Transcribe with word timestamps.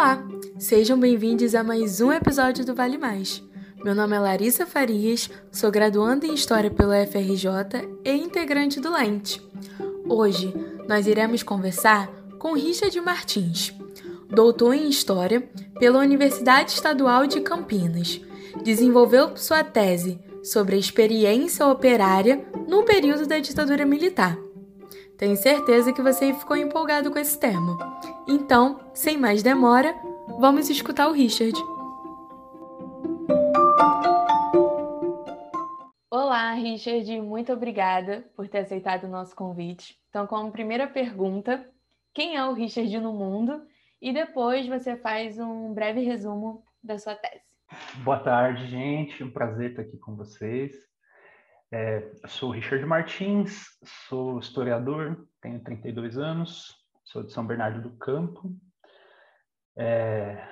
Olá, 0.00 0.26
sejam 0.58 0.98
bem-vindos 0.98 1.54
a 1.54 1.62
mais 1.62 2.00
um 2.00 2.10
episódio 2.10 2.64
do 2.64 2.74
Vale 2.74 2.96
Mais. 2.96 3.42
Meu 3.84 3.94
nome 3.94 4.16
é 4.16 4.18
Larissa 4.18 4.64
Farias, 4.64 5.28
sou 5.52 5.70
graduanda 5.70 6.26
em 6.26 6.32
História 6.32 6.70
pela 6.70 7.06
FRJ 7.06 7.86
e 8.02 8.10
integrante 8.10 8.80
do 8.80 8.90
Lente. 8.90 9.46
Hoje 10.08 10.54
nós 10.88 11.06
iremos 11.06 11.42
conversar 11.42 12.08
com 12.38 12.54
Richard 12.54 12.98
Martins, 13.02 13.74
doutor 14.30 14.72
em 14.72 14.88
História 14.88 15.46
pela 15.78 15.98
Universidade 15.98 16.70
Estadual 16.70 17.26
de 17.26 17.42
Campinas. 17.42 18.22
Desenvolveu 18.64 19.36
sua 19.36 19.62
tese 19.62 20.18
sobre 20.42 20.76
a 20.76 20.78
experiência 20.78 21.66
operária 21.66 22.42
no 22.66 22.84
período 22.84 23.26
da 23.26 23.38
ditadura 23.38 23.84
militar. 23.84 24.38
Tenho 25.20 25.36
certeza 25.36 25.92
que 25.92 26.00
você 26.00 26.32
ficou 26.32 26.56
empolgado 26.56 27.10
com 27.10 27.18
esse 27.18 27.38
tema. 27.38 27.76
Então, 28.26 28.80
sem 28.94 29.18
mais 29.18 29.42
demora, 29.42 29.94
vamos 30.38 30.70
escutar 30.70 31.08
o 31.08 31.12
Richard. 31.12 31.52
Olá, 36.10 36.54
Richard, 36.54 37.20
muito 37.20 37.52
obrigada 37.52 38.24
por 38.34 38.48
ter 38.48 38.60
aceitado 38.60 39.04
o 39.04 39.10
nosso 39.10 39.36
convite. 39.36 39.98
Então, 40.08 40.26
como 40.26 40.50
primeira 40.50 40.86
pergunta, 40.86 41.68
quem 42.14 42.36
é 42.36 42.44
o 42.46 42.54
Richard 42.54 42.98
no 42.98 43.12
mundo? 43.12 43.60
E 44.00 44.14
depois 44.14 44.66
você 44.66 44.96
faz 44.96 45.38
um 45.38 45.74
breve 45.74 46.00
resumo 46.00 46.64
da 46.82 46.98
sua 46.98 47.14
tese. 47.14 47.44
Boa 48.02 48.20
tarde, 48.20 48.66
gente. 48.68 49.22
Um 49.22 49.30
prazer 49.30 49.72
estar 49.72 49.82
aqui 49.82 49.98
com 49.98 50.16
vocês. 50.16 50.89
É, 51.72 52.10
sou 52.26 52.50
Richard 52.50 52.84
Martins, 52.84 53.64
sou 54.08 54.40
historiador, 54.40 55.24
tenho 55.40 55.62
32 55.62 56.18
anos, 56.18 56.74
sou 57.04 57.22
de 57.22 57.32
São 57.32 57.46
Bernardo 57.46 57.80
do 57.80 57.96
Campo. 57.96 58.52
É, 59.78 60.44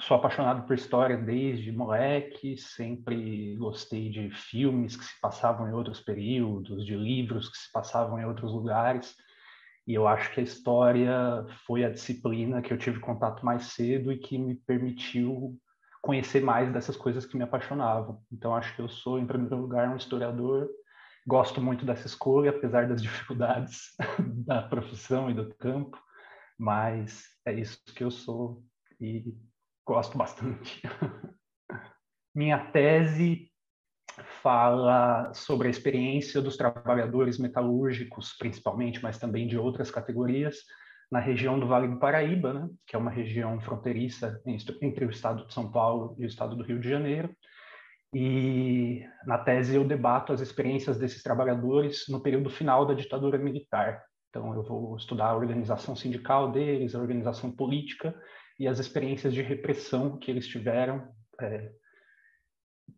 sou 0.00 0.16
apaixonado 0.16 0.66
por 0.66 0.74
história 0.74 1.16
desde 1.16 1.70
moleque, 1.70 2.56
sempre 2.56 3.56
gostei 3.56 4.10
de 4.10 4.30
filmes 4.30 4.96
que 4.96 5.04
se 5.04 5.20
passavam 5.20 5.68
em 5.68 5.72
outros 5.72 6.00
períodos, 6.00 6.84
de 6.84 6.96
livros 6.96 7.48
que 7.48 7.58
se 7.58 7.70
passavam 7.70 8.18
em 8.18 8.24
outros 8.24 8.50
lugares. 8.52 9.14
E 9.86 9.94
eu 9.94 10.08
acho 10.08 10.32
que 10.32 10.40
a 10.40 10.44
história 10.44 11.46
foi 11.66 11.84
a 11.84 11.90
disciplina 11.90 12.62
que 12.62 12.72
eu 12.72 12.78
tive 12.78 12.98
contato 12.98 13.46
mais 13.46 13.66
cedo 13.66 14.12
e 14.12 14.18
que 14.18 14.36
me 14.38 14.56
permitiu 14.56 15.56
conhecer 16.02 16.42
mais 16.42 16.70
dessas 16.72 16.96
coisas 16.96 17.24
que 17.24 17.36
me 17.36 17.44
apaixonavam. 17.44 18.20
Então, 18.30 18.54
acho 18.54 18.74
que 18.74 18.82
eu 18.82 18.88
sou, 18.88 19.18
em 19.18 19.26
primeiro 19.26 19.56
lugar, 19.56 19.88
um 19.88 19.96
historiador. 19.96 20.68
Gosto 21.24 21.62
muito 21.62 21.86
dessa 21.86 22.08
escolha, 22.08 22.50
apesar 22.50 22.88
das 22.88 23.00
dificuldades 23.00 23.92
da 24.44 24.60
profissão 24.62 25.30
e 25.30 25.34
do 25.34 25.54
campo, 25.54 25.96
mas 26.58 27.24
é 27.46 27.54
isso 27.54 27.78
que 27.94 28.02
eu 28.02 28.10
sou 28.10 28.64
e 29.00 29.32
gosto 29.86 30.18
bastante. 30.18 30.82
Minha 32.34 32.58
tese 32.72 33.48
fala 34.42 35.32
sobre 35.32 35.68
a 35.68 35.70
experiência 35.70 36.42
dos 36.42 36.56
trabalhadores 36.56 37.38
metalúrgicos, 37.38 38.36
principalmente, 38.36 39.02
mas 39.02 39.18
também 39.18 39.46
de 39.46 39.56
outras 39.56 39.90
categorias, 39.90 40.56
na 41.12 41.20
região 41.20 41.60
do 41.60 41.66
Vale 41.66 41.88
do 41.88 41.98
Paraíba, 41.98 42.54
né, 42.54 42.70
que 42.86 42.96
é 42.96 42.98
uma 42.98 43.10
região 43.10 43.60
fronteiriça 43.60 44.40
entre 44.80 45.04
o 45.04 45.10
estado 45.10 45.46
de 45.46 45.52
São 45.52 45.70
Paulo 45.70 46.16
e 46.18 46.24
o 46.24 46.26
estado 46.26 46.56
do 46.56 46.64
Rio 46.64 46.80
de 46.80 46.88
Janeiro. 46.88 47.30
E 48.14 49.04
na 49.26 49.36
tese 49.36 49.74
eu 49.74 49.84
debato 49.84 50.32
as 50.32 50.40
experiências 50.40 50.98
desses 50.98 51.22
trabalhadores 51.22 52.06
no 52.08 52.22
período 52.22 52.48
final 52.48 52.86
da 52.86 52.94
ditadura 52.94 53.36
militar. 53.36 54.02
Então 54.30 54.54
eu 54.54 54.62
vou 54.62 54.96
estudar 54.96 55.26
a 55.26 55.36
organização 55.36 55.94
sindical 55.94 56.50
deles, 56.50 56.94
a 56.94 57.00
organização 57.00 57.50
política 57.54 58.14
e 58.58 58.66
as 58.66 58.78
experiências 58.78 59.34
de 59.34 59.42
repressão 59.42 60.18
que 60.18 60.30
eles 60.30 60.48
tiveram 60.48 61.06
é, 61.38 61.72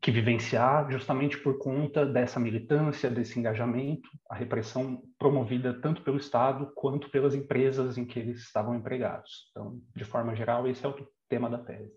que 0.00 0.10
vivenciar 0.10 0.90
justamente 0.90 1.38
por 1.38 1.58
conta 1.58 2.04
dessa 2.04 2.38
militância, 2.38 3.10
desse 3.10 3.38
engajamento, 3.38 4.08
a 4.28 4.34
repressão 4.34 5.02
promovida 5.18 5.80
tanto 5.80 6.02
pelo 6.02 6.18
Estado 6.18 6.70
quanto 6.74 7.10
pelas 7.10 7.34
empresas 7.34 7.96
em 7.96 8.04
que 8.04 8.18
eles 8.18 8.40
estavam 8.40 8.74
empregados. 8.74 9.48
Então, 9.50 9.80
de 9.96 10.04
forma 10.04 10.34
geral, 10.34 10.66
esse 10.68 10.84
é 10.84 10.88
o 10.88 10.94
tema 11.28 11.48
da 11.48 11.58
tese. 11.58 11.92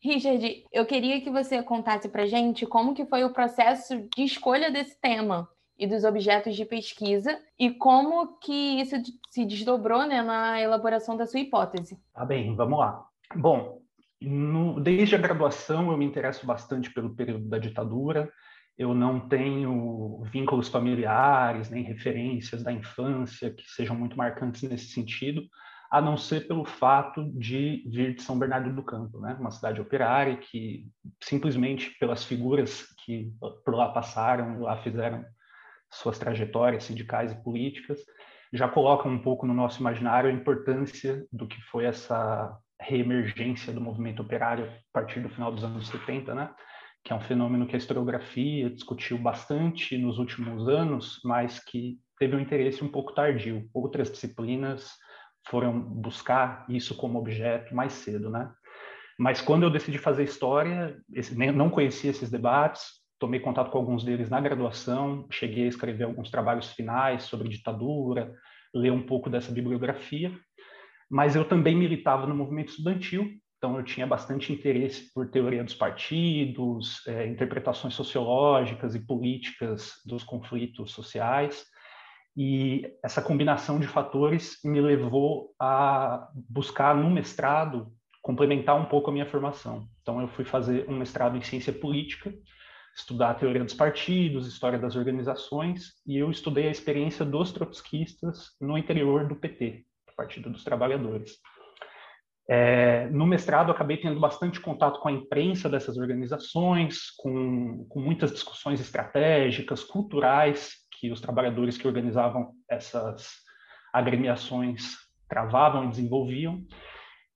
Richard, 0.00 0.64
eu 0.72 0.86
queria 0.86 1.20
que 1.20 1.30
você 1.30 1.60
contasse 1.60 2.08
para 2.08 2.26
gente 2.26 2.64
como 2.64 2.94
que 2.94 3.04
foi 3.06 3.24
o 3.24 3.32
processo 3.32 4.08
de 4.16 4.22
escolha 4.22 4.70
desse 4.70 5.00
tema 5.00 5.48
e 5.76 5.86
dos 5.86 6.04
objetos 6.04 6.54
de 6.54 6.64
pesquisa 6.64 7.36
e 7.58 7.70
como 7.70 8.38
que 8.38 8.80
isso 8.80 8.96
se 9.30 9.44
desdobrou 9.44 10.06
né, 10.06 10.22
na 10.22 10.60
elaboração 10.60 11.16
da 11.16 11.26
sua 11.26 11.40
hipótese. 11.40 11.98
Tá 12.14 12.24
bem, 12.24 12.54
vamos 12.54 12.78
lá. 12.78 13.04
Bom, 13.34 13.77
no, 14.20 14.80
desde 14.80 15.14
a 15.14 15.18
graduação, 15.18 15.90
eu 15.90 15.96
me 15.96 16.04
interesso 16.04 16.46
bastante 16.46 16.92
pelo 16.92 17.14
período 17.14 17.48
da 17.48 17.58
ditadura. 17.58 18.30
Eu 18.76 18.94
não 18.94 19.28
tenho 19.28 20.22
vínculos 20.32 20.68
familiares, 20.68 21.70
nem 21.70 21.82
referências 21.82 22.62
da 22.62 22.72
infância 22.72 23.50
que 23.50 23.68
sejam 23.70 23.96
muito 23.96 24.16
marcantes 24.16 24.62
nesse 24.62 24.88
sentido, 24.88 25.42
a 25.90 26.00
não 26.00 26.16
ser 26.16 26.46
pelo 26.46 26.64
fato 26.64 27.24
de 27.32 27.84
vir 27.88 28.14
de 28.14 28.22
São 28.22 28.38
Bernardo 28.38 28.72
do 28.74 28.82
Campo, 28.82 29.20
né? 29.20 29.36
uma 29.40 29.50
cidade 29.50 29.80
operária 29.80 30.36
que, 30.36 30.86
simplesmente 31.22 31.96
pelas 31.98 32.24
figuras 32.24 32.86
que 33.04 33.32
por 33.64 33.74
lá 33.74 33.88
passaram, 33.88 34.60
lá 34.60 34.76
fizeram 34.82 35.24
suas 35.90 36.18
trajetórias 36.18 36.84
sindicais 36.84 37.32
e 37.32 37.42
políticas, 37.42 37.98
já 38.52 38.68
coloca 38.68 39.08
um 39.08 39.18
pouco 39.18 39.46
no 39.46 39.54
nosso 39.54 39.80
imaginário 39.80 40.30
a 40.30 40.32
importância 40.32 41.26
do 41.32 41.46
que 41.46 41.60
foi 41.62 41.84
essa 41.84 42.56
reemergência 42.80 43.72
do 43.72 43.80
movimento 43.80 44.22
operário 44.22 44.66
a 44.66 44.70
partir 44.92 45.20
do 45.20 45.28
final 45.28 45.52
dos 45.52 45.64
anos 45.64 45.88
70, 45.88 46.34
né? 46.34 46.50
que 47.04 47.12
é 47.12 47.16
um 47.16 47.20
fenômeno 47.20 47.66
que 47.66 47.74
a 47.74 47.78
historiografia 47.78 48.68
discutiu 48.70 49.16
bastante 49.18 49.96
nos 49.96 50.18
últimos 50.18 50.68
anos, 50.68 51.20
mas 51.24 51.58
que 51.58 51.98
teve 52.18 52.36
um 52.36 52.40
interesse 52.40 52.84
um 52.84 52.88
pouco 52.88 53.14
tardio. 53.14 53.68
Outras 53.72 54.10
disciplinas 54.10 54.90
foram 55.48 55.80
buscar 55.80 56.66
isso 56.68 56.94
como 56.96 57.18
objeto 57.18 57.74
mais 57.74 57.92
cedo, 57.92 58.28
né? 58.28 58.50
Mas 59.18 59.40
quando 59.40 59.62
eu 59.62 59.70
decidi 59.70 59.98
fazer 59.98 60.24
história, 60.24 60.96
esse, 61.12 61.34
não 61.52 61.70
conhecia 61.70 62.10
esses 62.10 62.30
debates, 62.30 62.82
tomei 63.18 63.40
contato 63.40 63.70
com 63.70 63.78
alguns 63.78 64.04
deles 64.04 64.30
na 64.30 64.40
graduação, 64.40 65.26
cheguei 65.30 65.64
a 65.64 65.68
escrever 65.68 66.04
alguns 66.04 66.30
trabalhos 66.30 66.72
finais 66.72 67.24
sobre 67.24 67.48
ditadura, 67.48 68.32
ler 68.72 68.92
um 68.92 69.02
pouco 69.02 69.28
dessa 69.28 69.50
bibliografia, 69.50 70.32
mas 71.10 71.34
eu 71.34 71.44
também 71.44 71.74
militava 71.74 72.26
no 72.26 72.34
movimento 72.34 72.70
estudantil, 72.70 73.30
então 73.56 73.76
eu 73.76 73.82
tinha 73.82 74.06
bastante 74.06 74.52
interesse 74.52 75.12
por 75.12 75.28
teoria 75.28 75.64
dos 75.64 75.74
partidos, 75.74 77.04
é, 77.06 77.26
interpretações 77.26 77.94
sociológicas 77.94 78.94
e 78.94 79.04
políticas 79.04 79.94
dos 80.06 80.22
conflitos 80.22 80.92
sociais, 80.92 81.64
e 82.36 82.86
essa 83.02 83.20
combinação 83.20 83.80
de 83.80 83.88
fatores 83.88 84.58
me 84.64 84.80
levou 84.80 85.52
a 85.60 86.28
buscar 86.48 86.96
no 86.96 87.10
mestrado 87.10 87.92
complementar 88.22 88.76
um 88.80 88.84
pouco 88.84 89.10
a 89.10 89.12
minha 89.12 89.26
formação. 89.26 89.88
Então 90.02 90.20
eu 90.20 90.28
fui 90.28 90.44
fazer 90.44 90.88
um 90.88 90.96
mestrado 90.96 91.36
em 91.36 91.42
ciência 91.42 91.72
política, 91.72 92.32
estudar 92.94 93.30
a 93.30 93.34
teoria 93.34 93.64
dos 93.64 93.74
partidos, 93.74 94.46
história 94.46 94.78
das 94.78 94.94
organizações, 94.94 95.94
e 96.06 96.16
eu 96.16 96.30
estudei 96.30 96.68
a 96.68 96.70
experiência 96.70 97.24
dos 97.24 97.50
trotskistas 97.50 98.50
no 98.60 98.76
interior 98.78 99.26
do 99.26 99.34
PT, 99.34 99.84
Partido 100.18 100.50
dos 100.50 100.64
Trabalhadores. 100.64 101.36
É, 102.50 103.06
no 103.10 103.26
mestrado, 103.26 103.70
acabei 103.70 103.98
tendo 103.98 104.18
bastante 104.18 104.58
contato 104.58 104.98
com 105.00 105.08
a 105.08 105.12
imprensa 105.12 105.68
dessas 105.68 105.96
organizações, 105.96 107.10
com, 107.18 107.86
com 107.88 108.00
muitas 108.00 108.32
discussões 108.32 108.80
estratégicas, 108.80 109.84
culturais, 109.84 110.72
que 110.98 111.12
os 111.12 111.20
trabalhadores 111.20 111.78
que 111.78 111.86
organizavam 111.86 112.50
essas 112.68 113.30
agremiações 113.92 114.96
travavam 115.28 115.84
e 115.84 115.90
desenvolviam. 115.90 116.64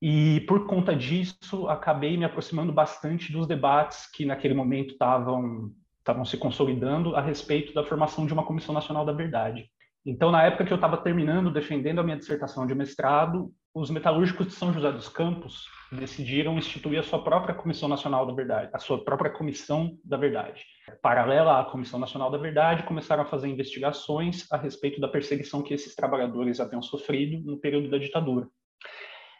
E, 0.01 0.41
por 0.49 0.67
conta 0.67 0.97
disso, 0.97 1.69
acabei 1.69 2.17
me 2.17 2.25
aproximando 2.25 2.73
bastante 2.73 3.31
dos 3.31 3.47
debates 3.47 4.11
que, 4.11 4.25
naquele 4.25 4.55
momento, 4.55 4.93
estavam 4.93 5.71
estavam 6.03 6.25
se 6.25 6.37
consolidando 6.37 7.15
a 7.15 7.21
respeito 7.21 7.73
da 7.73 7.85
formação 7.85 8.27
de 8.27 8.33
uma 8.33 8.45
Comissão 8.45 8.75
Nacional 8.75 9.05
da 9.05 9.13
Verdade. 9.13 9.71
Então, 10.05 10.33
na 10.33 10.43
época 10.43 10.65
que 10.65 10.73
eu 10.73 10.77
estava 10.77 10.97
terminando, 10.97 11.53
defendendo 11.53 12.01
a 12.01 12.03
minha 12.03 12.17
dissertação 12.17 12.67
de 12.67 12.75
mestrado, 12.75 13.53
os 13.73 13.89
metalúrgicos 13.89 14.49
de 14.49 14.53
São 14.53 14.73
José 14.73 14.91
dos 14.91 15.09
Campos 15.09 15.67
decidiram 15.93 16.59
instituir 16.59 16.99
a 16.99 17.03
sua 17.05 17.23
própria 17.23 17.55
Comissão 17.55 17.89
Nacional 17.89 18.27
da 18.27 18.35
Verdade, 18.35 18.71
a 18.73 18.79
sua 18.79 19.03
própria 19.05 19.31
Comissão 19.31 19.97
da 20.05 20.17
Verdade. 20.17 20.65
Paralela 21.01 21.61
à 21.61 21.65
Comissão 21.65 22.01
Nacional 22.01 22.31
da 22.31 22.37
Verdade, 22.37 22.83
começaram 22.83 23.23
a 23.23 23.27
fazer 23.27 23.49
investigações 23.49 24.51
a 24.51 24.57
respeito 24.57 25.01
da 25.01 25.07
perseguição 25.07 25.63
que 25.63 25.73
esses 25.73 25.95
trabalhadores 25.95 26.59
haviam 26.59 26.83
sofrido 26.83 27.41
no 27.49 27.59
período 27.59 27.89
da 27.89 27.97
ditadura. 27.97 28.49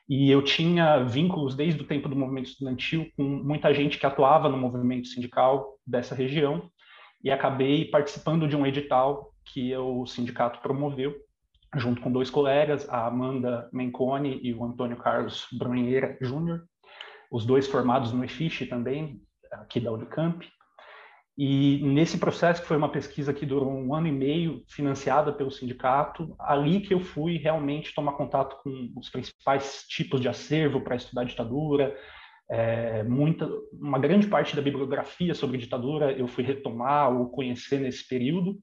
E 0.09 0.31
eu 0.31 0.43
tinha 0.43 1.03
vínculos 1.05 1.57
desde 1.57 1.83
o 1.83 1.87
tempo 1.87 2.09
do 2.09 2.17
movimento 2.17 2.51
estudantil 2.51 3.11
com 3.17 3.25
muita 3.25 3.75
gente 3.75 3.99
que 3.99 4.07
atuava 4.07 4.49
no 4.49 4.59
movimento 4.59 5.09
sindical 5.09 5.77
dessa 5.87 6.15
região 6.15 6.71
e 7.25 7.31
acabei 7.31 7.87
participando 7.87 8.47
de 8.47 8.57
um 8.57 8.67
edital 8.67 9.32
que 9.45 9.77
o 9.77 10.07
sindicato 10.07 10.61
promoveu 10.61 11.15
junto 11.75 12.03
com 12.03 12.13
dois 12.13 12.31
colegas, 12.31 12.89
a 12.89 13.07
Amanda 13.07 13.69
Menconi 13.73 14.39
e 14.43 14.53
o 14.53 14.65
Antônio 14.65 14.97
Carlos 14.97 15.47
Brunheira 15.53 16.19
Júnior, 16.21 16.65
os 17.31 17.47
dois 17.47 17.67
formados 17.67 18.13
no 18.13 18.25
EFISH 18.25 18.69
também, 18.69 19.21
aqui 19.51 19.81
da 19.81 19.91
Unicamp. 19.91 20.47
E 21.37 21.81
nesse 21.83 22.19
processo, 22.19 22.61
que 22.61 22.69
foi 22.69 22.77
uma 22.77 22.91
pesquisa 22.91 23.33
que 23.33 23.47
durou 23.47 23.73
um 23.73 23.95
ano 23.95 24.07
e 24.07 24.13
meio, 24.13 24.63
financiada 24.69 25.33
pelo 25.33 25.51
sindicato, 25.51 26.35
ali 26.39 26.81
que 26.81 26.93
eu 26.93 27.01
fui 27.01 27.39
realmente 27.39 27.95
tomar 27.95 28.13
contato 28.13 28.63
com 28.63 28.93
os 28.99 29.09
principais 29.09 29.85
tipos 29.89 30.21
de 30.21 30.29
acervo 30.29 30.83
para 30.83 30.97
estudar 30.97 31.25
ditadura, 31.25 31.97
é, 32.51 33.03
muita, 33.05 33.49
uma 33.73 33.99
grande 33.99 34.27
parte 34.27 34.55
da 34.55 34.61
bibliografia 34.61 35.35
sobre 35.35 35.57
ditadura 35.57 36.13
eu 36.13 36.29
fui 36.29 36.45
retomar 36.45 37.11
ou 37.11 37.31
conhecer 37.31 37.81
nesse 37.81 38.07
período, 38.07 38.59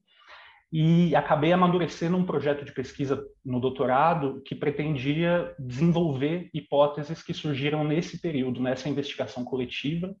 e 0.72 1.14
acabei 1.16 1.52
amadurecendo 1.52 2.16
um 2.16 2.24
projeto 2.24 2.64
de 2.64 2.72
pesquisa 2.72 3.24
no 3.44 3.60
doutorado 3.60 4.40
que 4.44 4.54
pretendia 4.54 5.52
desenvolver 5.58 6.48
hipóteses 6.54 7.22
que 7.22 7.34
surgiram 7.34 7.82
nesse 7.82 8.20
período, 8.20 8.60
nessa 8.60 8.88
investigação 8.88 9.44
coletiva, 9.44 10.14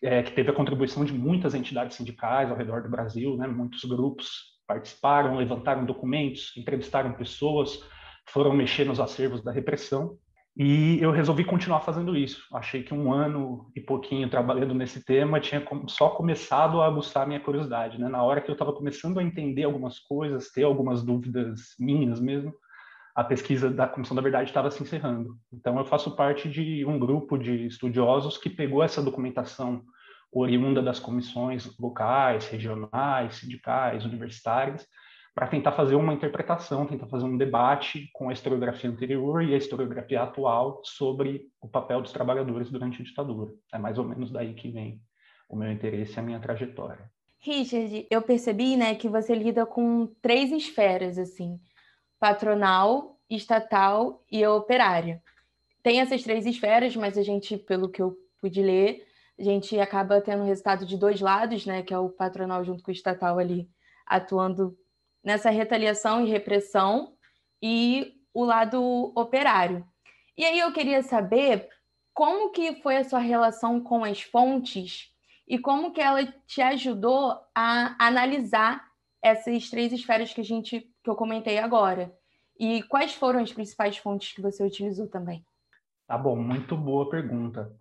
é, 0.00 0.22
que 0.22 0.32
teve 0.32 0.50
a 0.50 0.54
contribuição 0.54 1.04
de 1.04 1.12
muitas 1.12 1.54
entidades 1.54 1.96
sindicais 1.96 2.50
ao 2.50 2.56
redor 2.56 2.82
do 2.82 2.90
Brasil, 2.90 3.36
né? 3.36 3.48
muitos 3.48 3.84
grupos 3.84 4.52
participaram, 4.66 5.36
levantaram 5.36 5.84
documentos, 5.84 6.56
entrevistaram 6.56 7.12
pessoas, 7.14 7.82
foram 8.28 8.52
mexer 8.52 8.84
nos 8.84 9.00
acervos 9.00 9.42
da 9.42 9.50
repressão. 9.50 10.16
E 10.56 11.00
eu 11.00 11.10
resolvi 11.10 11.44
continuar 11.44 11.80
fazendo 11.80 12.14
isso. 12.14 12.44
Achei 12.52 12.82
que 12.82 12.92
um 12.92 13.12
ano 13.12 13.70
e 13.74 13.80
pouquinho 13.80 14.28
trabalhando 14.28 14.74
nesse 14.74 15.02
tema 15.02 15.40
tinha 15.40 15.66
só 15.88 16.10
começado 16.10 16.80
a 16.80 16.86
aguçar 16.86 17.26
minha 17.26 17.40
curiosidade. 17.40 17.98
Né? 17.98 18.06
Na 18.08 18.22
hora 18.22 18.40
que 18.40 18.50
eu 18.50 18.52
estava 18.52 18.72
começando 18.72 19.18
a 19.18 19.22
entender 19.22 19.64
algumas 19.64 19.98
coisas, 19.98 20.50
ter 20.50 20.64
algumas 20.64 21.02
dúvidas 21.02 21.74
minhas 21.80 22.20
mesmo, 22.20 22.52
a 23.14 23.24
pesquisa 23.24 23.70
da 23.70 23.86
Comissão 23.86 24.14
da 24.14 24.22
Verdade 24.22 24.50
estava 24.50 24.70
se 24.70 24.82
encerrando. 24.82 25.36
Então, 25.52 25.78
eu 25.78 25.84
faço 25.84 26.14
parte 26.16 26.48
de 26.50 26.84
um 26.84 26.98
grupo 26.98 27.38
de 27.38 27.66
estudiosos 27.66 28.36
que 28.36 28.50
pegou 28.50 28.82
essa 28.82 29.02
documentação 29.02 29.82
oriunda 30.30 30.82
das 30.82 30.98
comissões 30.98 31.76
locais, 31.78 32.48
regionais, 32.48 33.36
sindicais, 33.36 34.04
universitárias, 34.04 34.86
para 35.34 35.46
tentar 35.46 35.72
fazer 35.72 35.94
uma 35.94 36.12
interpretação, 36.12 36.86
tentar 36.86 37.06
fazer 37.06 37.24
um 37.24 37.38
debate 37.38 38.10
com 38.12 38.28
a 38.28 38.32
historiografia 38.32 38.90
anterior 38.90 39.42
e 39.42 39.54
a 39.54 39.56
historiografia 39.56 40.22
atual 40.22 40.82
sobre 40.84 41.48
o 41.60 41.68
papel 41.68 42.02
dos 42.02 42.12
trabalhadores 42.12 42.70
durante 42.70 43.00
a 43.00 43.04
ditadura. 43.04 43.52
É 43.72 43.78
mais 43.78 43.98
ou 43.98 44.04
menos 44.04 44.30
daí 44.30 44.52
que 44.52 44.70
vem 44.70 45.00
o 45.48 45.56
meu 45.56 45.72
interesse 45.72 46.16
e 46.16 46.20
a 46.20 46.22
minha 46.22 46.40
trajetória. 46.40 47.10
Richard, 47.38 48.06
eu 48.10 48.22
percebi, 48.22 48.76
né, 48.76 48.94
que 48.94 49.08
você 49.08 49.34
lida 49.34 49.64
com 49.64 50.06
três 50.20 50.52
esferas 50.52 51.18
assim: 51.18 51.58
patronal, 52.20 53.18
estatal 53.28 54.22
e 54.30 54.46
operária. 54.46 55.22
Tem 55.82 56.00
essas 56.00 56.22
três 56.22 56.46
esferas, 56.46 56.94
mas 56.94 57.18
a 57.18 57.22
gente, 57.22 57.56
pelo 57.56 57.88
que 57.88 58.00
eu 58.00 58.16
pude 58.40 58.62
ler, 58.62 59.04
a 59.38 59.42
gente 59.42 59.78
acaba 59.80 60.20
tendo 60.20 60.44
resultado 60.44 60.86
de 60.86 60.96
dois 60.96 61.20
lados, 61.20 61.66
né, 61.66 61.82
que 61.82 61.92
é 61.92 61.98
o 61.98 62.10
patronal 62.10 62.62
junto 62.62 62.82
com 62.82 62.90
o 62.90 62.94
estatal 62.94 63.38
ali 63.38 63.68
atuando 64.06 64.76
nessa 65.22 65.50
retaliação 65.50 66.24
e 66.24 66.30
repressão 66.30 67.14
e 67.62 68.14
o 68.34 68.44
lado 68.44 69.12
operário. 69.14 69.86
E 70.36 70.44
aí 70.44 70.58
eu 70.58 70.72
queria 70.72 71.02
saber 71.02 71.68
como 72.14 72.50
que 72.50 72.80
foi 72.82 72.96
a 72.96 73.04
sua 73.04 73.18
relação 73.18 73.80
com 73.80 74.04
as 74.04 74.20
fontes 74.22 75.10
e 75.46 75.58
como 75.58 75.92
que 75.92 76.00
ela 76.00 76.24
te 76.46 76.60
ajudou 76.62 77.38
a 77.54 77.94
analisar 77.98 78.84
essas 79.22 79.70
três 79.70 79.92
esferas 79.92 80.32
que 80.32 80.40
a 80.40 80.44
gente 80.44 80.88
que 81.02 81.10
eu 81.10 81.14
comentei 81.14 81.58
agora. 81.58 82.12
E 82.58 82.82
quais 82.84 83.14
foram 83.14 83.40
as 83.40 83.52
principais 83.52 83.96
fontes 83.96 84.32
que 84.32 84.42
você 84.42 84.64
utilizou 84.64 85.08
também? 85.08 85.44
Tá 86.06 86.16
bom, 86.16 86.36
muito 86.36 86.76
boa 86.76 87.08
pergunta. 87.08 87.74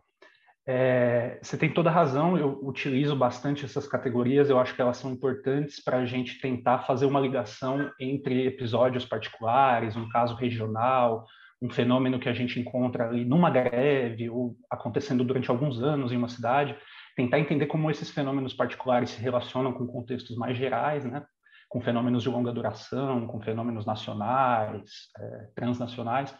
É, 0.73 1.37
você 1.41 1.57
tem 1.57 1.69
toda 1.69 1.89
a 1.89 1.93
razão, 1.93 2.37
eu 2.37 2.57
utilizo 2.63 3.13
bastante 3.13 3.65
essas 3.65 3.89
categorias, 3.89 4.49
eu 4.49 4.57
acho 4.57 4.73
que 4.73 4.81
elas 4.81 4.95
são 4.95 5.11
importantes 5.11 5.83
para 5.83 5.97
a 5.97 6.05
gente 6.05 6.39
tentar 6.39 6.79
fazer 6.83 7.05
uma 7.05 7.19
ligação 7.19 7.91
entre 7.99 8.47
episódios 8.47 9.03
particulares, 9.03 9.97
um 9.97 10.07
caso 10.07 10.33
regional, 10.33 11.25
um 11.61 11.69
fenômeno 11.69 12.21
que 12.21 12.29
a 12.29 12.33
gente 12.33 12.57
encontra 12.57 13.09
ali 13.09 13.25
numa 13.25 13.49
greve 13.49 14.29
ou 14.29 14.55
acontecendo 14.69 15.25
durante 15.25 15.51
alguns 15.51 15.83
anos 15.83 16.13
em 16.13 16.15
uma 16.15 16.29
cidade, 16.29 16.73
tentar 17.17 17.39
entender 17.39 17.65
como 17.65 17.91
esses 17.91 18.09
fenômenos 18.09 18.53
particulares 18.53 19.09
se 19.09 19.21
relacionam 19.21 19.73
com 19.73 19.85
contextos 19.85 20.37
mais 20.37 20.55
gerais, 20.55 21.03
né? 21.03 21.21
com 21.67 21.81
fenômenos 21.81 22.23
de 22.23 22.29
longa 22.29 22.53
duração, 22.53 23.27
com 23.27 23.41
fenômenos 23.41 23.85
nacionais, 23.85 25.09
é, 25.19 25.49
transnacionais, 25.53 26.33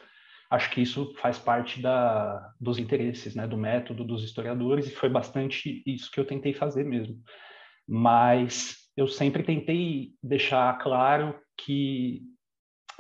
acho 0.52 0.70
que 0.70 0.82
isso 0.82 1.14
faz 1.16 1.40
parte 1.40 1.82
da, 1.82 2.54
dos 2.60 2.78
interesses, 2.78 3.34
né, 3.34 3.48
do 3.48 3.58
método 3.58 4.04
dos 4.04 4.22
historiadores, 4.22 4.86
e 4.86 4.92
foi 4.94 5.08
bastante 5.08 5.82
isso 5.86 6.12
que 6.12 6.20
eu 6.20 6.26
tentei 6.26 6.54
fazer 6.54 6.84
mesmo. 6.84 7.16
Mas 7.88 8.76
eu 8.98 9.08
sempre 9.08 9.44
tentei 9.44 10.12
deixar 10.22 10.78
claro 10.80 11.40
que 11.58 12.22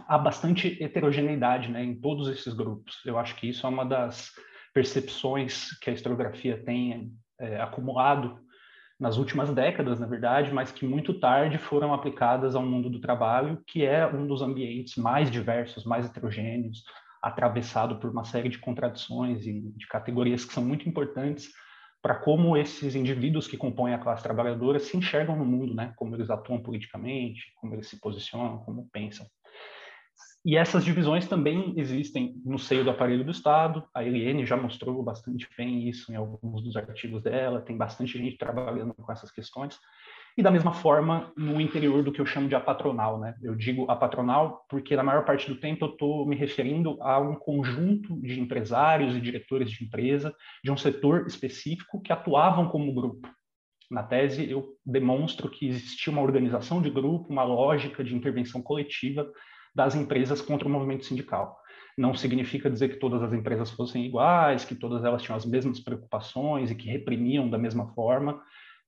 há 0.07 0.17
bastante 0.17 0.81
heterogeneidade 0.81 1.69
né, 1.69 1.83
em 1.83 1.99
todos 1.99 2.29
esses 2.29 2.53
grupos. 2.53 3.01
Eu 3.05 3.19
acho 3.19 3.35
que 3.35 3.49
isso 3.49 3.67
é 3.67 3.69
uma 3.69 3.85
das 3.85 4.31
percepções 4.73 5.77
que 5.79 5.89
a 5.89 5.93
historiografia 5.93 6.57
tem 6.63 7.11
é, 7.37 7.59
acumulado 7.61 8.39
nas 8.97 9.17
últimas 9.17 9.53
décadas, 9.53 9.99
na 9.99 10.07
verdade, 10.07 10.53
mas 10.53 10.71
que 10.71 10.85
muito 10.85 11.19
tarde 11.19 11.57
foram 11.57 11.93
aplicadas 11.93 12.55
ao 12.55 12.65
mundo 12.65 12.89
do 12.89 13.01
trabalho, 13.01 13.61
que 13.67 13.83
é 13.83 14.07
um 14.07 14.25
dos 14.25 14.41
ambientes 14.41 14.95
mais 14.95 15.29
diversos, 15.29 15.83
mais 15.83 16.05
heterogêneos, 16.05 16.83
atravessado 17.21 17.99
por 17.99 18.09
uma 18.09 18.23
série 18.23 18.49
de 18.49 18.57
contradições 18.57 19.45
e 19.45 19.61
de 19.75 19.87
categorias 19.87 20.43
que 20.43 20.53
são 20.53 20.63
muito 20.63 20.87
importantes 20.87 21.49
para 22.01 22.15
como 22.15 22.57
esses 22.57 22.95
indivíduos 22.95 23.47
que 23.47 23.57
compõem 23.57 23.93
a 23.93 23.99
classe 23.99 24.23
trabalhadora 24.23 24.79
se 24.79 24.97
enxergam 24.97 25.35
no 25.35 25.45
mundo, 25.45 25.75
né? 25.75 25.93
Como 25.95 26.15
eles 26.15 26.31
atuam 26.31 26.61
politicamente, 26.61 27.53
como 27.55 27.75
eles 27.75 27.87
se 27.87 27.99
posicionam, 27.99 28.57
como 28.59 28.89
pensam. 28.91 29.27
E 30.43 30.57
essas 30.57 30.83
divisões 30.83 31.27
também 31.27 31.75
existem 31.77 32.33
no 32.43 32.57
seio 32.57 32.83
do 32.83 32.89
aparelho 32.89 33.23
do 33.23 33.29
Estado. 33.29 33.87
A 33.93 34.03
Eliane 34.03 34.43
já 34.43 34.57
mostrou 34.57 35.03
bastante 35.03 35.47
bem 35.55 35.87
isso 35.87 36.11
em 36.11 36.15
alguns 36.15 36.63
dos 36.63 36.75
artigos 36.75 37.21
dela. 37.21 37.61
Tem 37.61 37.77
bastante 37.77 38.17
gente 38.17 38.37
trabalhando 38.37 38.95
com 38.95 39.11
essas 39.11 39.29
questões 39.29 39.77
e 40.37 40.41
da 40.41 40.51
mesma 40.51 40.73
forma 40.73 41.31
no 41.35 41.59
interior 41.59 42.03
do 42.03 42.11
que 42.11 42.21
eu 42.21 42.25
chamo 42.25 42.47
de 42.47 42.55
apatronal, 42.55 43.19
né? 43.19 43.35
Eu 43.41 43.55
digo 43.55 43.89
apatronal 43.89 44.65
porque 44.69 44.95
na 44.95 45.03
maior 45.03 45.25
parte 45.25 45.49
do 45.49 45.59
tempo 45.59 45.85
eu 45.85 45.89
estou 45.89 46.25
me 46.25 46.35
referindo 46.35 46.97
a 47.01 47.19
um 47.19 47.35
conjunto 47.35 48.19
de 48.21 48.39
empresários 48.39 49.15
e 49.15 49.21
diretores 49.21 49.69
de 49.69 49.83
empresa 49.83 50.33
de 50.63 50.71
um 50.71 50.77
setor 50.77 51.27
específico 51.27 52.01
que 52.01 52.13
atuavam 52.13 52.69
como 52.69 52.93
grupo. 52.93 53.27
Na 53.89 54.03
tese 54.03 54.49
eu 54.49 54.77
demonstro 54.85 55.49
que 55.49 55.67
existia 55.67 56.13
uma 56.13 56.21
organização 56.21 56.81
de 56.81 56.89
grupo, 56.89 57.29
uma 57.29 57.43
lógica 57.43 58.03
de 58.03 58.15
intervenção 58.15 58.61
coletiva 58.61 59.29
das 59.75 59.95
empresas 59.95 60.41
contra 60.41 60.67
o 60.67 60.71
movimento 60.71 61.05
sindical. 61.05 61.57
Não 61.97 62.13
significa 62.13 62.69
dizer 62.69 62.89
que 62.89 62.99
todas 62.99 63.21
as 63.21 63.33
empresas 63.33 63.69
fossem 63.71 64.05
iguais, 64.05 64.63
que 64.63 64.75
todas 64.75 65.03
elas 65.03 65.21
tinham 65.21 65.35
as 65.35 65.45
mesmas 65.45 65.79
preocupações 65.79 66.71
e 66.71 66.75
que 66.75 66.89
reprimiam 66.89 67.49
da 67.49 67.57
mesma 67.57 67.93
forma, 67.93 68.41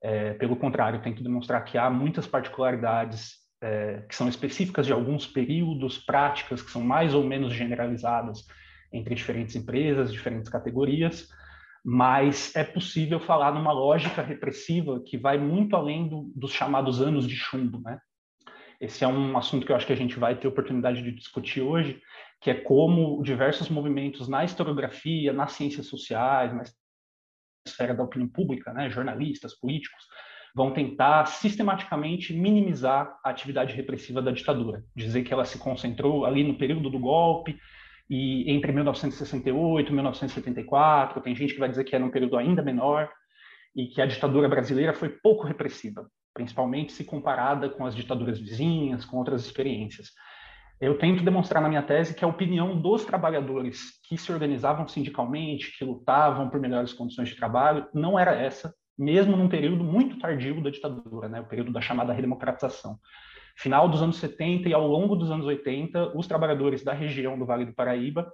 é, 0.03 0.33
pelo 0.33 0.57
contrário, 0.57 1.01
tento 1.01 1.23
demonstrar 1.23 1.63
que 1.63 1.77
há 1.77 1.89
muitas 1.89 2.27
particularidades 2.27 3.37
é, 3.61 4.03
que 4.09 4.13
são 4.13 4.27
específicas 4.27 4.85
de 4.85 4.91
alguns 4.91 5.25
períodos, 5.25 5.97
práticas 5.97 6.61
que 6.61 6.69
são 6.69 6.81
mais 6.81 7.13
ou 7.13 7.23
menos 7.23 7.53
generalizadas 7.53 8.45
entre 8.91 9.15
diferentes 9.15 9.55
empresas, 9.55 10.11
diferentes 10.11 10.49
categorias, 10.49 11.29
mas 11.83 12.53
é 12.53 12.65
possível 12.65 13.17
falar 13.17 13.53
numa 13.53 13.71
lógica 13.71 14.21
repressiva 14.21 15.01
que 15.05 15.17
vai 15.17 15.37
muito 15.37 15.75
além 15.75 16.09
do, 16.09 16.29
dos 16.35 16.51
chamados 16.51 17.01
anos 17.01 17.25
de 17.25 17.35
chumbo, 17.37 17.79
né? 17.79 17.97
Esse 18.81 19.05
é 19.05 19.07
um 19.07 19.37
assunto 19.37 19.65
que 19.65 19.71
eu 19.71 19.75
acho 19.77 19.87
que 19.87 19.93
a 19.93 19.97
gente 19.97 20.19
vai 20.19 20.35
ter 20.35 20.45
oportunidade 20.49 21.01
de 21.01 21.11
discutir 21.13 21.61
hoje, 21.61 22.01
que 22.41 22.51
é 22.51 22.53
como 22.53 23.23
diversos 23.23 23.69
movimentos 23.69 24.27
na 24.27 24.43
historiografia, 24.43 25.31
nas 25.31 25.53
ciências 25.53 25.87
sociais, 25.87 26.53
mas 26.53 26.73
esfera 27.65 27.93
da 27.93 28.03
opinião 28.03 28.29
pública, 28.29 28.73
né, 28.73 28.89
jornalistas, 28.89 29.53
políticos, 29.53 30.05
vão 30.55 30.71
tentar 30.71 31.25
sistematicamente 31.25 32.33
minimizar 32.33 33.17
a 33.23 33.29
atividade 33.29 33.73
repressiva 33.73 34.21
da 34.21 34.31
ditadura, 34.31 34.83
dizer 34.95 35.23
que 35.23 35.33
ela 35.33 35.45
se 35.45 35.57
concentrou 35.57 36.25
ali 36.25 36.43
no 36.43 36.57
período 36.57 36.89
do 36.89 36.99
golpe 36.99 37.57
e 38.09 38.51
entre 38.51 38.71
1968 38.71 39.89
e 39.89 39.93
1974, 39.93 41.21
tem 41.21 41.35
gente 41.35 41.53
que 41.53 41.59
vai 41.59 41.69
dizer 41.69 41.83
que 41.83 41.95
era 41.95 42.05
um 42.05 42.11
período 42.11 42.37
ainda 42.37 42.61
menor 42.61 43.09
e 43.75 43.87
que 43.87 44.01
a 44.01 44.05
ditadura 44.05 44.47
brasileira 44.47 44.93
foi 44.93 45.09
pouco 45.09 45.47
repressiva, 45.47 46.07
principalmente 46.33 46.91
se 46.91 47.03
comparada 47.03 47.69
com 47.69 47.85
as 47.85 47.95
ditaduras 47.95 48.39
vizinhas, 48.39 49.05
com 49.05 49.17
outras 49.17 49.43
experiências. 49.45 50.11
Eu 50.83 50.97
tento 50.97 51.23
demonstrar 51.23 51.63
na 51.63 51.69
minha 51.69 51.81
tese 51.81 52.13
que 52.13 52.25
a 52.25 52.27
opinião 52.27 52.77
dos 52.77 53.05
trabalhadores 53.05 54.01
que 54.03 54.17
se 54.17 54.29
organizavam 54.33 54.85
sindicalmente, 54.85 55.77
que 55.77 55.85
lutavam 55.85 56.49
por 56.49 56.59
melhores 56.59 56.91
condições 56.91 57.29
de 57.29 57.37
trabalho, 57.37 57.87
não 57.93 58.19
era 58.19 58.35
essa, 58.35 58.75
mesmo 58.99 59.37
num 59.37 59.47
período 59.47 59.81
muito 59.81 60.19
tardio 60.19 60.61
da 60.61 60.69
ditadura, 60.69 61.29
né, 61.29 61.39
o 61.39 61.45
período 61.45 61.71
da 61.71 61.79
chamada 61.79 62.11
redemocratização. 62.11 62.99
Final 63.55 63.87
dos 63.87 64.01
anos 64.01 64.17
70 64.17 64.67
e 64.67 64.73
ao 64.73 64.85
longo 64.85 65.15
dos 65.15 65.31
anos 65.31 65.45
80, 65.45 66.17
os 66.17 66.27
trabalhadores 66.27 66.83
da 66.83 66.91
região 66.91 67.39
do 67.39 67.45
Vale 67.45 67.63
do 67.63 67.73
Paraíba 67.73 68.29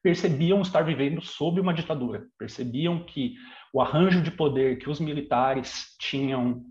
percebiam 0.00 0.62
estar 0.62 0.82
vivendo 0.82 1.20
sob 1.20 1.60
uma 1.60 1.74
ditadura, 1.74 2.24
percebiam 2.38 3.00
que 3.00 3.34
o 3.74 3.80
arranjo 3.80 4.22
de 4.22 4.30
poder 4.30 4.78
que 4.78 4.88
os 4.88 5.00
militares 5.00 5.96
tinham 5.98 6.62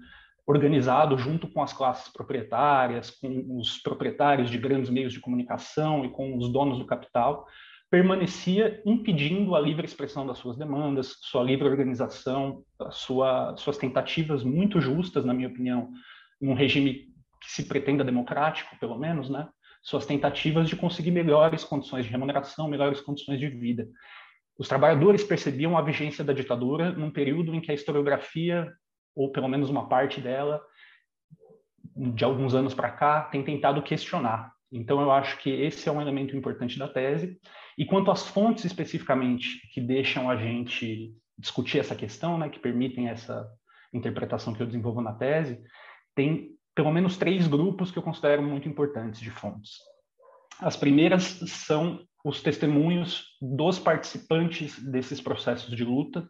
organizado 0.48 1.18
junto 1.18 1.48
com 1.50 1.62
as 1.62 1.74
classes 1.74 2.12
proprietárias, 2.12 3.12
com 3.12 3.60
os 3.60 3.78
proprietários 3.80 4.50
de 4.50 4.58
grandes 4.58 4.90
meios 4.90 5.12
de 5.12 5.20
comunicação 5.20 6.06
e 6.06 6.10
com 6.10 6.38
os 6.38 6.50
donos 6.50 6.80
do 6.80 6.86
capital, 6.86 7.46
permanecia 7.92 8.82
impedindo 8.86 9.56
a 9.56 9.60
livre 9.60 9.86
expressão 9.86 10.26
das 10.26 10.38
suas 10.38 10.58
demandas, 10.58 11.18
sua 11.22 11.44
livre 11.44 11.68
organização, 11.68 12.64
sua, 12.92 13.56
suas 13.58 13.78
tentativas 13.78 14.44
muito 14.44 14.80
justas, 14.80 15.26
na 15.26 15.34
minha 15.34 15.50
opinião, 15.50 15.90
num 16.40 16.54
regime 16.54 17.08
que 17.42 17.52
se 17.52 17.68
pretenda 17.68 18.04
democrático, 18.04 18.78
pelo 18.80 18.98
menos, 18.98 19.30
né? 19.30 19.48
Suas 19.84 20.06
tentativas 20.06 20.68
de 20.68 20.76
conseguir 20.76 21.12
melhores 21.12 21.64
condições 21.64 22.06
de 22.06 22.12
remuneração, 22.12 22.68
melhores 22.68 23.00
condições 23.00 23.40
de 23.40 23.48
vida. 23.48 23.88
Os 24.58 24.68
trabalhadores 24.68 25.24
percebiam 25.24 25.78
a 25.78 25.82
vigência 25.82 26.24
da 26.24 26.34
ditadura 26.34 26.92
num 26.92 27.12
período 27.12 27.54
em 27.54 27.62
que 27.62 27.72
a 27.72 27.76
historiografia, 27.76 28.68
ou 29.18 29.32
pelo 29.32 29.48
menos 29.48 29.70
uma 29.70 29.90
parte 29.90 30.22
dela, 30.22 30.62
de 31.96 32.24
alguns 32.24 32.54
anos 32.54 32.76
para 32.76 32.92
cá, 32.92 33.24
tem 33.24 33.44
tentado 33.44 33.82
questionar. 33.82 34.54
Então, 34.72 35.02
eu 35.02 35.12
acho 35.12 35.40
que 35.40 35.50
esse 35.50 35.90
é 35.90 35.92
um 35.92 36.00
elemento 36.00 36.38
importante 36.38 36.78
da 36.78 36.88
tese. 36.88 37.40
E 37.78 37.84
quanto 37.84 38.12
às 38.12 38.28
fontes 38.28 38.64
especificamente 38.64 39.60
que 39.74 39.82
deixam 39.82 40.30
a 40.30 40.36
gente 40.36 41.16
discutir 41.38 41.80
essa 41.80 41.96
questão, 41.96 42.38
né, 42.38 42.48
que 42.48 42.60
permitem 42.60 43.10
essa 43.10 43.48
interpretação 43.92 44.54
que 44.54 44.62
eu 44.62 44.68
desenvolvo 44.68 45.02
na 45.02 45.14
tese, 45.14 45.60
tem 46.16 46.52
pelo 46.76 46.92
menos 46.92 47.18
três 47.18 47.48
grupos 47.48 47.90
que 47.90 47.98
eu 47.98 48.04
considero 48.04 48.44
muito 48.44 48.70
importantes 48.70 49.20
de 49.20 49.32
fontes. 49.32 49.78
As 50.60 50.76
primeiras 50.78 51.24
são 51.24 52.06
os 52.24 52.42
testemunhos 52.42 53.26
dos 53.42 53.80
participantes 53.80 54.78
desses 54.84 55.20
processos 55.20 55.76
de 55.76 55.84
luta, 55.84 56.30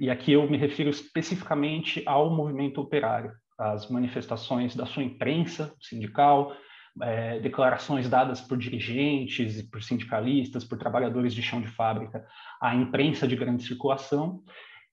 e 0.00 0.08
aqui 0.08 0.32
eu 0.32 0.48
me 0.50 0.56
refiro 0.56 0.88
especificamente 0.88 2.02
ao 2.06 2.30
movimento 2.30 2.80
operário, 2.80 3.32
as 3.58 3.90
manifestações 3.90 4.74
da 4.74 4.86
sua 4.86 5.04
imprensa 5.04 5.74
sindical, 5.78 6.56
é, 7.02 7.38
declarações 7.40 8.08
dadas 8.08 8.40
por 8.40 8.56
dirigentes, 8.56 9.60
por 9.70 9.82
sindicalistas, 9.82 10.64
por 10.64 10.78
trabalhadores 10.78 11.34
de 11.34 11.42
chão 11.42 11.60
de 11.60 11.68
fábrica 11.68 12.26
à 12.62 12.74
imprensa 12.74 13.28
de 13.28 13.36
grande 13.36 13.62
circulação, 13.62 14.42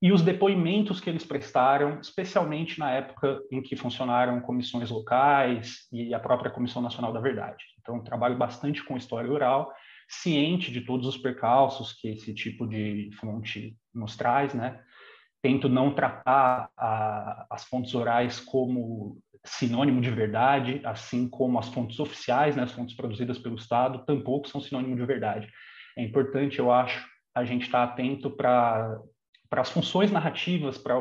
e 0.02 0.12
os 0.12 0.22
depoimentos 0.22 1.00
que 1.00 1.10
eles 1.10 1.26
prestaram, 1.26 2.00
especialmente 2.02 2.78
na 2.78 2.92
época 2.92 3.40
em 3.50 3.62
que 3.62 3.76
funcionaram 3.76 4.42
comissões 4.42 4.92
locais 4.92 5.88
e 5.92 6.14
a 6.14 6.20
própria 6.20 6.52
Comissão 6.52 6.82
Nacional 6.82 7.14
da 7.14 7.20
Verdade. 7.20 7.64
Então, 7.82 8.04
trabalho 8.04 8.38
bastante 8.38 8.84
com 8.84 8.98
história 8.98 9.32
oral, 9.32 9.74
ciente 10.08 10.72
de 10.72 10.82
todos 10.82 11.08
os 11.08 11.18
percalços 11.18 11.94
que 11.94 12.10
esse 12.10 12.34
tipo 12.34 12.68
de 12.68 13.10
fonte 13.20 13.76
nos 13.94 14.16
traz, 14.16 14.54
né? 14.54 14.80
Tento 15.42 15.70
não 15.70 15.94
tratar 15.94 16.70
a, 16.76 17.46
as 17.50 17.66
fontes 17.66 17.94
orais 17.94 18.40
como 18.40 19.18
sinônimo 19.46 20.02
de 20.02 20.12
verdade, 20.12 20.82
assim 20.84 21.30
como 21.30 21.58
as 21.58 21.70
fontes 21.70 22.00
oficiais, 22.00 22.56
né, 22.56 22.64
as 22.64 22.72
fontes 22.72 22.96
produzidas 22.96 23.38
pelo 23.38 23.56
Estado, 23.56 24.06
tampouco 24.06 24.48
são 24.50 24.60
sinônimo 24.60 24.96
de 24.96 25.06
verdade. 25.06 25.48
É 25.98 26.04
importante, 26.04 26.60
eu 26.60 26.72
acho, 26.72 27.08
a 27.34 27.46
gente 27.46 27.64
estar 27.64 27.84
atento 27.84 28.30
para 28.30 29.00
as 29.52 29.70
funções 29.70 30.12
narrativas, 30.12 30.78
para 30.78 30.96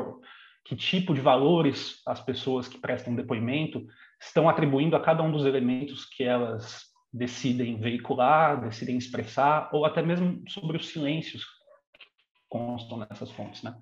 que 0.63 0.75
tipo 0.75 1.13
de 1.13 1.21
valores 1.21 2.01
as 2.05 2.19
pessoas 2.19 2.67
que 2.67 2.77
prestam 2.77 3.15
depoimento 3.15 3.85
estão 4.19 4.49
atribuindo 4.49 4.95
a 4.95 4.99
cada 4.99 5.23
um 5.23 5.31
dos 5.31 5.45
elementos 5.45 6.05
que 6.05 6.23
elas 6.23 6.85
decidem 7.11 7.79
veicular, 7.79 8.61
decidem 8.61 8.97
expressar, 8.97 9.69
ou 9.71 9.85
até 9.85 10.01
mesmo 10.01 10.43
sobre 10.49 10.77
os 10.77 10.87
silêncios 10.89 11.43
que 11.43 12.05
constam 12.49 12.97
nessas 12.97 13.31
fontes. 13.31 13.63
Né? 13.63 13.75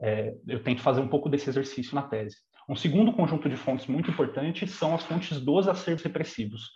É, 0.00 0.34
eu 0.48 0.62
tento 0.62 0.82
fazer 0.82 1.00
um 1.00 1.08
pouco 1.08 1.28
desse 1.28 1.48
exercício 1.48 1.94
na 1.94 2.02
tese. 2.02 2.36
Um 2.68 2.74
segundo 2.74 3.12
conjunto 3.12 3.48
de 3.48 3.56
fontes 3.56 3.86
muito 3.86 4.10
importante 4.10 4.66
são 4.66 4.94
as 4.94 5.04
fontes 5.04 5.40
dos 5.40 5.68
acervos 5.68 6.02
repressivos. 6.02 6.70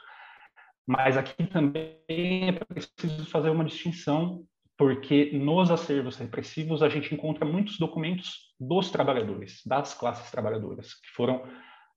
Mas 0.86 1.16
aqui 1.16 1.46
também 1.46 1.98
é 2.08 2.52
preciso 2.52 3.26
fazer 3.26 3.50
uma 3.50 3.64
distinção, 3.64 4.42
porque 4.76 5.30
nos 5.32 5.70
acervos 5.70 6.16
repressivos 6.16 6.82
a 6.82 6.88
gente 6.88 7.14
encontra 7.14 7.44
muitos 7.44 7.78
documentos 7.78 8.54
dos 8.58 8.90
trabalhadores, 8.90 9.60
das 9.66 9.92
classes 9.94 10.30
trabalhadoras, 10.30 10.94
que 10.94 11.08
foram 11.14 11.42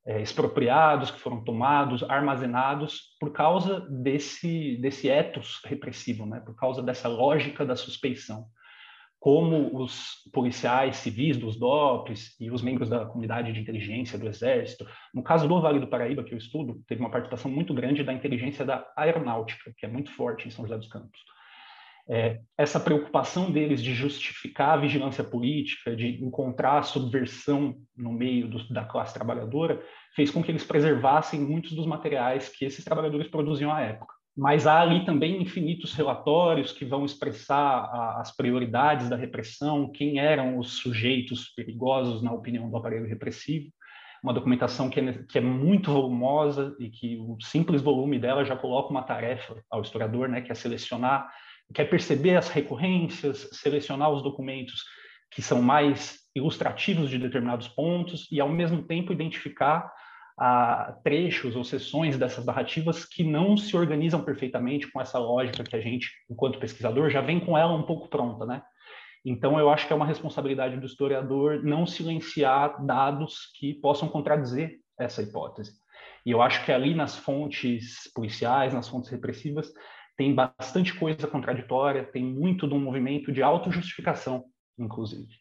é, 0.05 0.21
expropriados, 0.21 1.11
que 1.11 1.19
foram 1.19 1.43
tomados, 1.43 2.03
armazenados 2.03 3.15
por 3.19 3.31
causa 3.31 3.81
desse, 3.89 4.77
desse 4.77 5.07
ethos 5.07 5.61
repressivo, 5.65 6.25
né? 6.25 6.39
por 6.39 6.55
causa 6.55 6.81
dessa 6.81 7.07
lógica 7.07 7.65
da 7.65 7.75
suspeição 7.75 8.45
como 9.21 9.79
os 9.79 10.27
policiais 10.33 10.97
civis 10.97 11.37
dos 11.37 11.55
DOPs 11.55 12.35
e 12.39 12.49
os 12.49 12.63
membros 12.63 12.89
da 12.89 13.05
comunidade 13.05 13.53
de 13.53 13.61
inteligência 13.61 14.17
do 14.17 14.27
Exército. 14.27 14.83
No 15.13 15.21
caso 15.21 15.47
do 15.47 15.61
Vale 15.61 15.79
do 15.79 15.85
Paraíba, 15.85 16.23
que 16.23 16.33
eu 16.33 16.39
estudo, 16.39 16.81
teve 16.87 17.01
uma 17.01 17.11
participação 17.11 17.51
muito 17.51 17.71
grande 17.71 18.03
da 18.03 18.11
inteligência 18.11 18.65
da 18.65 18.83
aeronáutica, 18.97 19.71
que 19.77 19.85
é 19.85 19.89
muito 19.89 20.11
forte 20.11 20.47
em 20.47 20.51
São 20.51 20.65
José 20.65 20.75
dos 20.75 20.87
Campos. 20.87 21.19
É, 22.09 22.39
essa 22.57 22.79
preocupação 22.79 23.51
deles 23.51 23.83
de 23.83 23.93
justificar 23.93 24.71
a 24.71 24.81
vigilância 24.81 25.23
política, 25.23 25.95
de 25.95 26.19
encontrar 26.23 26.79
a 26.79 26.83
subversão 26.83 27.75
no 27.95 28.11
meio 28.11 28.47
do, 28.47 28.73
da 28.73 28.85
classe 28.85 29.13
trabalhadora, 29.13 29.79
fez 30.15 30.31
com 30.31 30.41
que 30.41 30.49
eles 30.49 30.63
preservassem 30.63 31.39
muitos 31.39 31.73
dos 31.73 31.85
materiais 31.85 32.49
que 32.49 32.65
esses 32.65 32.83
trabalhadores 32.83 33.29
produziam 33.29 33.71
à 33.71 33.81
época 33.81 34.20
mas 34.35 34.65
há 34.65 34.81
ali 34.81 35.05
também 35.05 35.41
infinitos 35.41 35.93
relatórios 35.93 36.71
que 36.71 36.85
vão 36.85 37.03
expressar 37.03 37.57
a, 37.57 38.21
as 38.21 38.35
prioridades 38.35 39.09
da 39.09 39.15
repressão, 39.15 39.91
quem 39.91 40.19
eram 40.19 40.57
os 40.57 40.77
sujeitos 40.77 41.49
perigosos 41.55 42.21
na 42.21 42.31
opinião 42.31 42.69
do 42.69 42.77
aparelho 42.77 43.07
repressivo. 43.07 43.69
Uma 44.23 44.33
documentação 44.33 44.89
que 44.89 44.99
é, 44.99 45.23
que 45.27 45.37
é 45.37 45.41
muito 45.41 45.91
volumosa 45.91 46.75
e 46.79 46.89
que 46.89 47.17
o 47.17 47.37
simples 47.41 47.81
volume 47.81 48.19
dela 48.19 48.45
já 48.45 48.55
coloca 48.55 48.89
uma 48.89 49.03
tarefa 49.03 49.61
ao 49.69 49.81
historiador, 49.81 50.29
né, 50.29 50.41
que 50.41 50.51
é 50.51 50.55
selecionar, 50.55 51.27
que 51.73 51.81
é 51.81 51.85
perceber 51.85 52.37
as 52.37 52.47
recorrências, 52.47 53.49
selecionar 53.51 54.11
os 54.11 54.21
documentos 54.21 54.83
que 55.31 55.41
são 55.41 55.61
mais 55.61 56.19
ilustrativos 56.35 57.09
de 57.09 57.17
determinados 57.17 57.67
pontos 57.67 58.27
e, 58.31 58.39
ao 58.39 58.49
mesmo 58.49 58.83
tempo, 58.83 59.11
identificar 59.11 59.91
a 60.43 60.97
trechos 61.03 61.55
ou 61.55 61.63
sessões 61.63 62.17
dessas 62.17 62.43
narrativas 62.43 63.05
que 63.05 63.23
não 63.23 63.55
se 63.55 63.77
organizam 63.77 64.23
perfeitamente 64.23 64.91
com 64.91 64.99
essa 64.99 65.19
lógica 65.19 65.63
que 65.63 65.75
a 65.75 65.79
gente, 65.79 66.09
enquanto 66.27 66.57
pesquisador, 66.57 67.11
já 67.11 67.21
vem 67.21 67.39
com 67.39 67.55
ela 67.55 67.75
um 67.75 67.83
pouco 67.83 68.07
pronta, 68.07 68.43
né? 68.43 68.63
Então, 69.23 69.59
eu 69.59 69.69
acho 69.69 69.85
que 69.85 69.93
é 69.93 69.95
uma 69.95 70.05
responsabilidade 70.05 70.77
do 70.77 70.85
historiador 70.87 71.63
não 71.63 71.85
silenciar 71.85 72.83
dados 72.83 73.51
que 73.59 73.75
possam 73.75 74.09
contradizer 74.09 74.79
essa 74.99 75.21
hipótese. 75.21 75.73
E 76.25 76.31
eu 76.31 76.41
acho 76.41 76.65
que 76.65 76.71
ali 76.71 76.95
nas 76.95 77.15
fontes 77.15 78.11
policiais, 78.11 78.73
nas 78.73 78.87
fontes 78.87 79.11
repressivas, 79.11 79.71
tem 80.17 80.33
bastante 80.33 80.91
coisa 80.95 81.27
contraditória, 81.27 82.03
tem 82.03 82.25
muito 82.25 82.67
de 82.67 82.73
um 82.73 82.79
movimento 82.79 83.31
de 83.31 83.43
autojustificação, 83.43 84.45
inclusive 84.75 85.40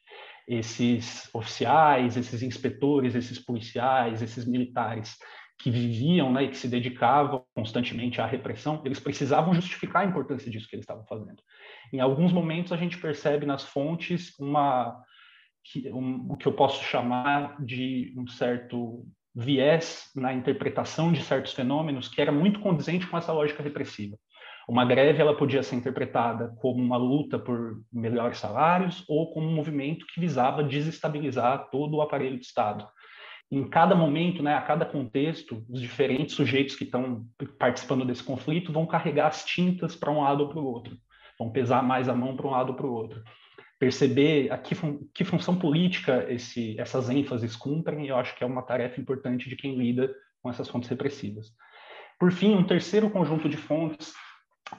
esses 0.51 1.33
oficiais, 1.33 2.17
esses 2.17 2.43
inspetores, 2.43 3.15
esses 3.15 3.39
policiais, 3.39 4.21
esses 4.21 4.45
militares 4.45 5.17
que 5.57 5.71
viviam 5.71 6.33
né, 6.33 6.43
e 6.43 6.49
que 6.49 6.57
se 6.57 6.67
dedicavam 6.67 7.45
constantemente 7.55 8.21
à 8.21 8.27
repressão, 8.27 8.83
eles 8.85 8.99
precisavam 8.99 9.55
justificar 9.55 10.03
a 10.03 10.09
importância 10.09 10.51
disso 10.51 10.67
que 10.69 10.75
eles 10.75 10.83
estavam 10.83 11.05
fazendo. 11.07 11.41
Em 11.93 12.01
alguns 12.01 12.33
momentos 12.33 12.73
a 12.73 12.77
gente 12.77 12.99
percebe 12.99 13.47
nas 13.47 13.63
fontes 13.63 14.37
uma 14.41 15.01
um, 15.93 16.33
o 16.33 16.37
que 16.37 16.49
eu 16.49 16.53
posso 16.53 16.83
chamar 16.83 17.63
de 17.65 18.13
um 18.17 18.27
certo 18.27 19.07
viés 19.33 20.11
na 20.17 20.33
interpretação 20.33 21.13
de 21.13 21.23
certos 21.23 21.53
fenômenos 21.53 22.09
que 22.09 22.21
era 22.21 22.33
muito 22.33 22.59
condizente 22.59 23.07
com 23.07 23.17
essa 23.17 23.33
lógica 23.33 23.63
repressiva. 23.63 24.17
Uma 24.69 24.85
greve 24.85 25.21
ela 25.21 25.37
podia 25.37 25.63
ser 25.63 25.77
interpretada 25.77 26.55
como 26.61 26.83
uma 26.83 26.97
luta 26.97 27.39
por 27.39 27.83
melhores 27.93 28.39
salários 28.39 29.05
ou 29.09 29.33
como 29.33 29.49
um 29.49 29.55
movimento 29.55 30.07
que 30.07 30.21
visava 30.21 30.63
desestabilizar 30.63 31.69
todo 31.71 31.97
o 31.97 32.03
aparelho 32.03 32.39
de 32.39 32.47
Estado. 32.47 32.87
Em 33.51 33.69
cada 33.69 33.97
momento, 33.97 34.45
né, 34.45 34.55
a 34.55 34.63
cada 34.63 34.85
contexto, 34.85 35.65
os 35.69 35.81
diferentes 35.81 36.37
sujeitos 36.37 36.77
que 36.77 36.85
estão 36.85 37.27
participando 37.59 38.05
desse 38.05 38.23
conflito 38.23 38.73
vão 38.73 38.87
carregar 38.87 39.27
as 39.27 39.45
tintas 39.45 39.97
para 39.97 40.11
um 40.11 40.23
lado 40.23 40.45
ou 40.45 40.49
para 40.49 40.61
o 40.61 40.65
outro, 40.65 40.97
vão 41.37 41.51
pesar 41.51 41.83
mais 41.83 42.09
a 42.09 42.15
mão 42.15 42.37
para 42.37 42.47
um 42.47 42.51
lado 42.51 42.71
ou 42.71 42.77
para 42.77 42.87
o 42.87 42.93
outro. 42.93 43.21
Perceber 43.77 44.53
a 44.53 44.59
que, 44.59 44.75
fun 44.77 45.01
que 45.13 45.25
função 45.25 45.57
política 45.57 46.27
esse, 46.29 46.79
essas 46.79 47.11
ênfases 47.11 47.57
cumprem, 47.57 48.07
eu 48.07 48.17
acho 48.17 48.37
que 48.37 48.45
é 48.45 48.47
uma 48.47 48.63
tarefa 48.63 49.01
importante 49.01 49.49
de 49.49 49.57
quem 49.57 49.75
lida 49.75 50.15
com 50.41 50.49
essas 50.49 50.69
fontes 50.69 50.89
repressivas. 50.89 51.49
Por 52.21 52.31
fim, 52.31 52.55
um 52.55 52.63
terceiro 52.63 53.11
conjunto 53.11 53.49
de 53.49 53.57
fontes 53.57 54.13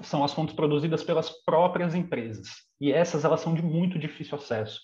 são 0.01 0.23
as 0.23 0.33
fontes 0.33 0.55
produzidas 0.55 1.03
pelas 1.03 1.29
próprias 1.43 1.93
empresas. 1.95 2.47
E 2.79 2.91
essas 2.91 3.25
elas 3.25 3.41
são 3.41 3.53
de 3.53 3.61
muito 3.61 3.99
difícil 3.99 4.37
acesso. 4.37 4.79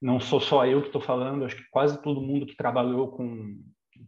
Não 0.00 0.20
sou 0.20 0.40
só 0.40 0.66
eu 0.66 0.80
que 0.80 0.88
estou 0.88 1.00
falando, 1.00 1.44
acho 1.44 1.56
que 1.56 1.70
quase 1.70 2.00
todo 2.02 2.20
mundo 2.20 2.46
que 2.46 2.56
trabalhou 2.56 3.08
com 3.08 3.56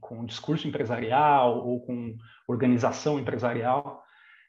com 0.01 0.25
discurso 0.25 0.69
empresarial 0.69 1.67
ou 1.67 1.81
com 1.81 2.17
organização 2.47 3.19
empresarial, 3.19 4.03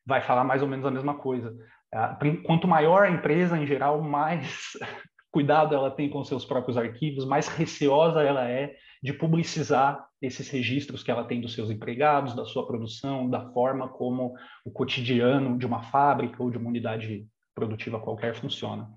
vai 0.06 0.22
falar 0.22 0.44
mais 0.44 0.62
ou 0.62 0.68
menos 0.68 0.86
a 0.86 0.92
mesma 0.92 1.16
coisa. 1.16 1.56
Ah, 1.94 2.18
quanto 2.46 2.68
maior 2.68 3.04
a 3.04 3.12
empresa, 3.12 3.58
em 3.58 3.66
geral, 3.66 4.02
mais 4.04 4.72
cuidado 5.32 5.74
ela 5.74 5.90
tem 5.90 6.10
com 6.10 6.24
seus 6.24 6.46
próprios 6.46 6.78
arquivos, 6.78 7.26
mais 7.26 7.48
receosa 7.48 8.22
ela 8.22 8.50
é 8.50 8.76
de 9.02 9.14
publicizar 9.14 10.06
esses 10.22 10.48
registros 10.50 11.02
que 11.02 11.10
ela 11.10 11.24
tem 11.24 11.42
dos 11.42 11.54
seus 11.54 11.72
empregados, 11.72 12.36
da 12.36 12.46
sua 12.46 12.68
produção, 12.68 13.30
da 13.30 13.52
forma 13.52 13.90
como 13.90 14.34
o 14.64 14.72
cotidiano 14.72 15.58
de 15.58 15.66
uma 15.66 15.82
fábrica 15.84 16.42
ou 16.42 16.52
de 16.52 16.58
uma 16.58 16.70
unidade 16.70 17.26
produtiva 17.56 18.00
qualquer 18.00 18.36
funciona. 18.36 18.90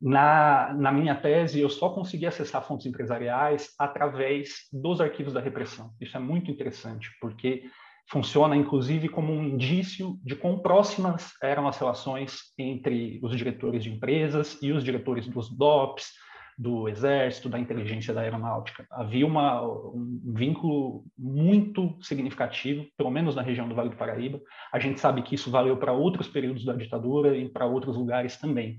Na, 0.00 0.74
na 0.74 0.92
minha 0.92 1.14
tese, 1.14 1.58
eu 1.58 1.70
só 1.70 1.88
consegui 1.88 2.26
acessar 2.26 2.62
fontes 2.66 2.86
empresariais 2.86 3.70
através 3.78 4.68
dos 4.70 5.00
arquivos 5.00 5.32
da 5.32 5.40
repressão. 5.40 5.92
Isso 5.98 6.16
é 6.16 6.20
muito 6.20 6.50
interessante, 6.50 7.10
porque 7.18 7.64
funciona 8.08 8.54
inclusive 8.54 9.08
como 9.08 9.32
um 9.32 9.42
indício 9.42 10.18
de 10.22 10.36
quão 10.36 10.58
próximas 10.58 11.32
eram 11.42 11.66
as 11.66 11.78
relações 11.78 12.52
entre 12.58 13.18
os 13.22 13.36
diretores 13.36 13.82
de 13.82 13.90
empresas 13.90 14.58
e 14.62 14.70
os 14.70 14.84
diretores 14.84 15.26
dos 15.26 15.48
DOPs, 15.50 16.12
do 16.56 16.88
Exército, 16.88 17.48
da 17.48 17.58
inteligência 17.58 18.14
da 18.14 18.22
aeronáutica. 18.22 18.86
Havia 18.90 19.26
uma, 19.26 19.62
um 19.62 20.32
vínculo 20.34 21.04
muito 21.18 21.96
significativo, 22.00 22.86
pelo 22.96 23.10
menos 23.10 23.34
na 23.34 23.42
região 23.42 23.68
do 23.68 23.74
Vale 23.74 23.90
do 23.90 23.96
Paraíba. 23.96 24.40
A 24.72 24.78
gente 24.78 24.98
sabe 25.00 25.22
que 25.22 25.34
isso 25.34 25.50
valeu 25.50 25.76
para 25.76 25.92
outros 25.92 26.28
períodos 26.28 26.64
da 26.64 26.72
ditadura 26.72 27.36
e 27.36 27.48
para 27.48 27.66
outros 27.66 27.96
lugares 27.96 28.36
também 28.36 28.78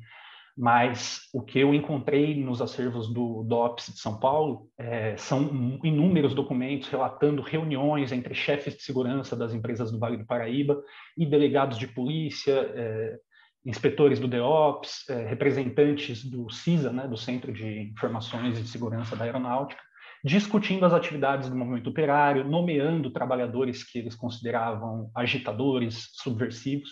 mas 0.58 1.30
o 1.32 1.44
que 1.44 1.60
eu 1.60 1.72
encontrei 1.72 2.44
nos 2.44 2.64
acervos 2.64 3.14
do 3.14 3.44
DOPS 3.44 3.94
de 3.94 4.00
São 4.00 4.20
Paulo 4.20 4.68
é, 4.76 5.16
são 5.16 5.80
inúmeros 5.84 6.34
documentos 6.34 6.90
relatando 6.90 7.44
reuniões 7.44 8.12
entre 8.12 8.34
chefes 8.34 8.76
de 8.76 8.82
segurança 8.82 9.36
das 9.36 9.54
empresas 9.54 9.92
do 9.92 10.00
Vale 10.00 10.18
do 10.18 10.26
Paraíba 10.26 10.82
e 11.16 11.28
delegados 11.28 11.78
de 11.78 11.88
polícia, 11.88 12.54
é, 12.54 13.20
inspetores 13.68 14.18
do 14.18 14.30
DEOPS, 14.30 15.10
é, 15.10 15.28
representantes 15.28 16.24
do 16.24 16.50
CISA, 16.50 16.92
né, 16.92 17.06
do 17.06 17.18
Centro 17.18 17.52
de 17.52 17.82
Informações 17.92 18.58
de 18.58 18.68
Segurança 18.68 19.14
da 19.14 19.26
Aeronáutica, 19.26 19.82
discutindo 20.24 20.86
as 20.86 20.94
atividades 20.94 21.50
do 21.50 21.56
movimento 21.56 21.90
operário, 21.90 22.46
nomeando 22.46 23.12
trabalhadores 23.12 23.84
que 23.84 24.00
eles 24.00 24.16
consideravam 24.16 25.12
agitadores, 25.14 26.10
subversivos, 26.14 26.92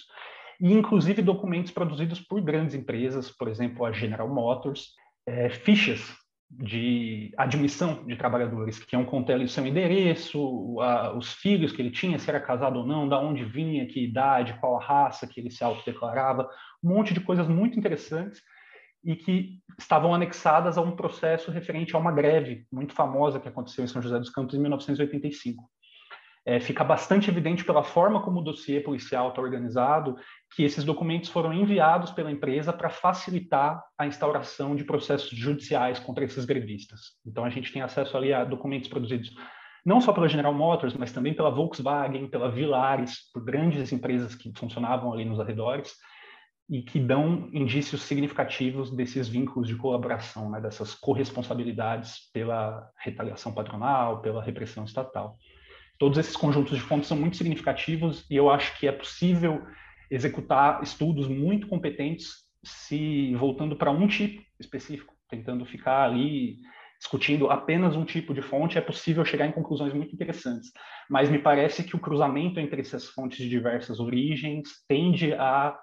e 0.59 0.73
inclusive 0.73 1.21
documentos 1.21 1.71
produzidos 1.71 2.19
por 2.19 2.41
grandes 2.41 2.75
empresas, 2.75 3.31
por 3.31 3.47
exemplo, 3.47 3.85
a 3.85 3.93
General 3.93 4.27
Motors, 4.27 4.89
é, 5.25 5.49
fichas 5.49 6.13
de 6.49 7.33
admissão 7.37 8.05
de 8.05 8.15
trabalhadores, 8.15 8.79
que 8.79 8.95
iam 8.95 9.03
conter 9.03 9.33
ali 9.33 9.45
o 9.45 9.49
seu 9.49 9.65
endereço, 9.65 10.79
a, 10.79 11.17
os 11.17 11.33
filhos 11.33 11.71
que 11.71 11.81
ele 11.81 11.91
tinha, 11.91 12.19
se 12.19 12.29
era 12.29 12.39
casado 12.39 12.79
ou 12.79 12.87
não, 12.87 13.09
da 13.09 13.19
onde 13.19 13.43
vinha, 13.43 13.87
que 13.87 14.03
idade, 14.03 14.57
qual 14.59 14.77
a 14.77 14.83
raça 14.83 15.27
que 15.27 15.39
ele 15.39 15.49
se 15.49 15.63
autodeclarava, 15.63 16.49
um 16.83 16.89
monte 16.89 17.13
de 17.13 17.19
coisas 17.19 17.47
muito 17.47 17.77
interessantes 17.77 18.41
e 19.03 19.15
que 19.15 19.59
estavam 19.77 20.13
anexadas 20.13 20.77
a 20.77 20.81
um 20.81 20.95
processo 20.95 21.51
referente 21.51 21.95
a 21.95 21.99
uma 21.99 22.11
greve 22.11 22.65
muito 22.71 22.93
famosa 22.93 23.39
que 23.39 23.47
aconteceu 23.47 23.83
em 23.83 23.87
São 23.87 24.01
José 24.01 24.17
dos 24.17 24.29
Campos 24.29 24.55
em 24.55 24.59
1985 24.59 25.69
é, 26.45 26.59
fica 26.59 26.83
bastante 26.83 27.29
evidente 27.29 27.65
pela 27.65 27.83
forma 27.83 28.21
como 28.21 28.39
o 28.39 28.43
dossiê 28.43 28.79
policial 28.79 29.29
está 29.29 29.41
organizado 29.41 30.15
que 30.55 30.63
esses 30.63 30.83
documentos 30.83 31.29
foram 31.29 31.51
enviados 31.51 32.11
pela 32.11 32.31
empresa 32.31 32.71
para 32.71 32.89
facilitar 32.89 33.83
a 33.97 34.05
instauração 34.05 34.75
de 34.75 34.83
processos 34.83 35.35
judiciais 35.35 35.99
contra 35.99 36.23
esses 36.23 36.45
grevistas. 36.45 36.99
Então 37.25 37.43
a 37.43 37.49
gente 37.49 37.73
tem 37.73 37.81
acesso 37.81 38.15
ali 38.15 38.31
a 38.31 38.43
documentos 38.43 38.87
produzidos 38.87 39.33
não 39.83 40.01
só 40.01 40.11
pela 40.11 40.27
General 40.27 40.53
Motors, 40.53 40.95
mas 40.95 41.11
também 41.11 41.33
pela 41.33 41.51
Volkswagen, 41.51 42.27
pela 42.27 42.49
Vilares, 42.49 43.31
por 43.31 43.43
grandes 43.43 43.91
empresas 43.91 44.33
que 44.33 44.51
funcionavam 44.57 45.13
ali 45.13 45.25
nos 45.25 45.39
arredores 45.39 45.93
e 46.67 46.81
que 46.81 46.99
dão 46.99 47.47
indícios 47.53 48.01
significativos 48.01 48.89
desses 48.89 49.27
vínculos 49.27 49.67
de 49.67 49.75
colaboração, 49.75 50.49
né, 50.49 50.59
dessas 50.59 50.95
corresponsabilidades 50.95 52.31
pela 52.33 52.89
retaliação 52.97 53.53
patronal, 53.53 54.21
pela 54.21 54.41
repressão 54.41 54.85
estatal. 54.85 55.37
Todos 55.97 56.17
esses 56.17 56.35
conjuntos 56.35 56.75
de 56.77 56.81
fontes 56.81 57.07
são 57.07 57.17
muito 57.17 57.37
significativos 57.37 58.25
e 58.29 58.35
eu 58.35 58.49
acho 58.49 58.77
que 58.79 58.87
é 58.87 58.91
possível 58.91 59.65
executar 60.11 60.83
estudos 60.83 61.27
muito 61.27 61.67
competentes 61.67 62.45
se 62.63 63.33
voltando 63.35 63.75
para 63.75 63.91
um 63.91 64.07
tipo 64.07 64.43
específico, 64.59 65.13
tentando 65.29 65.65
ficar 65.65 66.03
ali 66.03 66.57
discutindo 66.99 67.49
apenas 67.49 67.95
um 67.95 68.05
tipo 68.05 68.33
de 68.33 68.41
fonte, 68.41 68.77
é 68.77 68.81
possível 68.81 69.23
chegar 69.25 69.45
em 69.45 69.51
conclusões 69.51 69.93
muito 69.93 70.13
interessantes. 70.13 70.71
Mas 71.09 71.29
me 71.29 71.37
parece 71.37 71.83
que 71.83 71.95
o 71.95 71.99
cruzamento 71.99 72.59
entre 72.59 72.81
essas 72.81 73.05
fontes 73.05 73.37
de 73.37 73.49
diversas 73.49 73.99
origens 73.99 74.69
tende 74.87 75.33
a 75.33 75.77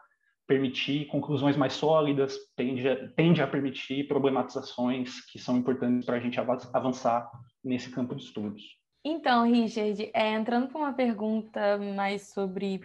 permitir 0.47 1.07
conclusões 1.07 1.57
mais 1.57 1.75
sólidas, 1.75 2.37
tende 2.57 2.89
a, 2.89 3.09
tende 3.11 3.41
a 3.41 3.47
permitir 3.47 4.09
problematizações 4.09 5.25
que 5.27 5.39
são 5.39 5.57
importantes 5.57 6.05
para 6.05 6.17
a 6.17 6.21
gente 6.21 6.39
avançar 6.41 7.31
nesse 7.65 7.91
campo 7.91 8.15
de 8.15 8.25
estudos. 8.25 8.82
Então, 9.05 9.45
Richard, 9.45 10.11
é, 10.15 10.33
entrando 10.33 10.69
para 10.69 10.79
uma 10.79 10.93
pergunta 10.93 11.77
mais 11.79 12.29
sobre 12.29 12.81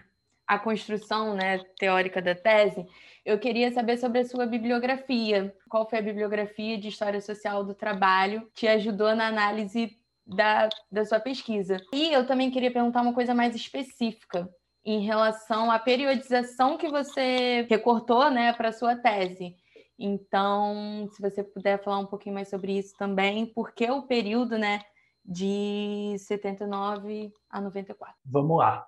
a 0.47 0.58
construção 0.58 1.36
né, 1.36 1.60
teórica 1.77 2.21
da 2.21 2.34
tese, 2.34 2.88
eu 3.25 3.38
queria 3.38 3.71
saber 3.71 3.97
sobre 3.97 4.19
a 4.19 4.25
sua 4.25 4.45
bibliografia. 4.45 5.53
Qual 5.69 5.88
foi 5.88 5.99
a 5.99 6.01
bibliografia 6.01 6.77
de 6.77 6.88
História 6.88 7.21
Social 7.21 7.63
do 7.63 7.75
Trabalho 7.75 8.49
que 8.56 8.67
ajudou 8.67 9.15
na 9.15 9.27
análise 9.27 9.95
da, 10.25 10.69
da 10.91 11.06
sua 11.06 11.19
pesquisa? 11.19 11.77
E 11.93 12.13
eu 12.13 12.25
também 12.25 12.49
queria 12.49 12.71
perguntar 12.71 13.01
uma 13.01 13.13
coisa 13.13 13.36
mais 13.36 13.53
específica 13.53 14.49
em 14.86 15.01
relação 15.01 15.69
à 15.69 15.77
periodização 15.77 16.77
que 16.77 16.88
você 16.88 17.67
recortou 17.69 18.32
né, 18.32 18.53
para 18.53 18.69
a 18.69 18.73
sua 18.73 18.95
tese. 18.95 19.53
Então, 19.99 21.10
se 21.12 21.21
você 21.21 21.43
puder 21.43 21.84
falar 21.84 21.99
um 21.99 22.06
pouquinho 22.06 22.36
mais 22.36 22.49
sobre 22.49 22.77
isso 22.77 22.95
também, 22.97 23.45
porque 23.47 23.91
o 23.91 24.03
período, 24.03 24.58
né? 24.58 24.80
De 25.28 26.16
79 26.18 27.34
a 27.50 27.60
94. 27.60 28.16
Vamos 28.26 28.58
lá. 28.58 28.88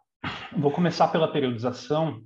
Vou 0.55 0.71
começar 0.71 1.09
pela 1.09 1.31
periodização, 1.31 2.21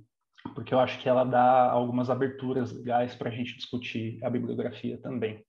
porque 0.54 0.72
eu 0.72 0.78
acho 0.78 0.98
que 1.00 1.08
ela 1.08 1.24
dá 1.24 1.70
algumas 1.70 2.08
aberturas 2.08 2.72
legais 2.72 3.14
para 3.14 3.28
a 3.28 3.32
gente 3.32 3.56
discutir 3.56 4.22
a 4.22 4.30
bibliografia 4.30 4.98
também. 4.98 5.44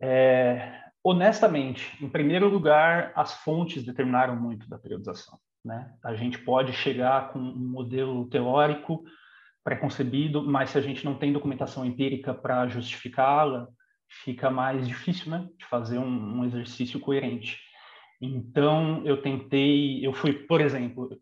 É, 0.00 0.80
honestamente, 1.04 2.02
em 2.02 2.08
primeiro 2.08 2.48
lugar, 2.48 3.12
as 3.14 3.34
fontes 3.34 3.84
determinaram 3.84 4.34
muito 4.34 4.68
da 4.68 4.78
periodização. 4.78 5.38
Né? 5.62 5.92
A 6.02 6.14
gente 6.14 6.38
pode 6.38 6.72
chegar 6.72 7.32
com 7.32 7.38
um 7.38 7.70
modelo 7.70 8.26
teórico 8.28 9.04
pré-concebido, 9.62 10.42
mas 10.42 10.70
se 10.70 10.78
a 10.78 10.80
gente 10.80 11.04
não 11.04 11.14
tem 11.14 11.32
documentação 11.32 11.84
empírica 11.84 12.32
para 12.32 12.66
justificá-la, 12.68 13.68
fica 14.10 14.50
mais 14.50 14.86
difícil, 14.88 15.30
né, 15.30 15.48
de 15.58 15.64
fazer 15.66 15.98
um, 15.98 16.38
um, 16.38 16.44
exercício 16.44 17.00
coerente. 17.00 17.58
Então, 18.20 19.02
eu 19.04 19.22
tentei, 19.22 20.04
eu 20.04 20.12
fui, 20.12 20.32
por 20.32 20.60
exemplo, 20.60 21.18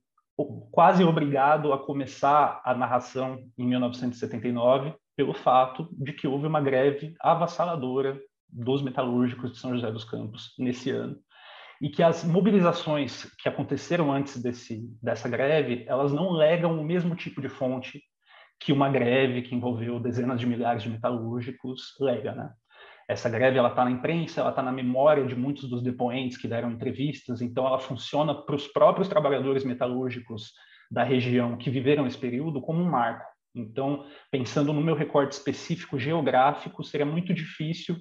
quase 0.73 1.05
obrigado 1.05 1.73
a 1.73 1.79
começar 1.79 2.61
a 2.65 2.75
narração 2.75 3.39
em 3.57 3.67
1979 3.67 4.95
pelo 5.17 5.35
fato 5.35 5.89
de 5.93 6.13
que 6.13 6.27
houve 6.27 6.47
uma 6.47 6.61
greve 6.61 7.15
avassaladora 7.21 8.21
dos 8.49 8.83
metalúrgicos 8.83 9.53
de 9.53 9.59
São 9.59 9.75
José 9.75 9.91
dos 9.91 10.05
Campos 10.05 10.55
nesse 10.59 10.91
ano 10.91 11.19
e 11.81 11.89
que 11.89 12.03
as 12.03 12.25
mobilizações 12.25 13.25
que 13.41 13.49
aconteceram 13.49 14.13
antes 14.13 14.43
desse, 14.43 14.81
dessa 15.03 15.29
greve, 15.29 15.85
elas 15.87 16.13
não 16.13 16.33
legam 16.33 16.79
o 16.79 16.85
mesmo 16.85 17.15
tipo 17.15 17.41
de 17.41 17.49
fonte 17.49 18.03
que 18.61 18.73
uma 18.73 18.91
greve 18.91 19.43
que 19.43 19.55
envolveu 19.55 20.01
dezenas 20.01 20.41
de 20.41 20.47
milhares 20.47 20.83
de 20.83 20.91
metalúrgicos 20.91 21.95
lega, 22.01 22.35
né? 22.35 22.53
Essa 23.09 23.31
greve 23.31 23.57
ela 23.57 23.71
está 23.71 23.87
na 23.87 23.91
imprensa, 23.91 24.43
ela 24.43 24.51
está 24.51 24.63
na 24.63 24.71
memória 24.71 25.25
de 25.25 25.35
muitos 25.35 25.67
dos 25.67 25.83
depoentes 25.83 26.37
que 26.37 26.47
deram 26.47 26.71
entrevistas, 26.71 27.41
então 27.41 27.67
ela 27.67 27.79
funciona 27.79 28.35
para 28.35 28.55
os 28.55 28.69
próprios 28.69 29.09
trabalhadores 29.09 29.65
metalúrgicos 29.65 30.53
da 30.91 31.03
região 31.03 31.57
que 31.57 31.71
viveram 31.71 32.07
esse 32.07 32.19
período 32.19 32.61
como 32.61 32.83
um 32.83 32.91
marco. 32.91 33.25
Então, 33.55 34.05
pensando 34.31 34.75
no 34.75 34.83
meu 34.83 34.95
recorte 34.95 35.33
específico 35.33 35.99
geográfico, 35.99 36.85
seria 36.85 37.07
muito 37.07 37.33
difícil 37.33 37.97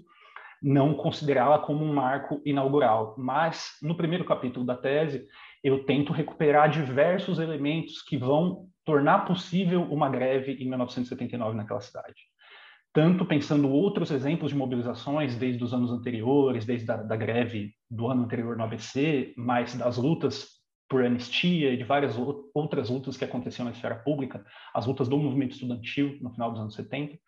não 0.61 0.93
considerá-la 0.93 1.59
como 1.59 1.85
um 1.85 1.93
marco 1.93 2.41
inaugural. 2.45 3.15
Mas, 3.17 3.77
no 3.81 3.95
primeiro 3.95 4.25
capítulo 4.25 4.65
da 4.65 4.75
tese, 4.75 5.25
eu 5.63 5.85
tento 5.85 6.11
recuperar 6.11 6.69
diversos 6.69 7.39
elementos 7.39 8.01
que 8.01 8.17
vão 8.17 8.67
tornar 8.83 9.19
possível 9.25 9.83
uma 9.83 10.09
greve 10.09 10.53
em 10.53 10.67
1979 10.67 11.55
naquela 11.55 11.79
cidade 11.79 12.27
tanto 12.97 13.23
pensando 13.25 13.69
outros 13.69 14.09
exemplos 14.09 14.49
de 14.49 14.57
mobilizações 14.57 15.35
desde 15.35 15.63
os 15.63 15.71
anos 15.71 15.91
anteriores, 15.91 16.65
desde 16.65 16.91
a 16.91 16.97
da 16.97 17.15
greve 17.15 17.75
do 17.87 18.07
ano 18.07 18.23
anterior 18.23 18.57
no 18.57 18.63
ABC, 18.63 19.35
mas 19.37 19.75
das 19.75 19.97
lutas 19.97 20.47
por 20.89 21.05
anistia 21.05 21.71
e 21.71 21.77
de 21.77 21.83
várias 21.83 22.17
outras 22.55 22.89
lutas 22.89 23.15
que 23.15 23.23
aconteciam 23.23 23.65
na 23.65 23.71
esfera 23.71 23.93
pública, 23.97 24.43
as 24.73 24.87
lutas 24.87 25.07
do 25.07 25.15
movimento 25.15 25.51
estudantil 25.51 26.17
no 26.21 26.31
final 26.31 26.49
dos 26.49 26.59
anos 26.59 26.73
70, 26.73 27.19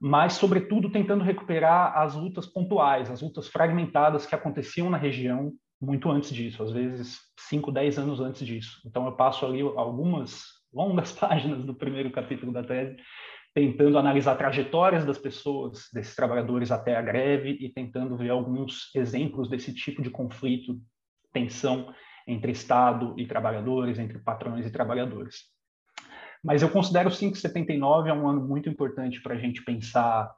mas, 0.00 0.34
sobretudo, 0.34 0.88
tentando 0.88 1.24
recuperar 1.24 1.98
as 1.98 2.14
lutas 2.14 2.46
pontuais, 2.46 3.10
as 3.10 3.22
lutas 3.22 3.48
fragmentadas 3.48 4.24
que 4.24 4.36
aconteciam 4.36 4.88
na 4.88 4.98
região 4.98 5.50
muito 5.80 6.08
antes 6.12 6.32
disso, 6.32 6.62
às 6.62 6.70
vezes 6.70 7.18
5, 7.48 7.72
10 7.72 7.98
anos 7.98 8.20
antes 8.20 8.46
disso. 8.46 8.80
Então 8.86 9.04
eu 9.06 9.16
passo 9.16 9.44
ali 9.44 9.62
algumas 9.62 10.44
longas 10.72 11.10
páginas 11.18 11.64
do 11.64 11.74
primeiro 11.74 12.12
capítulo 12.12 12.52
da 12.52 12.62
tese 12.62 12.96
tentando 13.54 13.98
analisar 13.98 14.36
trajetórias 14.36 15.04
das 15.04 15.18
pessoas, 15.18 15.88
desses 15.92 16.16
trabalhadores 16.16 16.70
até 16.70 16.96
a 16.96 17.02
greve 17.02 17.58
e 17.60 17.68
tentando 17.68 18.16
ver 18.16 18.30
alguns 18.30 18.94
exemplos 18.94 19.48
desse 19.48 19.74
tipo 19.74 20.02
de 20.02 20.10
conflito, 20.10 20.80
tensão 21.32 21.92
entre 22.26 22.52
Estado 22.52 23.14
e 23.18 23.26
trabalhadores, 23.26 23.98
entre 23.98 24.18
patrões 24.18 24.66
e 24.66 24.70
trabalhadores. 24.70 25.50
Mas 26.42 26.62
eu 26.62 26.70
considero 26.70 27.10
sim 27.10 27.30
que 27.30 27.38
79 27.38 28.08
é 28.08 28.12
um 28.12 28.28
ano 28.28 28.40
muito 28.40 28.68
importante 28.68 29.20
para 29.20 29.34
a 29.34 29.38
gente 29.38 29.62
pensar 29.62 30.32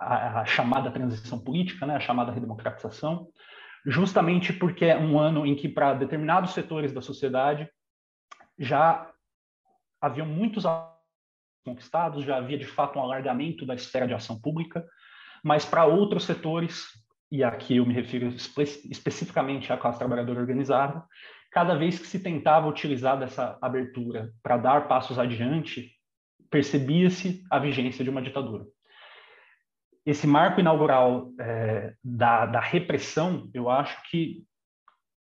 a, 0.00 0.40
a, 0.40 0.44
chamada 0.44 0.90
transição 0.90 1.38
política, 1.38 1.86
né, 1.86 1.96
a 1.96 2.00
chamada 2.00 2.32
redemocratização, 2.32 3.28
justamente 3.86 4.52
porque 4.52 4.86
é 4.86 4.98
um 4.98 5.18
ano 5.18 5.46
em 5.46 5.54
que, 5.54 5.68
para 5.68 5.94
determinados 5.94 6.52
setores 6.52 6.92
da 6.92 7.00
sociedade, 7.00 7.68
já 8.58 9.10
haviam 10.00 10.26
muitos 10.26 10.64
conquistados, 11.68 12.24
já 12.24 12.36
havia 12.36 12.58
de 12.58 12.66
fato 12.66 12.98
um 12.98 13.02
alargamento 13.02 13.66
da 13.66 13.74
esfera 13.74 14.06
de 14.06 14.14
ação 14.14 14.40
pública, 14.40 14.84
mas 15.42 15.64
para 15.64 15.84
outros 15.84 16.24
setores, 16.24 16.86
e 17.30 17.44
aqui 17.44 17.76
eu 17.76 17.86
me 17.86 17.94
refiro 17.94 18.28
espe 18.28 18.62
especificamente 18.90 19.72
à 19.72 19.76
classe 19.76 19.98
trabalhadora 19.98 20.40
organizada, 20.40 21.04
cada 21.50 21.74
vez 21.74 21.98
que 21.98 22.06
se 22.06 22.20
tentava 22.20 22.68
utilizar 22.68 23.18
dessa 23.18 23.58
abertura 23.60 24.32
para 24.42 24.56
dar 24.56 24.88
passos 24.88 25.18
adiante, 25.18 25.92
percebia-se 26.50 27.44
a 27.50 27.58
vigência 27.58 28.02
de 28.02 28.10
uma 28.10 28.22
ditadura. 28.22 28.64
Esse 30.04 30.26
marco 30.26 30.60
inaugural 30.60 31.30
é, 31.38 31.94
da, 32.02 32.46
da 32.46 32.60
repressão, 32.60 33.50
eu 33.52 33.68
acho 33.68 34.00
que 34.10 34.42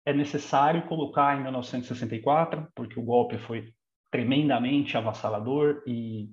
é 0.05 0.13
necessário 0.13 0.85
colocar 0.87 1.35
em 1.35 1.41
1964, 1.41 2.67
porque 2.75 2.99
o 2.99 3.03
golpe 3.03 3.39
foi 3.39 3.73
tremendamente 4.15 4.95
avassalador 4.95 5.83
e 5.85 6.29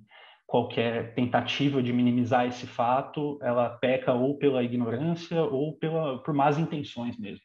qualquer 0.47 1.15
tentativa 1.15 1.83
de 1.83 1.93
minimizar 1.93 2.47
esse 2.47 2.65
fato, 2.65 3.41
ela 3.43 3.71
peca 3.71 4.13
ou 4.13 4.39
pela 4.39 4.63
ignorância 4.63 5.43
ou 5.43 5.77
pela, 5.79 6.23
por 6.23 6.33
más 6.33 6.59
intenções 6.59 7.19
mesmo. 7.19 7.43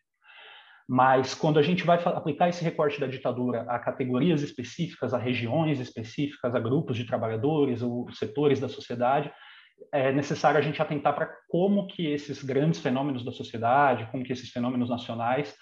Mas 0.88 1.34
quando 1.34 1.58
a 1.58 1.63
gente 1.63 1.84
vai 1.84 2.00
aplicar 2.04 2.50
esse 2.50 2.63
recorte 2.63 3.00
da 3.00 3.08
ditadura 3.08 3.63
a 3.63 3.80
categorias 3.80 4.43
específicas, 4.43 5.12
a 5.12 5.17
regiões 5.17 5.80
específicas, 5.80 6.54
a 6.54 6.60
grupos 6.60 6.95
de 6.95 7.06
trabalhadores 7.06 7.82
ou 7.82 8.08
setores 8.12 8.60
da 8.60 8.69
sociedade, 8.69 9.32
é 9.91 10.12
necessário 10.12 10.60
a 10.60 10.62
gente 10.62 10.80
atentar 10.80 11.15
para 11.15 11.34
como 11.50 11.88
que 11.88 12.06
esses 12.06 12.43
grandes 12.43 12.80
fenômenos 12.80 13.26
da 13.26 13.32
sociedade, 13.32 14.08
como 14.12 14.23
que 14.23 14.34
esses 14.34 14.52
fenômenos 14.52 14.88
nacionais 14.89 15.56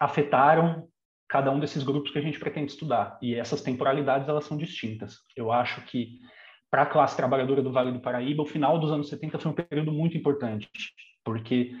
afetaram 0.00 0.88
cada 1.32 1.50
um 1.50 1.58
desses 1.58 1.82
grupos 1.82 2.10
que 2.10 2.18
a 2.18 2.22
gente 2.22 2.38
pretende 2.38 2.72
estudar. 2.72 3.18
E 3.22 3.34
essas 3.34 3.62
temporalidades 3.62 4.28
elas 4.28 4.44
são 4.44 4.54
distintas. 4.54 5.16
Eu 5.34 5.50
acho 5.50 5.80
que 5.86 6.18
para 6.70 6.82
a 6.82 6.86
classe 6.86 7.16
trabalhadora 7.16 7.62
do 7.62 7.72
Vale 7.72 7.90
do 7.90 8.00
Paraíba, 8.00 8.42
o 8.42 8.46
final 8.46 8.78
dos 8.78 8.92
anos 8.92 9.08
70 9.08 9.38
foi 9.38 9.50
um 9.50 9.54
período 9.54 9.90
muito 9.92 10.14
importante, 10.14 10.68
porque 11.24 11.72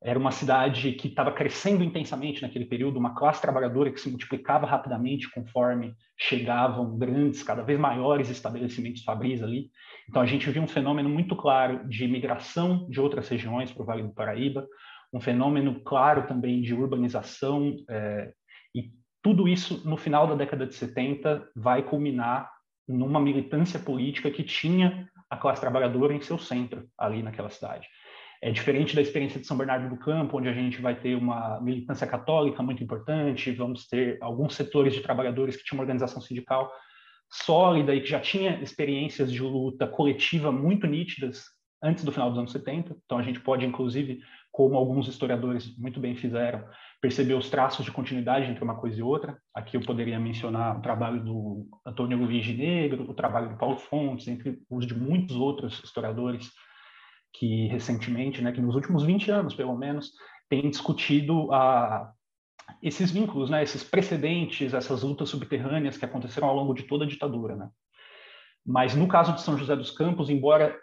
era 0.00 0.16
uma 0.16 0.30
cidade 0.30 0.92
que 0.92 1.08
estava 1.08 1.32
crescendo 1.32 1.82
intensamente 1.82 2.40
naquele 2.40 2.66
período, 2.66 3.00
uma 3.00 3.12
classe 3.16 3.42
trabalhadora 3.42 3.90
que 3.90 4.00
se 4.00 4.08
multiplicava 4.08 4.64
rapidamente 4.64 5.28
conforme 5.28 5.92
chegavam 6.16 6.96
grandes, 6.96 7.42
cada 7.42 7.62
vez 7.62 7.80
maiores 7.80 8.30
estabelecimentos 8.30 9.02
fabris 9.02 9.42
ali. 9.42 9.70
Então 10.08 10.22
a 10.22 10.26
gente 10.26 10.48
viu 10.50 10.62
um 10.62 10.68
fenômeno 10.68 11.08
muito 11.08 11.34
claro 11.34 11.84
de 11.88 12.04
imigração 12.04 12.88
de 12.88 13.00
outras 13.00 13.28
regiões 13.28 13.72
para 13.72 13.82
o 13.82 13.86
Vale 13.86 14.04
do 14.04 14.14
Paraíba, 14.14 14.68
um 15.12 15.20
fenômeno 15.20 15.80
claro 15.80 16.28
também 16.28 16.62
de 16.62 16.72
urbanização 16.72 17.74
é, 17.88 18.32
e 18.72 18.99
tudo 19.22 19.46
isso, 19.48 19.86
no 19.88 19.96
final 19.96 20.26
da 20.26 20.34
década 20.34 20.66
de 20.66 20.74
70, 20.74 21.48
vai 21.54 21.82
culminar 21.82 22.50
numa 22.88 23.20
militância 23.20 23.78
política 23.78 24.30
que 24.30 24.42
tinha 24.42 25.08
a 25.28 25.36
classe 25.36 25.60
trabalhadora 25.60 26.12
em 26.12 26.20
seu 26.20 26.38
centro, 26.38 26.88
ali 26.98 27.22
naquela 27.22 27.50
cidade. 27.50 27.86
É 28.42 28.50
diferente 28.50 28.96
da 28.96 29.02
experiência 29.02 29.38
de 29.38 29.46
São 29.46 29.56
Bernardo 29.56 29.88
do 29.88 29.98
Campo, 29.98 30.38
onde 30.38 30.48
a 30.48 30.52
gente 30.52 30.80
vai 30.80 30.98
ter 30.98 31.14
uma 31.14 31.60
militância 31.60 32.06
católica 32.06 32.62
muito 32.62 32.82
importante, 32.82 33.52
vamos 33.52 33.86
ter 33.86 34.16
alguns 34.20 34.54
setores 34.54 34.94
de 34.94 35.02
trabalhadores 35.02 35.56
que 35.56 35.64
tinham 35.64 35.78
uma 35.78 35.82
organização 35.82 36.22
sindical 36.22 36.72
sólida 37.30 37.94
e 37.94 38.00
que 38.00 38.08
já 38.08 38.18
tinha 38.18 38.60
experiências 38.60 39.30
de 39.30 39.40
luta 39.42 39.86
coletiva 39.86 40.50
muito 40.50 40.86
nítidas 40.86 41.44
antes 41.82 42.02
do 42.02 42.10
final 42.10 42.30
dos 42.30 42.38
anos 42.38 42.52
70. 42.52 42.96
Então 43.04 43.18
a 43.18 43.22
gente 43.22 43.40
pode, 43.40 43.64
inclusive, 43.64 44.20
como 44.60 44.76
alguns 44.76 45.08
historiadores 45.08 45.74
muito 45.78 45.98
bem 45.98 46.14
fizeram, 46.14 46.62
perceber 47.00 47.32
os 47.32 47.48
traços 47.48 47.82
de 47.82 47.90
continuidade 47.90 48.44
entre 48.44 48.62
uma 48.62 48.78
coisa 48.78 49.00
e 49.00 49.02
outra. 49.02 49.38
Aqui 49.54 49.74
eu 49.74 49.80
poderia 49.80 50.20
mencionar 50.20 50.78
o 50.78 50.82
trabalho 50.82 51.24
do 51.24 51.66
Antônio 51.86 52.18
Luiz 52.18 52.46
Negro, 52.46 53.10
o 53.10 53.14
trabalho 53.14 53.48
do 53.48 53.56
Paulo 53.56 53.78
Fontes, 53.78 54.28
entre 54.28 54.58
os 54.68 54.86
de 54.86 54.94
muitos 54.94 55.34
outros 55.34 55.82
historiadores 55.82 56.50
que 57.32 57.68
recentemente, 57.68 58.42
né, 58.42 58.52
que 58.52 58.60
nos 58.60 58.74
últimos 58.74 59.02
20 59.02 59.30
anos, 59.30 59.54
pelo 59.54 59.74
menos, 59.74 60.10
têm 60.50 60.68
discutido 60.68 61.50
a, 61.54 62.12
esses 62.82 63.10
vínculos, 63.10 63.48
né, 63.48 63.62
esses 63.62 63.82
precedentes, 63.82 64.74
essas 64.74 65.02
lutas 65.02 65.30
subterrâneas 65.30 65.96
que 65.96 66.04
aconteceram 66.04 66.48
ao 66.48 66.54
longo 66.54 66.74
de 66.74 66.82
toda 66.82 67.06
a 67.06 67.08
ditadura. 67.08 67.56
Né? 67.56 67.70
Mas 68.66 68.94
no 68.94 69.08
caso 69.08 69.32
de 69.32 69.40
São 69.40 69.56
José 69.56 69.74
dos 69.74 69.90
Campos, 69.90 70.28
embora 70.28 70.76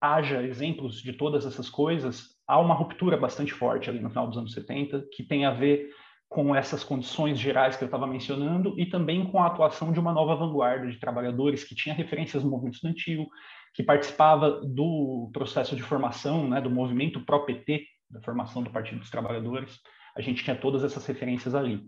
haja 0.00 0.42
exemplos 0.42 1.00
de 1.00 1.12
todas 1.12 1.46
essas 1.46 1.70
coisas, 1.70 2.39
há 2.50 2.58
uma 2.58 2.74
ruptura 2.74 3.16
bastante 3.16 3.52
forte 3.52 3.88
ali 3.88 4.00
no 4.00 4.10
final 4.10 4.26
dos 4.26 4.36
anos 4.36 4.52
70, 4.52 5.06
que 5.12 5.22
tem 5.22 5.44
a 5.44 5.52
ver 5.52 5.88
com 6.28 6.54
essas 6.54 6.82
condições 6.82 7.38
gerais 7.38 7.76
que 7.76 7.84
eu 7.84 7.86
estava 7.86 8.08
mencionando 8.08 8.74
e 8.78 8.86
também 8.86 9.24
com 9.30 9.40
a 9.40 9.46
atuação 9.46 9.92
de 9.92 10.00
uma 10.00 10.12
nova 10.12 10.34
vanguarda 10.34 10.90
de 10.90 10.98
trabalhadores 10.98 11.62
que 11.62 11.74
tinha 11.76 11.94
referências 11.94 12.42
no 12.42 12.50
movimento 12.50 12.74
estudantil, 12.74 13.28
que 13.72 13.84
participava 13.84 14.60
do 14.64 15.30
processo 15.32 15.76
de 15.76 15.82
formação, 15.82 16.48
né, 16.48 16.60
do 16.60 16.70
movimento 16.70 17.24
pró-PT, 17.24 17.84
da 18.10 18.20
formação 18.20 18.62
do 18.62 18.70
Partido 18.70 18.98
dos 18.98 19.10
Trabalhadores. 19.10 19.78
A 20.16 20.20
gente 20.20 20.42
tinha 20.42 20.56
todas 20.56 20.82
essas 20.82 21.06
referências 21.06 21.54
ali. 21.54 21.80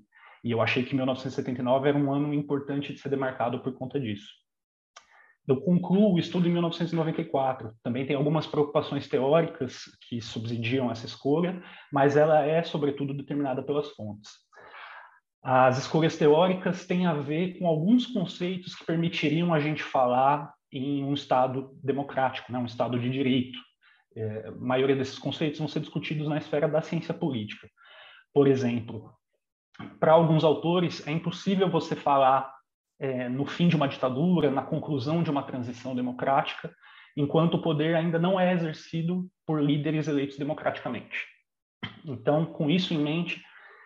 E 0.45 0.53
eu 0.53 0.61
achei 0.61 0.85
que 0.85 0.95
1979 0.95 1.89
era 1.89 1.99
um 1.99 2.13
ano 2.13 2.33
importante 2.33 2.93
de 2.93 3.01
ser 3.01 3.09
demarcado 3.09 3.61
por 3.61 3.73
conta 3.75 3.99
disso. 3.99 4.42
Eu 5.47 5.61
concluo 5.61 6.15
o 6.15 6.19
estudo 6.19 6.49
em 6.49 6.53
1994. 6.53 7.73
Também 7.83 8.07
tem 8.07 8.15
algumas 8.15 8.47
preocupações 8.47 9.09
teóricas 9.09 9.85
que 10.09 10.21
subsidiam 10.21 10.91
essa 10.91 11.07
escolha, 11.07 11.63
mas 11.93 12.17
ela 12.17 12.45
é, 12.45 12.63
sobretudo, 12.63 13.13
determinada 13.13 13.63
pelas 13.63 13.91
fontes. 13.91 14.31
As 15.43 15.79
escolhas 15.79 16.17
teóricas 16.17 16.87
têm 16.87 17.07
a 17.07 17.15
ver 17.15 17.59
com 17.59 17.67
alguns 17.67 18.07
conceitos 18.07 18.77
que 18.77 18.87
permitiriam 18.87 19.53
a 19.53 19.59
gente 19.59 19.83
falar 19.83 20.55
em 20.73 21.03
um 21.03 21.13
Estado 21.13 21.77
democrático, 21.83 22.53
né, 22.53 22.59
um 22.59 22.65
Estado 22.65 22.99
de 22.99 23.11
direito. 23.11 23.59
É, 24.15 24.49
a 24.49 24.53
maioria 24.53 24.95
desses 24.95 25.19
conceitos 25.19 25.59
vão 25.59 25.67
ser 25.67 25.81
discutidos 25.81 26.29
na 26.29 26.39
esfera 26.39 26.69
da 26.69 26.81
ciência 26.81 27.13
política. 27.13 27.69
Por 28.33 28.47
exemplo, 28.47 29.13
para 29.99 30.13
alguns 30.13 30.45
autores, 30.45 31.05
é 31.07 31.11
impossível 31.11 31.69
você 31.69 31.97
falar 31.97 32.53
é, 33.03 33.29
no 33.29 33.45
fim 33.45 33.67
de 33.67 33.75
uma 33.75 33.89
ditadura, 33.89 34.49
na 34.49 34.63
conclusão 34.63 35.25
de 35.25 35.31
uma 35.31 35.43
transição 35.43 35.93
democrática, 35.93 36.73
enquanto 37.17 37.55
o 37.55 37.61
poder 37.61 37.97
ainda 37.97 38.17
não 38.17 38.39
é 38.39 38.53
exercido 38.53 39.29
por 39.45 39.61
líderes 39.61 40.07
eleitos 40.07 40.39
democraticamente. 40.39 41.27
Então, 42.05 42.47
com 42.47 42.71
isso 42.71 42.95
em 42.95 42.99
mente, 42.99 43.43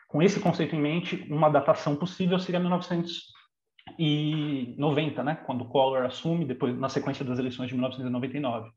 com 0.07 0.21
esse 0.21 0.39
conceito 0.39 0.77
em 0.77 0.81
mente, 0.81 1.27
uma 1.31 1.49
datação 1.49 1.97
possível 1.97 2.39
seria 2.39 2.61
1990, 2.61 5.25
né, 5.25 5.37
quando 5.47 5.65
Collor 5.65 6.05
assume, 6.05 6.45
depois 6.45 6.79
na 6.79 6.91
sequência 6.91 7.25
das 7.25 7.39
eleições 7.39 7.69
de 7.69 7.75
1999. 7.75 8.69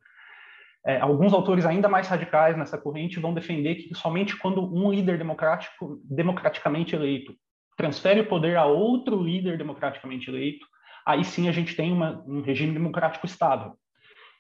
É, 0.86 1.02
alguns 1.02 1.34
autores 1.34 1.66
ainda 1.66 1.90
mais 1.90 2.08
radicais 2.08 2.56
nessa 2.56 2.78
corrente 2.78 3.20
vão 3.20 3.34
defender 3.34 3.76
que 3.76 3.94
somente 3.94 4.38
quando 4.38 4.74
um 4.74 4.90
líder 4.90 5.18
democrático, 5.18 6.00
democraticamente 6.06 6.96
eleito 6.96 7.36
transfere 7.80 8.20
o 8.20 8.28
poder 8.28 8.58
a 8.58 8.66
outro 8.66 9.24
líder 9.24 9.58
democraticamente 9.58 10.30
eleito, 10.30 10.66
aí 11.08 11.24
sim 11.24 11.48
a 11.48 11.52
gente 11.54 11.78
tem 11.78 11.94
uma, 11.94 12.22
um 12.28 12.42
regime 12.42 12.74
democrático 12.74 13.26
estável. 13.26 13.72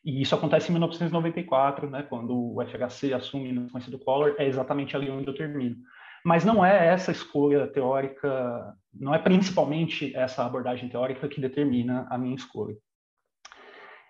E 0.04 0.22
isso 0.22 0.36
acontece 0.36 0.68
em 0.68 0.74
1994, 0.74 1.90
né, 1.90 2.04
quando 2.04 2.36
o 2.36 2.62
FHC 2.62 3.14
assume 3.14 3.54
na 3.54 3.66
sequência 3.66 3.90
do 3.90 3.98
Collor, 3.98 4.36
é 4.38 4.46
exatamente 4.46 4.94
ali 4.94 5.10
onde 5.10 5.28
eu 5.28 5.34
termino. 5.34 5.78
Mas 6.26 6.44
não 6.44 6.66
é 6.66 6.88
essa 6.88 7.14
escolha 7.14 7.66
teórica, 7.66 8.76
não 8.94 9.16
é 9.16 9.20
principalmente 9.20 10.14
essa 10.14 10.46
abordagem 10.46 10.90
teórica 10.90 11.30
que 11.30 11.40
determina 11.40 12.06
a 12.10 12.18
minha 12.18 12.36
escolha. 12.36 12.76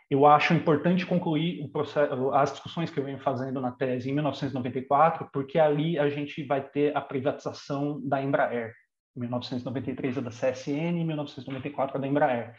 Eu 0.10 0.26
acho 0.26 0.56
importante 0.56 1.06
concluir 1.06 1.70
processo, 1.72 2.32
as 2.32 2.52
discussões 2.52 2.89
que 2.89 3.00
eu 3.00 3.04
venho 3.04 3.20
fazendo 3.20 3.62
na 3.62 3.72
tese 3.72 4.10
em 4.10 4.13
1994, 4.13 5.30
porque 5.32 5.60
ali 5.60 6.00
a 6.00 6.10
gente 6.10 6.44
vai 6.44 6.68
ter 6.68 6.98
a 6.98 7.02
privatização 7.02 8.02
da 8.04 8.20
Embraer. 8.20 8.74
1993 9.15 10.17
é 10.17 10.22
da 10.22 10.30
CSN, 10.30 11.06
1994 11.06 11.98
é 11.98 12.02
da 12.02 12.08
Embraer. 12.08 12.56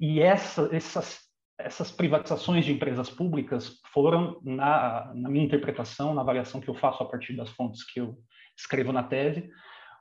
E 0.00 0.20
essa, 0.20 0.68
essas, 0.72 1.20
essas 1.58 1.90
privatizações 1.90 2.64
de 2.64 2.72
empresas 2.72 3.08
públicas 3.08 3.80
foram, 3.92 4.40
na, 4.42 5.12
na 5.14 5.28
minha 5.28 5.44
interpretação, 5.44 6.14
na 6.14 6.22
avaliação 6.22 6.60
que 6.60 6.68
eu 6.68 6.74
faço 6.74 7.02
a 7.02 7.06
partir 7.06 7.36
das 7.36 7.50
fontes 7.50 7.84
que 7.84 8.00
eu 8.00 8.16
escrevo 8.56 8.92
na 8.92 9.02
tese, 9.02 9.48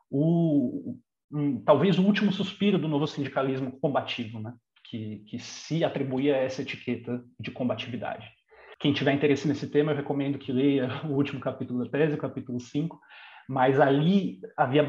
o, 0.09 0.97
um, 1.31 1.63
talvez 1.63 1.97
o 1.97 2.03
último 2.03 2.31
suspiro 2.31 2.77
do 2.77 2.87
novo 2.87 3.07
sindicalismo 3.07 3.79
combativo, 3.79 4.39
né? 4.39 4.53
que, 4.83 5.23
que 5.27 5.39
se 5.39 5.83
atribuía 5.83 6.35
essa 6.35 6.61
etiqueta 6.61 7.23
de 7.39 7.49
combatividade. 7.49 8.29
Quem 8.77 8.91
tiver 8.91 9.13
interesse 9.13 9.47
nesse 9.47 9.69
tema, 9.69 9.91
eu 9.91 9.95
recomendo 9.95 10.37
que 10.37 10.51
leia 10.51 11.01
o 11.05 11.13
último 11.13 11.39
capítulo 11.39 11.83
da 11.83 11.89
tese, 11.89 12.15
o 12.15 12.17
capítulo 12.17 12.59
5, 12.59 12.99
mas 13.47 13.79
ali 13.79 14.39
havia 14.57 14.83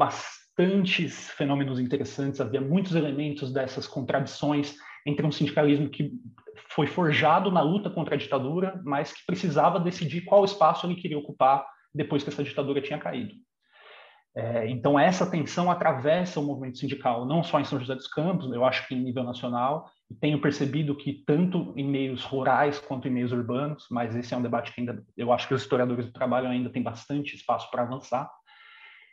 bastantes 0.55 1.31
fenômenos 1.31 1.79
interessantes, 1.79 2.39
havia 2.39 2.61
muitos 2.61 2.95
elementos 2.95 3.51
dessas 3.51 3.87
contradições 3.87 4.75
entre 5.05 5.25
um 5.25 5.31
sindicalismo 5.31 5.89
que 5.89 6.11
foi 6.69 6.87
forjado 6.87 7.51
na 7.51 7.61
luta 7.61 7.89
contra 7.89 8.15
a 8.15 8.17
ditadura, 8.17 8.79
mas 8.85 9.11
que 9.11 9.25
precisava 9.25 9.79
decidir 9.79 10.21
qual 10.21 10.45
espaço 10.45 10.85
ele 10.85 10.95
queria 10.95 11.17
ocupar 11.17 11.65
depois 11.93 12.23
que 12.23 12.29
essa 12.29 12.43
ditadura 12.43 12.81
tinha 12.81 12.99
caído. 12.99 13.33
É, 14.35 14.67
então, 14.67 14.97
essa 14.97 15.29
tensão 15.29 15.69
atravessa 15.69 16.39
o 16.39 16.43
movimento 16.43 16.79
sindical, 16.79 17.25
não 17.25 17.43
só 17.43 17.59
em 17.59 17.65
São 17.65 17.79
José 17.79 17.93
dos 17.93 18.07
Campos, 18.07 18.51
eu 18.51 18.65
acho 18.65 18.87
que 18.87 18.95
em 18.95 19.03
nível 19.03 19.23
nacional, 19.23 19.87
e 20.09 20.15
tenho 20.15 20.41
percebido 20.41 20.95
que 20.95 21.23
tanto 21.25 21.71
em 21.77 21.87
meios 21.87 22.23
rurais 22.23 22.79
quanto 22.79 23.07
em 23.07 23.11
meios 23.11 23.31
urbanos, 23.31 23.85
mas 23.91 24.15
esse 24.15 24.33
é 24.33 24.37
um 24.37 24.41
debate 24.41 24.73
que 24.73 24.81
ainda, 24.81 25.03
eu 25.15 25.31
acho 25.31 25.47
que 25.47 25.53
os 25.53 25.61
historiadores 25.61 26.07
do 26.07 26.11
trabalho 26.11 26.47
ainda 26.47 26.71
têm 26.71 26.81
bastante 26.81 27.35
espaço 27.35 27.69
para 27.69 27.83
avançar, 27.83 28.27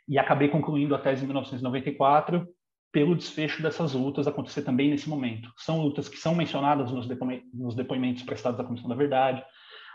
e 0.07 0.17
acabei 0.17 0.47
concluindo 0.47 0.95
a 0.95 0.99
tese 0.99 1.23
em 1.23 1.27
1994 1.27 2.47
pelo 2.91 3.15
desfecho 3.15 3.61
dessas 3.61 3.93
lutas 3.93 4.27
acontecer 4.27 4.63
também 4.63 4.89
nesse 4.89 5.09
momento. 5.09 5.49
São 5.57 5.81
lutas 5.81 6.09
que 6.09 6.17
são 6.17 6.35
mencionadas 6.35 6.91
nos, 6.91 7.07
nos 7.53 7.75
depoimentos 7.75 8.23
prestados 8.23 8.59
à 8.59 8.63
Comissão 8.63 8.89
da 8.89 8.95
Verdade, 8.95 9.41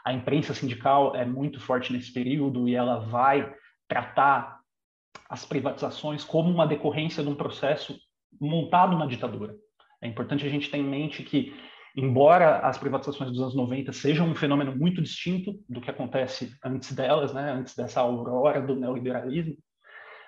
a 0.07 0.13
imprensa 0.13 0.55
sindical 0.55 1.17
é 1.17 1.25
muito 1.25 1.59
forte 1.59 1.93
nesse 1.93 2.13
período 2.13 2.69
e 2.69 2.77
ela 2.77 3.01
vai 3.01 3.53
tratar 3.89 4.61
as 5.29 5.45
privatizações 5.45 6.23
como 6.23 6.49
uma 6.49 6.65
decorrência 6.65 7.25
de 7.25 7.29
um 7.29 7.35
processo 7.35 7.99
montado 8.41 8.97
na 8.97 9.05
ditadura. 9.07 9.57
É 10.01 10.07
importante 10.07 10.47
a 10.47 10.49
gente 10.49 10.71
ter 10.71 10.77
em 10.77 10.85
mente 10.85 11.25
que, 11.25 11.53
embora 11.97 12.59
as 12.61 12.79
privatizações 12.79 13.33
dos 13.33 13.41
anos 13.41 13.57
90 13.57 13.93
sejam 13.93 14.29
um 14.29 14.35
fenômeno 14.37 14.77
muito 14.77 15.03
distinto 15.03 15.59
do 15.69 15.81
que 15.81 15.91
acontece 15.91 16.57
antes 16.65 16.93
delas, 16.93 17.35
né, 17.35 17.51
antes 17.51 17.75
dessa 17.75 18.01
aurora 18.01 18.61
do 18.61 18.77
neoliberalismo, 18.77 19.57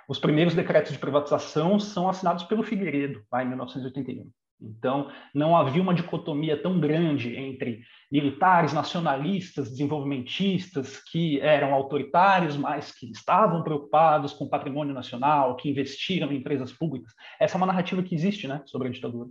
os 0.09 0.19
primeiros 0.19 0.55
decretos 0.55 0.93
de 0.93 0.99
privatização 0.99 1.79
são 1.79 2.09
assinados 2.09 2.45
pelo 2.45 2.63
Figueiredo, 2.63 3.23
lá 3.31 3.45
em 3.45 3.49
1981. 3.49 4.31
Então, 4.61 5.09
não 5.33 5.57
havia 5.57 5.81
uma 5.81 5.95
dicotomia 5.95 6.61
tão 6.61 6.81
grande 6.81 7.37
entre 7.37 7.81
militares 8.11 8.73
nacionalistas, 8.73 9.71
desenvolvimentistas, 9.71 11.01
que 11.13 11.39
eram 11.41 11.73
autoritários, 11.73 12.57
mas 12.57 12.91
que 12.91 13.11
estavam 13.11 13.63
preocupados 13.63 14.33
com 14.33 14.47
o 14.47 14.51
patrimônio 14.51 14.93
nacional, 14.93 15.55
que 15.55 15.71
investiram 15.71 16.33
em 16.33 16.39
empresas 16.39 16.73
públicas. 16.73 17.13
Essa 17.39 17.55
é 17.55 17.59
uma 17.59 17.67
narrativa 17.67 18.03
que 18.03 18.15
existe 18.15 18.49
né, 18.49 18.63
sobre 18.67 18.89
a 18.89 18.91
ditadura. 18.91 19.29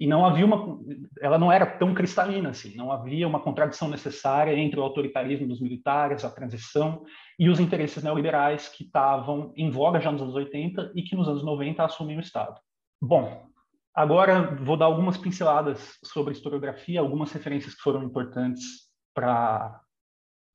E 0.00 0.06
não 0.06 0.24
havia 0.24 0.46
uma. 0.46 0.80
Ela 1.20 1.38
não 1.38 1.52
era 1.52 1.66
tão 1.66 1.92
cristalina 1.92 2.48
assim, 2.48 2.74
não 2.74 2.90
havia 2.90 3.28
uma 3.28 3.38
contradição 3.38 3.88
necessária 3.88 4.56
entre 4.56 4.80
o 4.80 4.82
autoritarismo 4.82 5.46
dos 5.46 5.60
militares, 5.60 6.24
a 6.24 6.30
transição 6.30 7.04
e 7.38 7.50
os 7.50 7.60
interesses 7.60 8.02
neoliberais 8.02 8.68
que 8.68 8.84
estavam 8.84 9.52
em 9.54 9.70
voga 9.70 10.00
já 10.00 10.10
nos 10.10 10.22
anos 10.22 10.34
80 10.34 10.92
e 10.94 11.02
que 11.02 11.14
nos 11.14 11.28
anos 11.28 11.44
90 11.44 11.84
assumiam 11.84 12.18
o 12.18 12.22
Estado. 12.22 12.58
Bom, 13.00 13.50
Agora 13.94 14.54
vou 14.54 14.76
dar 14.76 14.86
algumas 14.86 15.18
pinceladas 15.18 15.98
sobre 16.04 16.32
historiografia, 16.32 17.00
algumas 17.00 17.32
referências 17.32 17.74
que 17.74 17.82
foram 17.82 18.04
importantes 18.04 18.88
para 19.12 19.80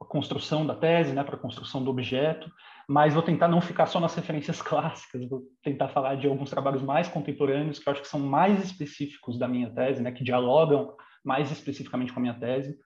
a 0.01 0.05
construção 0.05 0.65
da 0.65 0.73
tese, 0.73 1.13
né, 1.13 1.23
para 1.23 1.35
a 1.35 1.39
construção 1.39 1.83
do 1.83 1.91
objeto, 1.91 2.49
mas 2.87 3.13
vou 3.13 3.23
tentar 3.23 3.47
não 3.47 3.61
ficar 3.61 3.85
só 3.85 3.99
nas 3.99 4.15
referências 4.15 4.61
clássicas, 4.63 5.27
vou 5.29 5.43
tentar 5.63 5.89
falar 5.89 6.15
de 6.15 6.27
alguns 6.27 6.49
trabalhos 6.49 6.81
mais 6.81 7.07
contemporâneos 7.07 7.79
que 7.79 7.87
eu 7.87 7.93
acho 7.93 8.01
que 8.01 8.07
são 8.07 8.19
mais 8.19 8.63
específicos 8.63 9.37
da 9.37 9.47
minha 9.47 9.69
tese, 9.69 10.01
né, 10.01 10.11
que 10.11 10.23
dialogam 10.23 10.95
mais 11.23 11.51
especificamente 11.51 12.13
com 12.13 12.19
a 12.19 12.21
minha 12.21 12.39
tese, 12.39 12.77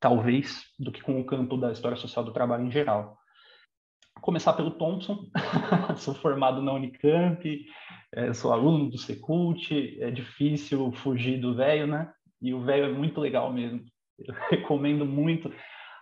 talvez, 0.00 0.62
do 0.78 0.90
que 0.90 1.02
com 1.02 1.20
o 1.20 1.24
campo 1.24 1.56
da 1.56 1.72
história 1.72 1.96
social 1.96 2.24
do 2.24 2.32
trabalho 2.32 2.64
em 2.64 2.70
geral 2.70 3.16
começar 4.20 4.52
pelo 4.54 4.72
Thompson, 4.72 5.26
sou 5.96 6.14
formado 6.14 6.62
na 6.62 6.72
Unicamp, 6.72 7.64
é, 8.14 8.32
sou 8.32 8.52
aluno 8.52 8.90
do 8.90 8.98
Secult, 8.98 9.72
é 10.00 10.10
difícil 10.10 10.92
fugir 10.92 11.40
do 11.40 11.54
velho, 11.54 11.86
né? 11.86 12.10
E 12.40 12.54
o 12.54 12.62
velho 12.62 12.86
é 12.86 12.92
muito 12.92 13.20
legal 13.20 13.52
mesmo. 13.52 13.80
Eu 14.18 14.34
recomendo 14.50 15.04
muito 15.04 15.52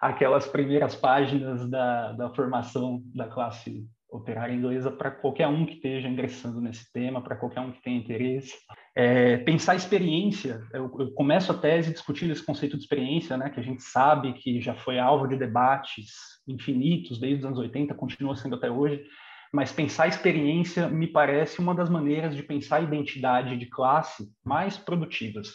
aquelas 0.00 0.46
primeiras 0.46 0.94
páginas 0.94 1.68
da, 1.70 2.12
da 2.12 2.30
formação 2.30 3.02
da 3.14 3.26
classe 3.26 3.86
operária 4.14 4.54
inglesa 4.54 4.90
para 4.90 5.10
qualquer 5.10 5.48
um 5.48 5.66
que 5.66 5.74
esteja 5.74 6.08
ingressando 6.08 6.60
nesse 6.60 6.90
tema, 6.92 7.20
para 7.20 7.36
qualquer 7.36 7.60
um 7.60 7.72
que 7.72 7.82
tenha 7.82 7.98
interesse. 7.98 8.54
É, 8.94 9.38
pensar 9.38 9.74
experiência, 9.74 10.62
eu, 10.72 10.90
eu, 11.00 11.12
começo 11.12 11.50
a 11.50 11.58
tese 11.58 11.92
discutindo 11.92 12.30
esse 12.30 12.44
conceito 12.44 12.76
de 12.76 12.82
experiência, 12.84 13.36
né, 13.36 13.50
que 13.50 13.58
a 13.58 13.62
gente 13.62 13.82
sabe 13.82 14.32
que 14.34 14.60
já 14.60 14.74
foi 14.74 15.00
alvo 15.00 15.26
de 15.26 15.36
debates 15.36 16.12
infinitos 16.46 17.18
desde 17.18 17.40
os 17.40 17.46
anos 17.46 17.58
80, 17.58 17.92
continua 17.94 18.36
sendo 18.36 18.54
até 18.54 18.70
hoje, 18.70 19.04
mas 19.52 19.72
pensar 19.72 20.06
experiência 20.06 20.88
me 20.88 21.08
parece 21.08 21.58
uma 21.58 21.74
das 21.74 21.90
maneiras 21.90 22.36
de 22.36 22.42
pensar 22.42 22.76
a 22.76 22.82
identidade 22.82 23.56
de 23.56 23.66
classe 23.66 24.28
mais 24.44 24.76
produtivas, 24.76 25.48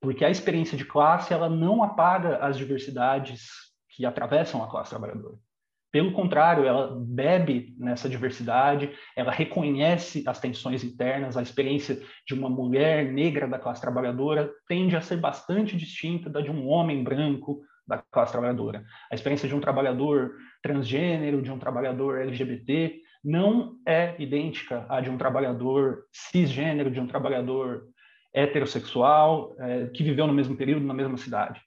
porque 0.00 0.24
a 0.24 0.30
experiência 0.30 0.78
de 0.78 0.84
classe 0.84 1.34
ela 1.34 1.48
não 1.48 1.82
apaga 1.82 2.38
as 2.38 2.56
diversidades 2.56 3.67
que 3.98 4.06
atravessam 4.06 4.62
a 4.62 4.68
classe 4.68 4.90
trabalhadora. 4.90 5.34
Pelo 5.90 6.12
contrário, 6.12 6.64
ela 6.64 6.96
bebe 7.00 7.74
nessa 7.76 8.08
diversidade, 8.08 8.92
ela 9.16 9.32
reconhece 9.32 10.22
as 10.24 10.38
tensões 10.38 10.84
internas, 10.84 11.36
a 11.36 11.42
experiência 11.42 12.00
de 12.24 12.32
uma 12.32 12.48
mulher 12.48 13.10
negra 13.10 13.48
da 13.48 13.58
classe 13.58 13.80
trabalhadora 13.80 14.52
tende 14.68 14.94
a 14.94 15.00
ser 15.00 15.16
bastante 15.16 15.76
distinta 15.76 16.30
da 16.30 16.40
de 16.40 16.50
um 16.50 16.68
homem 16.68 17.02
branco 17.02 17.60
da 17.84 17.98
classe 18.12 18.30
trabalhadora. 18.30 18.84
A 19.10 19.16
experiência 19.16 19.48
de 19.48 19.54
um 19.56 19.60
trabalhador 19.60 20.36
transgênero, 20.62 21.42
de 21.42 21.50
um 21.50 21.58
trabalhador 21.58 22.20
LGBT, 22.20 23.00
não 23.24 23.78
é 23.84 24.14
idêntica 24.20 24.86
à 24.88 25.00
de 25.00 25.10
um 25.10 25.18
trabalhador 25.18 26.04
cisgênero, 26.12 26.88
de 26.88 27.00
um 27.00 27.06
trabalhador 27.08 27.82
heterossexual, 28.32 29.56
é, 29.58 29.86
que 29.86 30.04
viveu 30.04 30.28
no 30.28 30.32
mesmo 30.32 30.56
período, 30.56 30.86
na 30.86 30.94
mesma 30.94 31.16
cidade. 31.16 31.60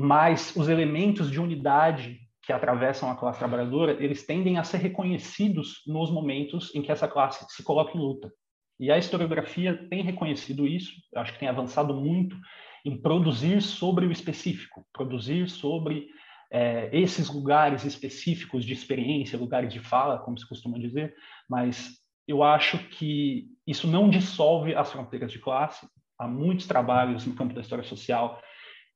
Mas 0.00 0.54
os 0.54 0.68
elementos 0.68 1.28
de 1.28 1.40
unidade 1.40 2.20
que 2.44 2.52
atravessam 2.52 3.10
a 3.10 3.16
classe 3.16 3.40
trabalhadora, 3.40 3.96
eles 3.98 4.24
tendem 4.24 4.56
a 4.56 4.62
ser 4.62 4.78
reconhecidos 4.78 5.82
nos 5.88 6.08
momentos 6.08 6.72
em 6.72 6.80
que 6.80 6.92
essa 6.92 7.08
classe 7.08 7.44
se 7.48 7.64
coloca 7.64 7.98
em 7.98 8.00
luta. 8.00 8.32
E 8.78 8.92
a 8.92 8.96
historiografia 8.96 9.88
tem 9.90 10.04
reconhecido 10.04 10.68
isso, 10.68 10.92
acho 11.16 11.32
que 11.32 11.40
tem 11.40 11.48
avançado 11.48 11.92
muito 11.92 12.36
em 12.84 12.96
produzir 12.96 13.60
sobre 13.60 14.06
o 14.06 14.12
específico, 14.12 14.86
produzir 14.92 15.50
sobre 15.50 16.06
é, 16.48 16.88
esses 16.92 17.28
lugares 17.28 17.84
específicos 17.84 18.64
de 18.64 18.74
experiência, 18.74 19.36
lugares 19.36 19.72
de 19.72 19.80
fala, 19.80 20.20
como 20.20 20.38
se 20.38 20.48
costuma 20.48 20.78
dizer, 20.78 21.12
mas 21.50 21.98
eu 22.24 22.44
acho 22.44 22.78
que 22.90 23.48
isso 23.66 23.88
não 23.88 24.08
dissolve 24.08 24.76
as 24.76 24.92
fronteiras 24.92 25.32
de 25.32 25.40
classe. 25.40 25.88
Há 26.16 26.28
muitos 26.28 26.68
trabalhos 26.68 27.26
no 27.26 27.34
campo 27.34 27.52
da 27.52 27.62
história 27.62 27.82
social 27.82 28.40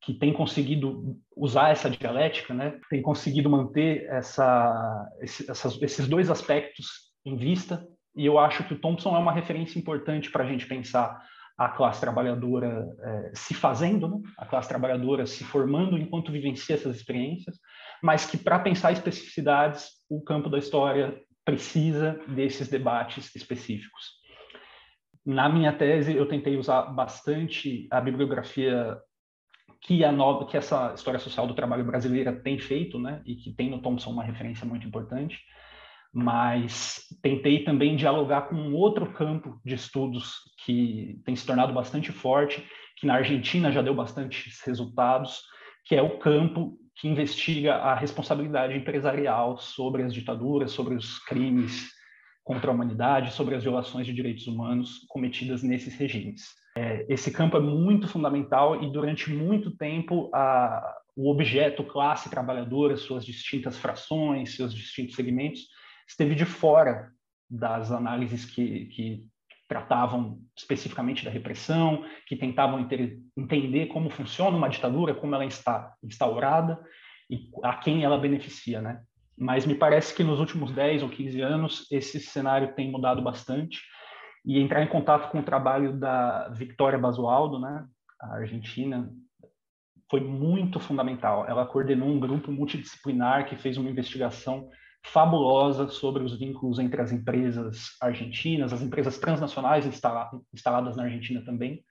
que 0.03 0.13
tem 0.13 0.33
conseguido 0.33 1.17
usar 1.37 1.71
essa 1.71 1.89
dialética, 1.89 2.53
né? 2.53 2.79
tem 2.91 3.01
conseguido 3.01 3.49
manter 3.49 4.05
essa, 4.07 5.09
esse, 5.21 5.49
essas, 5.49 5.81
esses 5.81 6.09
dois 6.09 6.29
aspectos 6.29 7.13
em 7.25 7.37
vista, 7.37 7.87
e 8.17 8.27
eu 8.27 8.39
acho 8.39 8.65
que 8.65 8.75
o 8.75 8.79
Thompson 8.79 9.15
é 9.15 9.19
uma 9.19 9.33
referência 9.33 9.79
importante 9.79 10.31
para 10.31 10.43
a 10.43 10.47
gente 10.47 10.67
pensar 10.67 11.23
a 11.57 11.69
classe 11.69 12.01
trabalhadora 12.01 12.89
é, 13.01 13.33
se 13.35 13.55
fazendo, 13.55 14.09
né? 14.09 14.21
a 14.37 14.45
classe 14.45 14.69
trabalhadora 14.69 15.25
se 15.25 15.45
formando 15.45 15.97
enquanto 15.97 16.33
vivencia 16.33 16.75
essas 16.75 16.97
experiências, 16.97 17.57
mas 18.03 18.27
que 18.27 18.37
para 18.37 18.59
pensar 18.59 18.91
especificidades, 18.91 19.89
o 20.11 20.21
campo 20.21 20.51
da 20.51 20.59
história 20.59 21.17
precisa 21.45 22.21
desses 22.27 22.69
debates 22.69 23.35
específicos. 23.37 24.21
Na 25.25 25.49
minha 25.49 25.73
tese, 25.73 26.17
eu 26.17 26.27
tentei 26.27 26.57
usar 26.57 26.83
bastante 26.83 27.87
a 27.93 28.01
bibliografia 28.01 28.99
que 29.83 30.05
a 30.05 30.13
nova, 30.13 30.47
que 30.47 30.57
essa 30.57 30.95
história 30.95 31.19
social 31.19 31.47
do 31.47 31.55
trabalho 31.55 31.85
brasileira 31.85 32.33
tem 32.33 32.59
feito, 32.59 32.99
né, 32.99 33.21
e 33.27 33.35
que 33.35 33.53
tem 33.53 33.69
no 33.69 33.83
Thompson 33.83 34.11
uma 34.11 34.23
referência 34.23 34.65
muito 34.65 34.87
importante, 34.87 35.41
mas 36.15 37.07
tentei 37.23 37.65
também 37.65 37.97
dialogar 37.97 38.43
com 38.43 38.73
outro 38.75 39.13
campo 39.13 39.61
de 39.65 39.75
estudos 39.75 40.35
que 40.65 41.21
tem 41.25 41.35
se 41.35 41.45
tornado 41.45 41.73
bastante 41.73 42.13
forte, 42.13 42.65
que 42.97 43.07
na 43.07 43.15
Argentina 43.15 43.73
já 43.73 43.83
deu 43.83 43.95
bastantes 43.95 44.61
resultados, 44.65 45.43
que 45.85 45.97
é 45.97 46.03
o 46.03 46.19
campo 46.19 46.79
que 46.95 47.09
investiga 47.09 47.77
a 47.77 47.95
responsabilidade 47.95 48.77
empresarial 48.77 49.59
sobre 49.59 50.03
as 50.03 50.15
ditaduras, 50.15 50.71
sobre 50.71 50.95
os 50.95 51.19
crimes 51.19 51.91
contra 52.45 52.71
a 52.71 52.75
humanidade, 52.75 53.33
sobre 53.33 53.55
as 53.55 53.63
violações 53.65 54.07
de 54.07 54.13
direitos 54.13 54.47
humanos 54.47 55.05
cometidas 55.09 55.63
nesses 55.63 55.95
regimes. 55.95 56.62
É, 56.77 57.05
esse 57.09 57.31
campo 57.31 57.57
é 57.57 57.61
muito 57.61 58.09
fundamental 58.09 58.83
e 58.83 58.91
durante 58.91 59.31
muito 59.31 59.71
tempo 59.77 60.31
a, 60.35 60.97
o 61.15 61.31
objeto 61.31 61.85
classe 61.85 62.31
trabalhadora, 62.31 62.97
suas 62.97 63.25
distintas 63.25 63.79
frações, 63.79 64.57
seus 64.57 64.75
distintos 64.75 65.15
segmentos, 65.15 65.69
esteve 66.09 66.35
de 66.35 66.47
fora 66.47 67.13
das 67.49 67.93
análises 67.93 68.47
que, 68.47 68.87
que 68.87 69.29
tratavam 69.69 70.39
especificamente 70.57 71.25
da 71.25 71.31
repressão, 71.31 72.05
que 72.27 72.37
tentavam 72.37 72.89
entender 73.37 73.87
como 73.87 74.11
funciona 74.11 74.57
uma 74.57 74.69
ditadura, 74.69 75.15
como 75.15 75.35
ela 75.35 75.45
está 75.45 75.95
instaurada 76.03 76.79
e 77.29 77.51
a 77.63 77.75
quem 77.77 78.05
ela 78.05 78.19
beneficia, 78.19 78.81
né? 78.81 79.03
Mas 79.37 79.67
me 79.67 79.75
parece 79.75 80.15
que 80.15 80.23
nos 80.23 80.39
últimos 80.39 80.73
10 80.73 81.03
ou 81.03 81.09
15 81.09 81.41
anos 81.41 81.87
esse 81.91 82.21
cenário 82.21 82.75
tem 82.75 82.91
mudado 82.91 83.23
bastante 83.23 83.81
e 84.45 84.59
entrar 84.59 84.83
em 84.83 84.89
contato 84.89 85.31
com 85.31 85.41
o 85.41 85.45
trabalho 85.45 85.99
da 85.99 86.49
Victoria 86.49 86.99
Basualdo, 86.99 87.59
né, 87.59 87.87
a 88.21 88.35
argentina, 88.37 89.09
foi 90.11 90.21
muito 90.21 90.79
fundamental. 90.79 91.47
Ela 91.49 91.67
coordenou 91.67 92.09
um 92.09 92.21
grupo 92.21 92.53
multidisciplinar 92.53 93.47
que 93.47 93.57
fez 93.57 93.77
uma 93.77 93.89
investigação 93.89 94.69
fabulosa 95.05 95.89
sobre 95.89 96.23
os 96.23 96.39
vínculos 96.39 96.79
entre 96.79 97.01
as 97.01 97.11
empresas 97.11 97.97
argentinas, 98.01 98.73
as 98.73 98.83
empresas 98.83 99.19
transnacionais 99.19 99.87
instaladas 99.87 100.97
na 100.97 101.05
Argentina 101.05 101.43
também, 101.45 101.83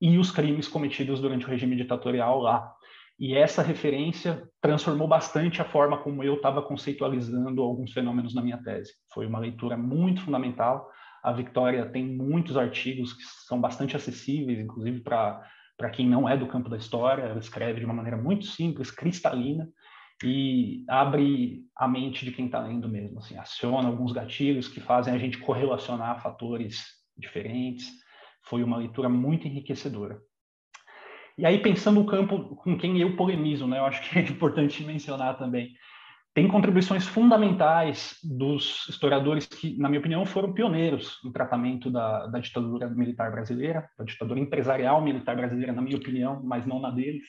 e 0.00 0.18
os 0.18 0.30
crimes 0.30 0.66
cometidos 0.66 1.20
durante 1.20 1.44
o 1.44 1.48
regime 1.48 1.76
ditatorial 1.76 2.40
lá. 2.40 2.72
E 3.18 3.36
essa 3.36 3.62
referência 3.62 4.48
transformou 4.62 5.06
bastante 5.06 5.60
a 5.60 5.64
forma 5.64 5.98
como 5.98 6.24
eu 6.24 6.36
estava 6.36 6.62
conceitualizando 6.62 7.60
alguns 7.60 7.92
fenômenos 7.92 8.34
na 8.34 8.40
minha 8.40 8.56
tese. 8.56 8.94
Foi 9.12 9.26
uma 9.26 9.38
leitura 9.38 9.76
muito 9.76 10.22
fundamental. 10.22 10.88
A 11.22 11.32
Victoria 11.32 11.86
tem 11.86 12.04
muitos 12.04 12.56
artigos 12.56 13.12
que 13.12 13.22
são 13.46 13.60
bastante 13.60 13.94
acessíveis, 13.96 14.58
inclusive 14.58 15.00
para 15.00 15.90
quem 15.92 16.08
não 16.08 16.28
é 16.28 16.36
do 16.36 16.46
campo 16.46 16.68
da 16.68 16.76
história. 16.76 17.22
Ela 17.22 17.38
escreve 17.38 17.80
de 17.80 17.86
uma 17.86 17.94
maneira 17.94 18.16
muito 18.16 18.46
simples, 18.46 18.90
cristalina, 18.90 19.68
e 20.22 20.84
abre 20.88 21.62
a 21.74 21.88
mente 21.88 22.24
de 22.24 22.32
quem 22.32 22.46
está 22.46 22.60
lendo 22.60 22.88
mesmo, 22.88 23.18
assim, 23.20 23.38
aciona 23.38 23.88
alguns 23.88 24.12
gatilhos 24.12 24.68
que 24.68 24.78
fazem 24.78 25.14
a 25.14 25.18
gente 25.18 25.38
correlacionar 25.38 26.22
fatores 26.22 26.84
diferentes. 27.16 27.88
Foi 28.42 28.62
uma 28.62 28.76
leitura 28.76 29.08
muito 29.08 29.46
enriquecedora. 29.46 30.20
E 31.38 31.46
aí, 31.46 31.58
pensando 31.58 32.00
o 32.00 32.06
campo 32.06 32.54
com 32.56 32.76
quem 32.76 32.98
eu 32.98 33.16
polemizo, 33.16 33.66
né, 33.66 33.78
eu 33.78 33.86
acho 33.86 34.02
que 34.10 34.18
é 34.18 34.22
importante 34.22 34.84
mencionar 34.84 35.38
também, 35.38 35.72
tem 36.32 36.46
contribuições 36.46 37.06
fundamentais 37.06 38.16
dos 38.22 38.88
historiadores 38.88 39.46
que, 39.46 39.76
na 39.78 39.88
minha 39.88 39.98
opinião, 39.98 40.24
foram 40.24 40.52
pioneiros 40.52 41.18
no 41.24 41.32
tratamento 41.32 41.90
da, 41.90 42.26
da 42.28 42.38
ditadura 42.38 42.88
militar 42.88 43.32
brasileira, 43.32 43.88
da 43.98 44.04
ditadura 44.04 44.38
empresarial 44.38 45.02
militar 45.02 45.36
brasileira, 45.36 45.72
na 45.72 45.82
minha 45.82 45.96
opinião, 45.96 46.40
mas 46.44 46.64
não 46.64 46.78
na 46.78 46.90
deles. 46.90 47.24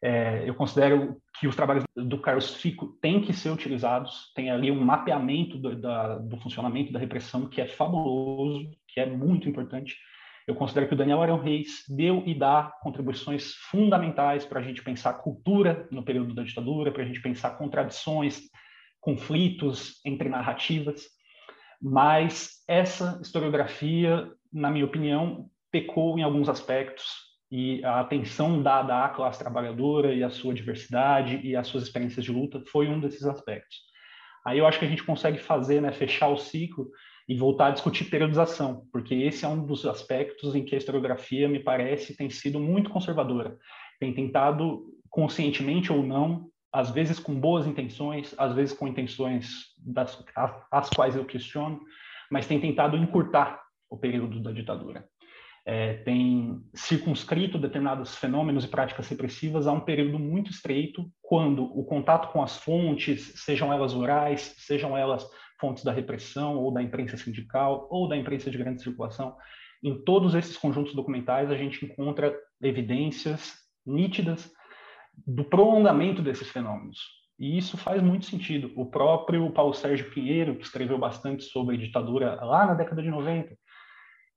É, 0.00 0.48
eu 0.48 0.54
considero 0.54 1.16
que 1.40 1.48
os 1.48 1.56
trabalhos 1.56 1.82
do 1.96 2.20
Carlos 2.20 2.54
Fico 2.54 2.88
têm 3.00 3.20
que 3.20 3.32
ser 3.32 3.50
utilizados, 3.50 4.32
tem 4.34 4.50
ali 4.50 4.70
um 4.70 4.84
mapeamento 4.84 5.58
do, 5.58 5.74
da, 5.74 6.18
do 6.18 6.36
funcionamento 6.36 6.92
da 6.92 6.98
repressão 6.98 7.48
que 7.48 7.60
é 7.60 7.66
fabuloso, 7.66 8.70
que 8.86 9.00
é 9.00 9.06
muito 9.06 9.48
importante. 9.48 9.96
Eu 10.46 10.54
considero 10.54 10.86
que 10.86 10.94
o 10.94 10.96
Daniel 10.96 11.22
Arão 11.22 11.40
Reis 11.40 11.84
deu 11.88 12.22
e 12.26 12.34
dá 12.34 12.70
contribuições 12.82 13.54
fundamentais 13.70 14.44
para 14.44 14.60
a 14.60 14.62
gente 14.62 14.82
pensar 14.82 15.14
cultura 15.14 15.88
no 15.90 16.04
período 16.04 16.34
da 16.34 16.42
ditadura, 16.42 16.92
para 16.92 17.02
a 17.02 17.06
gente 17.06 17.22
pensar 17.22 17.56
contradições, 17.56 18.42
conflitos 19.00 20.00
entre 20.04 20.28
narrativas. 20.28 21.04
Mas 21.80 22.62
essa 22.68 23.18
historiografia, 23.22 24.30
na 24.52 24.70
minha 24.70 24.84
opinião, 24.84 25.48
pecou 25.72 26.18
em 26.18 26.22
alguns 26.22 26.48
aspectos 26.48 27.04
e 27.50 27.84
a 27.84 28.00
atenção 28.00 28.62
dada 28.62 29.04
à 29.04 29.08
classe 29.08 29.38
trabalhadora 29.38 30.12
e 30.12 30.22
à 30.22 30.28
sua 30.28 30.52
diversidade 30.52 31.40
e 31.42 31.56
às 31.56 31.66
suas 31.66 31.84
experiências 31.84 32.24
de 32.24 32.32
luta 32.32 32.62
foi 32.70 32.86
um 32.88 33.00
desses 33.00 33.24
aspectos. 33.24 33.78
Aí 34.46 34.58
eu 34.58 34.66
acho 34.66 34.78
que 34.78 34.84
a 34.84 34.88
gente 34.88 35.04
consegue 35.04 35.38
fazer, 35.38 35.80
né, 35.80 35.90
fechar 35.90 36.28
o 36.28 36.36
ciclo 36.36 36.90
e 37.28 37.34
voltar 37.36 37.68
a 37.68 37.70
discutir 37.70 38.04
periodização, 38.10 38.86
porque 38.92 39.14
esse 39.14 39.44
é 39.44 39.48
um 39.48 39.64
dos 39.64 39.86
aspectos 39.86 40.54
em 40.54 40.64
que 40.64 40.74
a 40.74 40.78
historiografia, 40.78 41.48
me 41.48 41.58
parece, 41.58 42.16
tem 42.16 42.28
sido 42.28 42.60
muito 42.60 42.90
conservadora. 42.90 43.56
Tem 43.98 44.12
tentado, 44.12 44.84
conscientemente 45.08 45.92
ou 45.92 46.02
não, 46.02 46.48
às 46.72 46.90
vezes 46.90 47.18
com 47.18 47.34
boas 47.34 47.66
intenções, 47.66 48.34
às 48.36 48.54
vezes 48.54 48.76
com 48.76 48.88
intenções 48.88 49.74
das, 49.78 50.22
as 50.70 50.90
quais 50.90 51.16
eu 51.16 51.24
questiono, 51.24 51.80
mas 52.30 52.46
tem 52.46 52.60
tentado 52.60 52.96
encurtar 52.96 53.62
o 53.88 53.96
período 53.96 54.42
da 54.42 54.50
ditadura 54.50 55.08
é, 55.66 55.94
tem 55.94 56.62
circunscrito 56.74 57.58
determinados 57.58 58.16
fenômenos 58.16 58.64
e 58.64 58.68
práticas 58.68 59.08
repressivas 59.08 59.66
a 59.66 59.72
um 59.72 59.80
período 59.80 60.18
muito 60.18 60.50
estreito, 60.50 61.10
quando 61.22 61.64
o 61.64 61.84
contato 61.84 62.30
com 62.32 62.42
as 62.42 62.58
fontes, 62.58 63.32
sejam 63.36 63.72
elas 63.72 63.94
orais, 63.94 64.54
sejam 64.58 64.96
elas 64.96 65.26
fontes 65.60 65.84
da 65.84 65.92
repressão 65.92 66.56
ou 66.56 66.72
da 66.72 66.82
imprensa 66.82 67.16
sindical 67.16 67.86
ou 67.90 68.08
da 68.08 68.16
imprensa 68.16 68.50
de 68.50 68.58
grande 68.58 68.82
circulação, 68.82 69.36
em 69.82 70.02
todos 70.02 70.34
esses 70.34 70.56
conjuntos 70.56 70.94
documentais 70.94 71.50
a 71.50 71.56
gente 71.56 71.84
encontra 71.84 72.34
evidências 72.62 73.54
nítidas 73.86 74.50
do 75.26 75.44
prolongamento 75.44 76.22
desses 76.22 76.48
fenômenos. 76.50 76.98
E 77.38 77.58
isso 77.58 77.76
faz 77.76 78.02
muito 78.02 78.26
sentido. 78.26 78.72
O 78.76 78.86
próprio 78.86 79.50
Paulo 79.50 79.74
Sérgio 79.74 80.10
Pinheiro, 80.10 80.56
que 80.56 80.64
escreveu 80.64 80.98
bastante 80.98 81.44
sobre 81.44 81.76
ditadura 81.76 82.34
lá 82.44 82.66
na 82.66 82.74
década 82.74 83.02
de 83.02 83.10
90, 83.10 83.54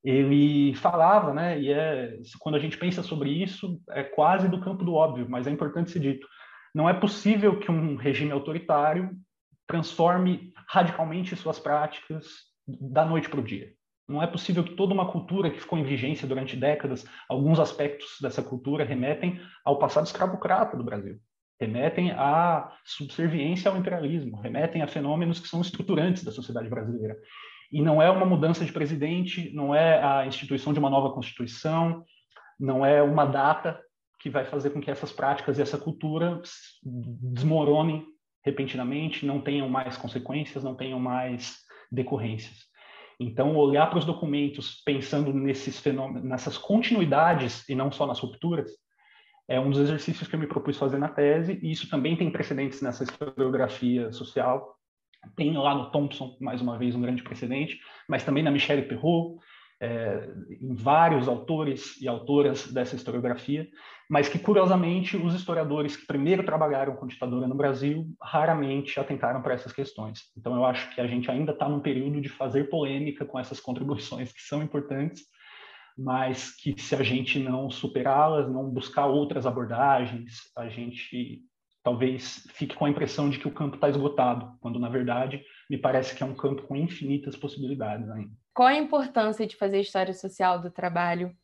ele 0.04 0.74
falava, 0.74 1.32
né, 1.32 1.60
e 1.60 1.72
é, 1.72 2.16
quando 2.38 2.54
a 2.54 2.58
gente 2.58 2.76
pensa 2.76 3.02
sobre 3.02 3.30
isso, 3.30 3.80
é 3.90 4.02
quase 4.02 4.48
do 4.48 4.60
campo 4.60 4.84
do 4.84 4.94
óbvio, 4.94 5.26
mas 5.28 5.46
é 5.46 5.50
importante 5.50 5.90
ser 5.90 6.00
dito. 6.00 6.26
Não 6.74 6.88
é 6.88 6.94
possível 6.94 7.58
que 7.58 7.70
um 7.70 7.96
regime 7.96 8.32
autoritário 8.32 9.10
transforme 9.68 10.52
radicalmente 10.66 11.36
suas 11.36 11.58
práticas 11.60 12.26
da 12.66 13.04
noite 13.04 13.28
para 13.28 13.38
o 13.38 13.44
dia. 13.44 13.72
Não 14.08 14.22
é 14.22 14.26
possível 14.26 14.64
que 14.64 14.74
toda 14.74 14.94
uma 14.94 15.12
cultura 15.12 15.50
que 15.50 15.60
ficou 15.60 15.78
em 15.78 15.84
vigência 15.84 16.26
durante 16.26 16.56
décadas, 16.56 17.04
alguns 17.28 17.60
aspectos 17.60 18.16
dessa 18.22 18.42
cultura 18.42 18.82
remetem 18.82 19.38
ao 19.64 19.78
passado 19.78 20.06
escravocrata 20.06 20.76
do 20.76 20.82
Brasil, 20.82 21.18
remetem 21.60 22.12
à 22.12 22.72
subserviência 22.86 23.70
ao 23.70 23.76
imperialismo, 23.76 24.40
remetem 24.40 24.80
a 24.80 24.88
fenômenos 24.88 25.38
que 25.38 25.48
são 25.48 25.60
estruturantes 25.60 26.24
da 26.24 26.32
sociedade 26.32 26.70
brasileira. 26.70 27.14
E 27.70 27.82
não 27.82 28.00
é 28.00 28.10
uma 28.10 28.24
mudança 28.24 28.64
de 28.64 28.72
presidente, 28.72 29.52
não 29.54 29.74
é 29.74 30.02
a 30.02 30.26
instituição 30.26 30.72
de 30.72 30.78
uma 30.78 30.88
nova 30.88 31.12
constituição, 31.12 32.02
não 32.58 32.86
é 32.86 33.02
uma 33.02 33.26
data 33.26 33.78
que 34.18 34.30
vai 34.30 34.46
fazer 34.46 34.70
com 34.70 34.80
que 34.80 34.90
essas 34.90 35.12
práticas 35.12 35.58
e 35.58 35.62
essa 35.62 35.76
cultura 35.76 36.40
desmoronem 36.82 38.06
repentinamente, 38.48 39.26
não 39.26 39.40
tenham 39.40 39.68
mais 39.68 39.96
consequências, 39.96 40.64
não 40.64 40.74
tenham 40.74 40.98
mais 40.98 41.58
decorrências. 41.92 42.66
Então, 43.20 43.56
olhar 43.56 43.88
para 43.88 43.98
os 43.98 44.04
documentos 44.04 44.82
pensando 44.84 45.32
nesses 45.32 45.80
fenômenos, 45.80 46.22
nessas 46.22 46.56
continuidades 46.56 47.68
e 47.68 47.74
não 47.74 47.90
só 47.90 48.06
nas 48.06 48.20
rupturas, 48.20 48.70
é 49.48 49.58
um 49.58 49.70
dos 49.70 49.80
exercícios 49.80 50.28
que 50.28 50.34
eu 50.34 50.40
me 50.40 50.46
propus 50.46 50.76
fazer 50.76 50.98
na 50.98 51.08
tese, 51.08 51.58
e 51.62 51.70
isso 51.70 51.88
também 51.88 52.16
tem 52.16 52.30
precedentes 52.30 52.80
nessa 52.80 53.04
historiografia 53.04 54.12
social, 54.12 54.76
tem 55.36 55.56
lá 55.56 55.74
no 55.74 55.90
Thompson, 55.90 56.36
mais 56.40 56.60
uma 56.60 56.78
vez, 56.78 56.94
um 56.94 57.00
grande 57.00 57.22
precedente, 57.22 57.78
mas 58.08 58.24
também 58.24 58.42
na 58.42 58.50
Michelle 58.50 58.86
Perrault, 58.86 59.40
é, 59.80 60.28
em 60.60 60.74
vários 60.74 61.28
autores 61.28 62.00
e 62.00 62.08
autoras 62.08 62.66
dessa 62.72 62.96
historiografia, 62.96 63.68
mas 64.10 64.28
que, 64.28 64.38
curiosamente, 64.38 65.16
os 65.16 65.34
historiadores 65.34 65.96
que 65.96 66.06
primeiro 66.06 66.44
trabalharam 66.44 66.96
com 66.96 67.06
ditadura 67.06 67.46
no 67.46 67.54
Brasil 67.54 68.06
raramente 68.22 68.98
atentaram 68.98 69.42
para 69.42 69.54
essas 69.54 69.72
questões. 69.72 70.22
Então, 70.36 70.54
eu 70.54 70.64
acho 70.64 70.94
que 70.94 71.00
a 71.00 71.06
gente 71.06 71.30
ainda 71.30 71.52
está 71.52 71.68
num 71.68 71.80
período 71.80 72.20
de 72.20 72.28
fazer 72.28 72.70
polêmica 72.70 73.24
com 73.24 73.38
essas 73.38 73.60
contribuições 73.60 74.32
que 74.32 74.40
são 74.40 74.62
importantes, 74.62 75.22
mas 75.96 76.54
que, 76.56 76.74
se 76.80 76.94
a 76.94 77.02
gente 77.02 77.38
não 77.38 77.70
superá-las, 77.70 78.50
não 78.50 78.70
buscar 78.70 79.06
outras 79.06 79.46
abordagens, 79.46 80.50
a 80.56 80.68
gente 80.68 81.42
talvez 81.82 82.46
fique 82.52 82.74
com 82.74 82.84
a 82.84 82.90
impressão 82.90 83.30
de 83.30 83.38
que 83.38 83.48
o 83.48 83.54
campo 83.54 83.76
está 83.76 83.88
esgotado, 83.88 84.56
quando 84.60 84.78
na 84.78 84.88
verdade 84.88 85.44
me 85.70 85.78
parece 85.78 86.14
que 86.14 86.22
é 86.22 86.26
um 86.26 86.34
campo 86.34 86.62
com 86.62 86.76
infinitas 86.76 87.36
possibilidades 87.36 88.08
ainda. 88.10 88.30
Qual 88.54 88.68
a 88.68 88.76
importância 88.76 89.46
de 89.46 89.56
fazer 89.56 89.80
história 89.80 90.12
social 90.12 90.60
do 90.60 90.70
trabalho, 90.70 91.34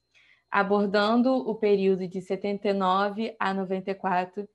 abordando 0.50 1.32
o 1.32 1.54
período 1.54 2.06
de 2.08 2.20
79 2.20 3.34
a 3.38 3.54
94 3.54 4.48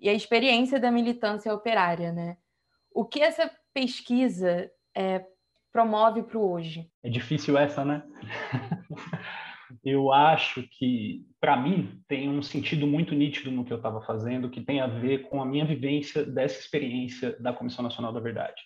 e 0.00 0.08
a 0.08 0.12
experiência 0.12 0.78
da 0.78 0.90
militância 0.90 1.52
operária, 1.54 2.12
né? 2.12 2.36
O 2.92 3.04
que 3.04 3.20
essa 3.20 3.50
pesquisa 3.72 4.70
é, 4.94 5.24
promove 5.72 6.22
para 6.22 6.38
o 6.38 6.52
hoje? 6.52 6.90
É 7.02 7.08
difícil 7.08 7.58
essa, 7.58 7.84
né? 7.84 8.02
eu 9.84 10.12
acho 10.12 10.62
que, 10.70 11.26
para 11.46 11.56
mim, 11.56 12.02
tem 12.08 12.28
um 12.28 12.42
sentido 12.42 12.88
muito 12.88 13.14
nítido 13.14 13.52
no 13.52 13.64
que 13.64 13.72
eu 13.72 13.76
estava 13.76 14.00
fazendo, 14.00 14.50
que 14.50 14.60
tem 14.60 14.80
a 14.80 14.88
ver 14.88 15.28
com 15.28 15.40
a 15.40 15.46
minha 15.46 15.64
vivência 15.64 16.26
dessa 16.26 16.58
experiência 16.58 17.36
da 17.38 17.52
Comissão 17.52 17.84
Nacional 17.84 18.12
da 18.12 18.18
Verdade. 18.18 18.60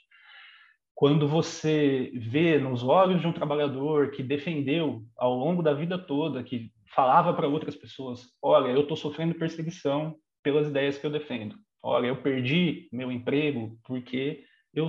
Quando 0.94 1.28
você 1.28 2.10
vê 2.14 2.58
nos 2.58 2.82
olhos 2.82 3.20
de 3.20 3.26
um 3.26 3.34
trabalhador 3.34 4.12
que 4.12 4.22
defendeu 4.22 5.02
ao 5.14 5.34
longo 5.34 5.62
da 5.62 5.74
vida 5.74 5.98
toda, 5.98 6.42
que 6.42 6.72
falava 6.86 7.34
para 7.34 7.46
outras 7.46 7.76
pessoas: 7.76 8.22
olha, 8.40 8.70
eu 8.70 8.80
estou 8.80 8.96
sofrendo 8.96 9.34
perseguição 9.34 10.16
pelas 10.42 10.66
ideias 10.66 10.96
que 10.96 11.04
eu 11.04 11.10
defendo. 11.10 11.56
Olha, 11.82 12.06
eu 12.06 12.16
perdi 12.22 12.88
meu 12.90 13.12
emprego 13.12 13.78
porque 13.84 14.42
eu 14.72 14.88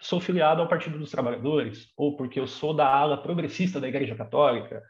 sou 0.00 0.18
filiado 0.18 0.62
ao 0.62 0.68
Partido 0.68 0.98
dos 0.98 1.10
Trabalhadores, 1.10 1.92
ou 1.94 2.16
porque 2.16 2.40
eu 2.40 2.46
sou 2.46 2.72
da 2.72 2.88
ala 2.88 3.18
progressista 3.18 3.78
da 3.78 3.88
Igreja 3.88 4.14
Católica, 4.14 4.82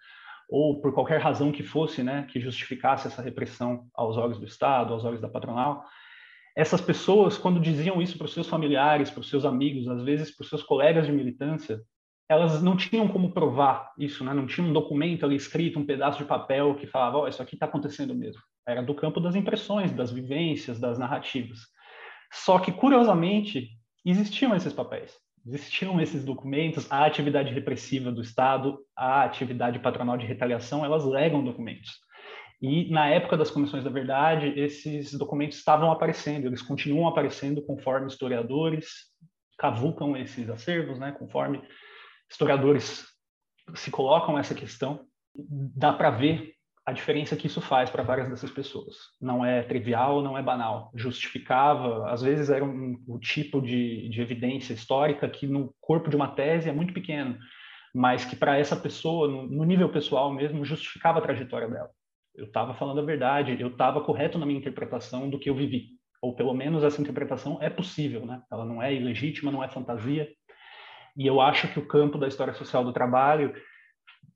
ou 0.49 0.81
por 0.81 0.93
qualquer 0.95 1.21
razão 1.21 1.53
que 1.53 1.63
fosse, 1.63 2.03
né, 2.03 2.27
que 2.31 2.41
justificasse 2.41 3.07
essa 3.07 3.21
repressão 3.21 3.87
aos 3.95 4.17
olhos 4.17 4.39
do 4.39 4.47
Estado, 4.47 4.95
aos 4.95 5.05
olhos 5.05 5.21
da 5.21 5.29
patronal, 5.29 5.85
essas 6.57 6.81
pessoas, 6.81 7.39
quando 7.39 7.61
diziam 7.61 8.03
isso 8.03 8.19
para 8.19 8.25
os 8.25 8.33
seus 8.33 8.49
familiares, 8.49 9.11
para 9.11 9.21
os 9.21 9.29
seus 9.29 9.45
amigos, 9.45 9.87
às 9.87 10.03
vezes 10.03 10.35
para 10.35 10.43
os 10.43 10.49
seus 10.49 10.63
colegas 10.63 11.07
de 11.07 11.13
militância, 11.13 11.81
elas 12.29 12.61
não 12.63 12.77
tinham 12.77 13.07
como 13.09 13.33
provar 13.33 13.93
isso, 13.99 14.25
né? 14.25 14.35
não 14.35 14.47
tinha 14.47 14.67
um 14.67 14.73
documento 14.73 15.25
ali 15.25 15.37
escrito, 15.37 15.79
um 15.79 15.87
pedaço 15.87 16.19
de 16.19 16.25
papel 16.25 16.75
que 16.75 16.87
falava, 16.87 17.19
oh, 17.19 17.29
isso 17.29 17.43
aqui 17.43 17.55
está 17.55 17.67
acontecendo 17.67 18.15
mesmo. 18.15 18.43
Era 18.67 18.83
do 18.83 18.95
campo 18.95 19.21
das 19.21 19.35
impressões, 19.35 19.93
das 19.93 20.11
vivências, 20.11 20.79
das 20.79 20.99
narrativas. 20.99 21.61
Só 22.33 22.59
que, 22.59 22.73
curiosamente, 22.73 23.69
existiam 24.05 24.55
esses 24.55 24.73
papéis, 24.73 25.17
existiam 25.49 26.01
esses 26.01 26.25
documentos, 26.25 26.91
a 26.91 27.05
atividade 27.05 27.53
repressiva 27.53 28.13
do 28.13 28.21
Estado, 28.21 28.79
a 28.95 29.25
atividade 29.25 29.79
patronal 29.79 30.17
de 30.19 30.27
retaliação, 30.27 30.85
elas 30.85 31.05
legam 31.05 31.43
documentos. 31.43 31.99
E 32.61 32.91
na 32.91 33.09
época 33.09 33.37
das 33.37 33.51
comissões 33.51 33.85
da 33.85 33.91
verdade, 33.91 34.53
esses 34.59 35.15
documentos 35.15 35.59
estavam 35.59 35.91
aparecendo, 35.91 36.47
eles 36.47 36.61
continuam 36.61 37.09
aparecendo 37.09 37.63
conforme 37.63 38.09
historiadores 38.09 39.07
cavucam 39.57 40.17
esses 40.17 40.49
acervos, 40.51 40.99
né? 40.99 41.13
Conforme 41.13 41.63
historiadores 42.31 43.07
se 43.75 43.91
colocam 43.91 44.39
essa 44.39 44.55
questão, 44.55 45.05
dá 45.35 45.93
para 45.93 46.11
ver 46.11 46.53
a 46.89 46.93
diferença 46.93 47.37
que 47.37 47.47
isso 47.47 47.61
faz 47.61 47.91
para 47.91 48.03
várias 48.03 48.29
dessas 48.29 48.51
pessoas. 48.51 48.97
Não 49.21 49.45
é 49.45 49.63
trivial, 49.63 50.23
não 50.23 50.39
é 50.39 50.43
banal. 50.43 50.91
Justificava, 50.95 52.11
às 52.11 52.23
vezes 52.23 52.51
era 52.51 52.65
um, 52.65 52.97
um 53.09 53.19
tipo 53.19 53.61
de, 53.61 54.09
de 54.09 54.21
evidência 54.21 54.73
histórica 54.73 55.29
que 55.29 55.47
no 55.47 55.75
corpo 55.81 56.09
de 56.09 56.17
uma 56.17 56.29
tese 56.29 56.69
é 56.69 56.73
muito 56.73 56.95
pequeno, 56.95 57.39
mas 57.95 58.25
que 58.25 58.37
para 58.37 58.57
essa 58.57 58.77
pessoa, 58.77 59.29
no, 59.29 59.47
no 59.47 59.65
nível 59.65 59.89
pessoal 59.91 60.33
mesmo, 60.33 60.65
justificava 60.65 61.19
a 61.19 61.23
trajetória 61.23 61.69
dela 61.69 61.91
eu 62.39 62.45
estava 62.45 62.73
falando 62.73 63.01
a 63.01 63.05
verdade, 63.05 63.57
eu 63.61 63.67
estava 63.69 64.01
correto 64.01 64.39
na 64.39 64.47
minha 64.47 64.59
interpretação 64.59 65.29
do 65.29 65.39
que 65.39 65.51
eu 65.51 65.57
vivi. 65.57 65.89
Ou 66.23 66.35
pelo 66.37 66.55
menos 66.55 66.85
essa 66.85 67.01
interpretação 67.01 67.59
é 67.61 67.69
possível, 67.69 68.25
né? 68.25 68.41
Ela 68.51 68.65
não 68.65 68.81
é 68.81 68.95
ilegítima, 68.95 69.51
não 69.51 69.63
é 69.63 69.69
fantasia. 69.69 70.29
E 71.17 71.27
eu 71.27 71.41
acho 71.41 71.67
que 71.69 71.81
o 71.81 71.87
campo 71.87 72.17
da 72.17 72.29
história 72.29 72.55
social 72.55 72.85
do 72.85 72.93
trabalho 72.93 73.53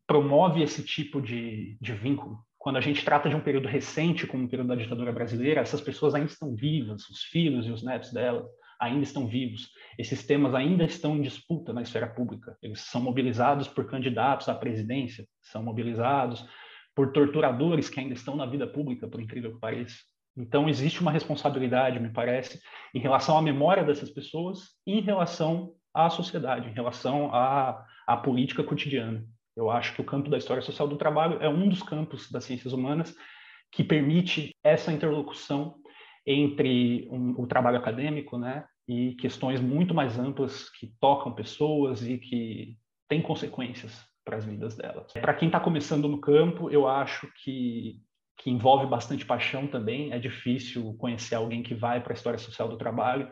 promove 0.06 0.62
esse 0.62 0.82
tipo 0.82 1.20
de, 1.20 1.76
de 1.80 1.92
vínculo. 1.92 2.38
Quando 2.58 2.76
a 2.76 2.80
gente 2.80 3.04
trata 3.04 3.28
de 3.28 3.34
um 3.34 3.40
período 3.40 3.66
recente, 3.68 4.26
como 4.26 4.44
o 4.44 4.48
período 4.48 4.68
da 4.68 4.76
ditadura 4.76 5.12
brasileira, 5.12 5.60
essas 5.60 5.80
pessoas 5.80 6.14
ainda 6.14 6.30
estão 6.30 6.54
vivas, 6.54 7.08
os 7.08 7.22
filhos 7.24 7.66
e 7.66 7.70
os 7.70 7.82
netos 7.82 8.12
delas 8.12 8.46
ainda 8.80 9.02
estão 9.02 9.28
vivos. 9.28 9.68
Esses 9.98 10.26
temas 10.26 10.54
ainda 10.54 10.84
estão 10.84 11.16
em 11.16 11.22
disputa 11.22 11.72
na 11.72 11.82
esfera 11.82 12.08
pública. 12.08 12.56
Eles 12.60 12.80
são 12.80 13.00
mobilizados 13.00 13.68
por 13.68 13.86
candidatos 13.86 14.48
à 14.48 14.54
presidência, 14.54 15.26
são 15.40 15.62
mobilizados 15.62 16.44
por 16.94 17.12
torturadores 17.12 17.88
que 17.88 18.00
ainda 18.00 18.14
estão 18.14 18.36
na 18.36 18.44
vida 18.44 18.66
pública, 18.66 19.08
por 19.08 19.20
incrível 19.20 19.54
que 19.54 19.60
pareça. 19.60 19.98
Então, 20.36 20.68
existe 20.68 21.00
uma 21.00 21.12
responsabilidade, 21.12 22.00
me 22.00 22.10
parece, 22.10 22.60
em 22.94 22.98
relação 22.98 23.36
à 23.36 23.42
memória 23.42 23.84
dessas 23.84 24.10
pessoas 24.10 24.70
e 24.86 24.98
em 24.98 25.00
relação 25.00 25.74
à 25.94 26.08
sociedade, 26.10 26.68
em 26.68 26.72
relação 26.72 27.32
à, 27.34 27.84
à 28.06 28.16
política 28.16 28.64
cotidiana. 28.64 29.24
Eu 29.56 29.70
acho 29.70 29.94
que 29.94 30.00
o 30.00 30.04
campo 30.04 30.30
da 30.30 30.38
história 30.38 30.62
social 30.62 30.88
do 30.88 30.96
trabalho 30.96 31.38
é 31.40 31.48
um 31.48 31.68
dos 31.68 31.82
campos 31.82 32.30
das 32.30 32.44
ciências 32.44 32.72
humanas 32.72 33.14
que 33.70 33.82
permite 33.82 34.54
essa 34.62 34.92
interlocução 34.92 35.76
entre 36.26 37.08
um, 37.10 37.34
o 37.38 37.46
trabalho 37.46 37.78
acadêmico 37.78 38.38
né, 38.38 38.64
e 38.86 39.14
questões 39.14 39.60
muito 39.60 39.94
mais 39.94 40.18
amplas 40.18 40.68
que 40.70 40.92
tocam 41.00 41.34
pessoas 41.34 42.06
e 42.06 42.18
que 42.18 42.76
têm 43.08 43.20
consequências 43.20 44.06
para 44.24 44.36
as 44.36 44.44
vidas 44.44 44.76
delas. 44.76 45.12
Para 45.12 45.34
quem 45.34 45.48
está 45.48 45.58
começando 45.58 46.08
no 46.08 46.20
campo, 46.20 46.70
eu 46.70 46.86
acho 46.86 47.28
que, 47.42 48.00
que 48.38 48.50
envolve 48.50 48.86
bastante 48.86 49.24
paixão 49.24 49.66
também. 49.66 50.12
É 50.12 50.18
difícil 50.18 50.94
conhecer 50.94 51.34
alguém 51.34 51.62
que 51.62 51.74
vai 51.74 52.00
para 52.00 52.12
a 52.12 52.14
história 52.14 52.38
social 52.38 52.68
do 52.68 52.78
trabalho 52.78 53.28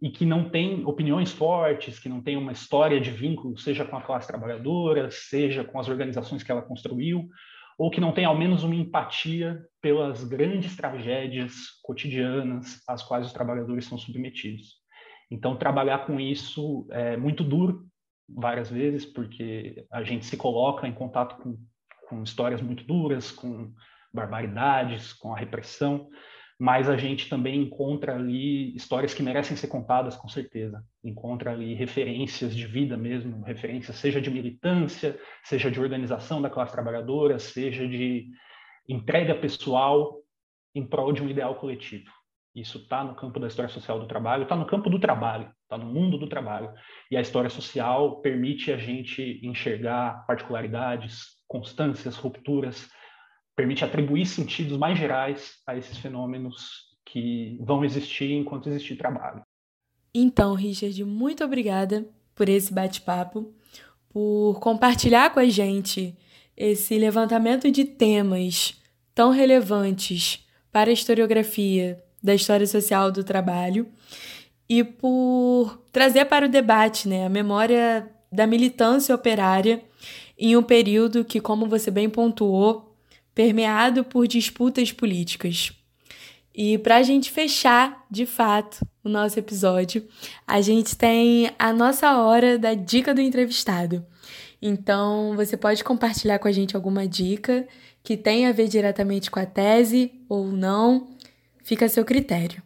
e 0.00 0.10
que 0.10 0.26
não 0.26 0.50
tem 0.50 0.84
opiniões 0.84 1.32
fortes, 1.32 1.98
que 1.98 2.08
não 2.08 2.20
tem 2.20 2.36
uma 2.36 2.52
história 2.52 3.00
de 3.00 3.10
vínculo, 3.10 3.56
seja 3.56 3.84
com 3.84 3.96
a 3.96 4.02
classe 4.02 4.26
trabalhadora, 4.26 5.10
seja 5.10 5.64
com 5.64 5.80
as 5.80 5.88
organizações 5.88 6.42
que 6.42 6.52
ela 6.52 6.62
construiu, 6.62 7.28
ou 7.78 7.90
que 7.90 8.00
não 8.00 8.12
tem 8.12 8.24
ao 8.24 8.36
menos 8.36 8.62
uma 8.62 8.74
empatia 8.74 9.64
pelas 9.80 10.24
grandes 10.24 10.76
tragédias 10.76 11.52
cotidianas 11.82 12.82
às 12.88 13.02
quais 13.02 13.26
os 13.26 13.32
trabalhadores 13.32 13.86
são 13.86 13.98
submetidos. 13.98 14.76
Então, 15.30 15.56
trabalhar 15.56 16.06
com 16.06 16.20
isso 16.20 16.86
é 16.90 17.16
muito 17.16 17.42
duro, 17.42 17.86
várias 18.28 18.70
vezes, 18.70 19.04
porque 19.04 19.86
a 19.90 20.02
gente 20.02 20.26
se 20.26 20.36
coloca 20.36 20.86
em 20.86 20.92
contato 20.92 21.36
com, 21.42 21.58
com 22.08 22.22
histórias 22.22 22.60
muito 22.60 22.84
duras, 22.84 23.30
com 23.30 23.72
barbaridades, 24.12 25.12
com 25.12 25.34
a 25.34 25.38
repressão, 25.38 26.08
mas 26.58 26.88
a 26.88 26.96
gente 26.96 27.28
também 27.28 27.62
encontra 27.62 28.14
ali 28.14 28.74
histórias 28.74 29.12
que 29.12 29.22
merecem 29.22 29.56
ser 29.56 29.66
contadas, 29.66 30.16
com 30.16 30.28
certeza. 30.28 30.82
Encontra 31.04 31.52
ali 31.52 31.74
referências 31.74 32.56
de 32.56 32.66
vida 32.66 32.96
mesmo, 32.96 33.42
referências 33.42 33.96
seja 33.96 34.20
de 34.20 34.30
militância, 34.30 35.18
seja 35.44 35.70
de 35.70 35.78
organização 35.78 36.40
da 36.40 36.48
classe 36.48 36.72
trabalhadora, 36.72 37.38
seja 37.38 37.86
de 37.86 38.28
entrega 38.88 39.34
pessoal 39.34 40.22
em 40.74 40.86
prol 40.86 41.12
de 41.12 41.22
um 41.22 41.28
ideal 41.28 41.54
coletivo. 41.56 42.10
Isso 42.54 42.78
está 42.78 43.04
no 43.04 43.14
campo 43.14 43.38
da 43.38 43.48
história 43.48 43.70
social 43.70 44.00
do 44.00 44.06
trabalho, 44.06 44.44
está 44.44 44.56
no 44.56 44.64
campo 44.64 44.88
do 44.88 44.98
trabalho, 44.98 45.52
está 45.62 45.76
no 45.76 45.92
mundo 45.92 46.16
do 46.16 46.26
trabalho. 46.26 46.72
E 47.10 47.16
a 47.16 47.20
história 47.20 47.50
social 47.50 48.22
permite 48.22 48.72
a 48.72 48.78
gente 48.78 49.40
enxergar 49.42 50.24
particularidades, 50.26 51.36
constâncias, 51.46 52.16
rupturas, 52.16 52.88
permite 53.56 53.84
atribuir 53.84 54.26
sentidos 54.26 54.76
mais 54.76 54.98
gerais 54.98 55.54
a 55.66 55.76
esses 55.76 55.96
fenômenos 55.96 56.94
que 57.04 57.58
vão 57.62 57.84
existir 57.84 58.30
enquanto 58.32 58.68
existir 58.68 58.96
trabalho. 58.96 59.42
Então, 60.14 60.54
Richard, 60.54 61.02
muito 61.04 61.42
obrigada 61.42 62.06
por 62.34 62.48
esse 62.48 62.72
bate-papo, 62.72 63.52
por 64.10 64.60
compartilhar 64.60 65.32
com 65.32 65.40
a 65.40 65.46
gente 65.46 66.14
esse 66.56 66.98
levantamento 66.98 67.70
de 67.70 67.84
temas 67.84 68.80
tão 69.14 69.30
relevantes 69.30 70.46
para 70.70 70.90
a 70.90 70.92
historiografia 70.92 72.02
da 72.22 72.34
história 72.34 72.66
social 72.66 73.10
do 73.10 73.24
trabalho 73.24 73.86
e 74.68 74.82
por 74.84 75.82
trazer 75.92 76.26
para 76.26 76.46
o 76.46 76.50
debate 76.50 77.08
né, 77.08 77.24
a 77.24 77.30
memória 77.30 78.10
da 78.30 78.46
militância 78.46 79.14
operária 79.14 79.82
em 80.38 80.56
um 80.56 80.62
período 80.62 81.24
que, 81.24 81.40
como 81.40 81.66
você 81.66 81.90
bem 81.90 82.10
pontuou, 82.10 82.85
permeado 83.36 84.02
por 84.02 84.26
disputas 84.26 84.90
políticas. 84.90 85.72
E 86.52 86.76
para 86.78 86.96
a 86.96 87.02
gente 87.04 87.30
fechar, 87.30 88.04
de 88.10 88.26
fato, 88.26 88.84
o 89.04 89.08
nosso 89.08 89.38
episódio, 89.38 90.04
a 90.44 90.60
gente 90.60 90.96
tem 90.96 91.50
a 91.56 91.72
nossa 91.72 92.18
hora 92.18 92.58
da 92.58 92.74
dica 92.74 93.14
do 93.14 93.20
entrevistado. 93.20 94.04
Então, 94.60 95.36
você 95.36 95.56
pode 95.56 95.84
compartilhar 95.84 96.40
com 96.40 96.48
a 96.48 96.52
gente 96.52 96.74
alguma 96.74 97.06
dica 97.06 97.68
que 98.02 98.16
tenha 98.16 98.48
a 98.48 98.52
ver 98.52 98.66
diretamente 98.66 99.30
com 99.30 99.38
a 99.38 99.46
tese 99.46 100.12
ou 100.28 100.46
não, 100.46 101.14
Fica 101.66 101.86
a 101.86 101.88
seu 101.88 102.04
critério. 102.04 102.62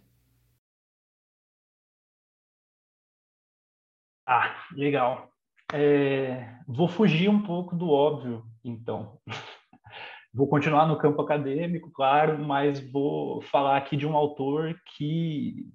Ah, 4.26 4.68
legal. 4.72 5.32
É, 5.72 6.60
vou 6.68 6.86
fugir 6.86 7.30
um 7.30 7.42
pouco 7.42 7.74
do 7.74 7.88
óbvio, 7.88 8.44
então. 8.62 9.18
Vou 10.32 10.48
continuar 10.48 10.86
no 10.86 10.98
campo 10.98 11.20
acadêmico, 11.20 11.90
claro, 11.90 12.38
mas 12.38 12.80
vou 12.90 13.40
falar 13.42 13.76
aqui 13.76 13.96
de 13.96 14.06
um 14.06 14.16
autor 14.16 14.78
que 14.96 15.66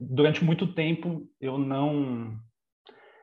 durante 0.00 0.44
muito 0.44 0.66
tempo 0.72 1.28
eu 1.40 1.58
não 1.58 2.36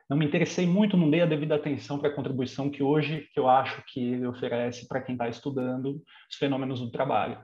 não 0.08 0.18
me 0.18 0.26
interessei 0.26 0.66
muito, 0.66 0.96
não 0.96 1.08
dei 1.10 1.22
a 1.22 1.26
devida 1.26 1.54
atenção 1.54 1.98
para 1.98 2.08
a 2.08 2.14
contribuição 2.14 2.70
que 2.70 2.82
hoje 2.82 3.28
que 3.32 3.40
eu 3.40 3.48
acho 3.48 3.82
que 3.86 4.00
ele 4.00 4.26
oferece 4.26 4.86
para 4.86 5.00
quem 5.00 5.14
está 5.14 5.28
estudando 5.28 6.02
os 6.30 6.36
fenômenos 6.36 6.80
do 6.80 6.90
trabalho, 6.90 7.38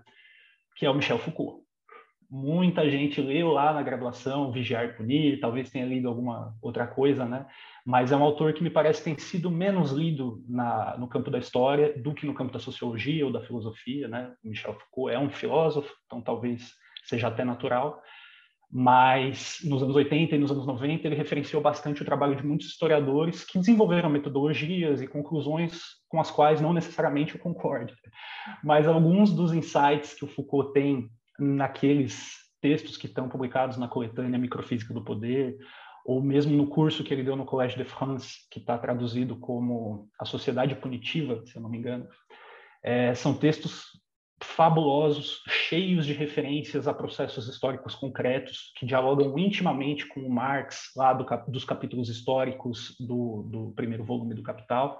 que 0.76 0.84
é 0.84 0.90
o 0.90 0.94
Michel 0.94 1.18
Foucault 1.18 1.68
muita 2.30 2.88
gente 2.90 3.20
leu 3.20 3.48
lá 3.48 3.72
na 3.72 3.82
graduação 3.82 4.52
Vigiar 4.52 4.84
e 4.84 4.92
Punir, 4.92 5.40
talvez 5.40 5.70
tenha 5.70 5.86
lido 5.86 6.08
alguma 6.08 6.54
outra 6.60 6.86
coisa, 6.86 7.24
né? 7.24 7.46
Mas 7.88 8.12
é 8.12 8.16
um 8.18 8.22
autor 8.22 8.52
que 8.52 8.62
me 8.62 8.68
parece 8.68 9.02
tem 9.02 9.16
sido 9.16 9.50
menos 9.50 9.92
lido 9.92 10.44
na, 10.46 10.94
no 10.98 11.08
campo 11.08 11.30
da 11.30 11.38
história 11.38 11.98
do 11.98 12.12
que 12.12 12.26
no 12.26 12.34
campo 12.34 12.52
da 12.52 12.58
sociologia 12.58 13.24
ou 13.24 13.32
da 13.32 13.40
filosofia, 13.40 14.06
né? 14.06 14.30
Michel 14.44 14.74
Foucault 14.74 15.14
é 15.14 15.18
um 15.18 15.30
filósofo, 15.30 15.90
então 16.04 16.20
talvez 16.20 16.70
seja 17.06 17.28
até 17.28 17.46
natural, 17.46 17.98
mas 18.70 19.56
nos 19.64 19.82
anos 19.82 19.96
80 19.96 20.36
e 20.36 20.38
nos 20.38 20.50
anos 20.50 20.66
90 20.66 21.06
ele 21.06 21.16
referenciou 21.16 21.62
bastante 21.62 22.02
o 22.02 22.04
trabalho 22.04 22.36
de 22.36 22.46
muitos 22.46 22.66
historiadores 22.66 23.42
que 23.42 23.58
desenvolveram 23.58 24.10
metodologias 24.10 25.00
e 25.00 25.06
conclusões 25.06 25.80
com 26.10 26.20
as 26.20 26.30
quais 26.30 26.60
não 26.60 26.74
necessariamente 26.74 27.36
eu 27.36 27.40
concordo. 27.40 27.94
Mas 28.62 28.86
alguns 28.86 29.32
dos 29.32 29.54
insights 29.54 30.12
que 30.12 30.26
o 30.26 30.28
Foucault 30.28 30.74
tem 30.74 31.08
naqueles 31.38 32.36
textos 32.60 32.98
que 32.98 33.06
estão 33.06 33.30
publicados 33.30 33.78
na 33.78 33.88
coletânea 33.88 34.38
Microfísica 34.38 34.92
do 34.92 35.02
Poder, 35.02 35.56
ou 36.08 36.22
mesmo 36.22 36.56
no 36.56 36.66
curso 36.66 37.04
que 37.04 37.12
ele 37.12 37.22
deu 37.22 37.36
no 37.36 37.44
Collège 37.44 37.76
de 37.76 37.84
France, 37.84 38.38
que 38.50 38.58
está 38.58 38.78
traduzido 38.78 39.36
como 39.36 40.08
A 40.18 40.24
Sociedade 40.24 40.74
Punitiva, 40.74 41.44
se 41.44 41.54
eu 41.54 41.60
não 41.60 41.68
me 41.68 41.76
engano. 41.76 42.08
É, 42.82 43.14
são 43.14 43.34
textos 43.34 43.82
fabulosos, 44.42 45.42
cheios 45.46 46.06
de 46.06 46.14
referências 46.14 46.88
a 46.88 46.94
processos 46.94 47.46
históricos 47.46 47.94
concretos, 47.94 48.72
que 48.78 48.86
dialogam 48.86 49.38
intimamente 49.38 50.06
com 50.06 50.20
o 50.20 50.30
Marx, 50.30 50.92
lá 50.96 51.12
do, 51.12 51.26
dos 51.46 51.66
capítulos 51.66 52.08
históricos 52.08 52.96
do, 52.98 53.42
do 53.42 53.72
primeiro 53.76 54.02
volume 54.02 54.34
do 54.34 54.42
Capital, 54.42 54.98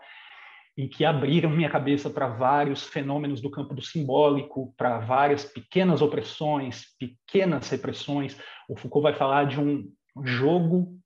e 0.76 0.88
que 0.88 1.06
abriram 1.06 1.48
minha 1.48 1.70
cabeça 1.70 2.10
para 2.10 2.28
vários 2.28 2.84
fenômenos 2.84 3.40
do 3.40 3.50
campo 3.50 3.74
do 3.74 3.80
simbólico, 3.80 4.74
para 4.76 4.98
várias 4.98 5.42
pequenas 5.42 6.02
opressões, 6.02 6.84
pequenas 6.98 7.70
repressões. 7.70 8.38
O 8.68 8.76
Foucault 8.76 9.04
vai 9.04 9.14
falar 9.14 9.44
de 9.44 9.58
um 9.58 9.90
jogo 10.24 10.97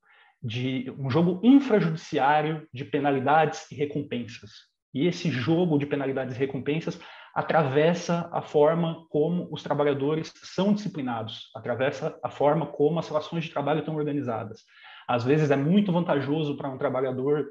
de 0.42 0.92
um 0.98 1.08
jogo 1.08 1.40
infrajudiciário 1.42 2.66
de 2.72 2.84
penalidades 2.84 3.70
e 3.70 3.74
recompensas. 3.74 4.50
E 4.92 5.06
esse 5.06 5.30
jogo 5.30 5.78
de 5.78 5.86
penalidades 5.86 6.34
e 6.34 6.38
recompensas 6.38 6.98
atravessa 7.34 8.28
a 8.32 8.42
forma 8.42 9.06
como 9.08 9.48
os 9.50 9.62
trabalhadores 9.62 10.32
são 10.42 10.74
disciplinados, 10.74 11.50
atravessa 11.54 12.18
a 12.22 12.28
forma 12.28 12.66
como 12.66 12.98
as 12.98 13.08
relações 13.08 13.44
de 13.44 13.50
trabalho 13.50 13.80
estão 13.80 13.96
organizadas. 13.96 14.60
Às 15.08 15.24
vezes 15.24 15.50
é 15.50 15.56
muito 15.56 15.92
vantajoso 15.92 16.56
para 16.56 16.68
um 16.68 16.76
trabalhador 16.76 17.46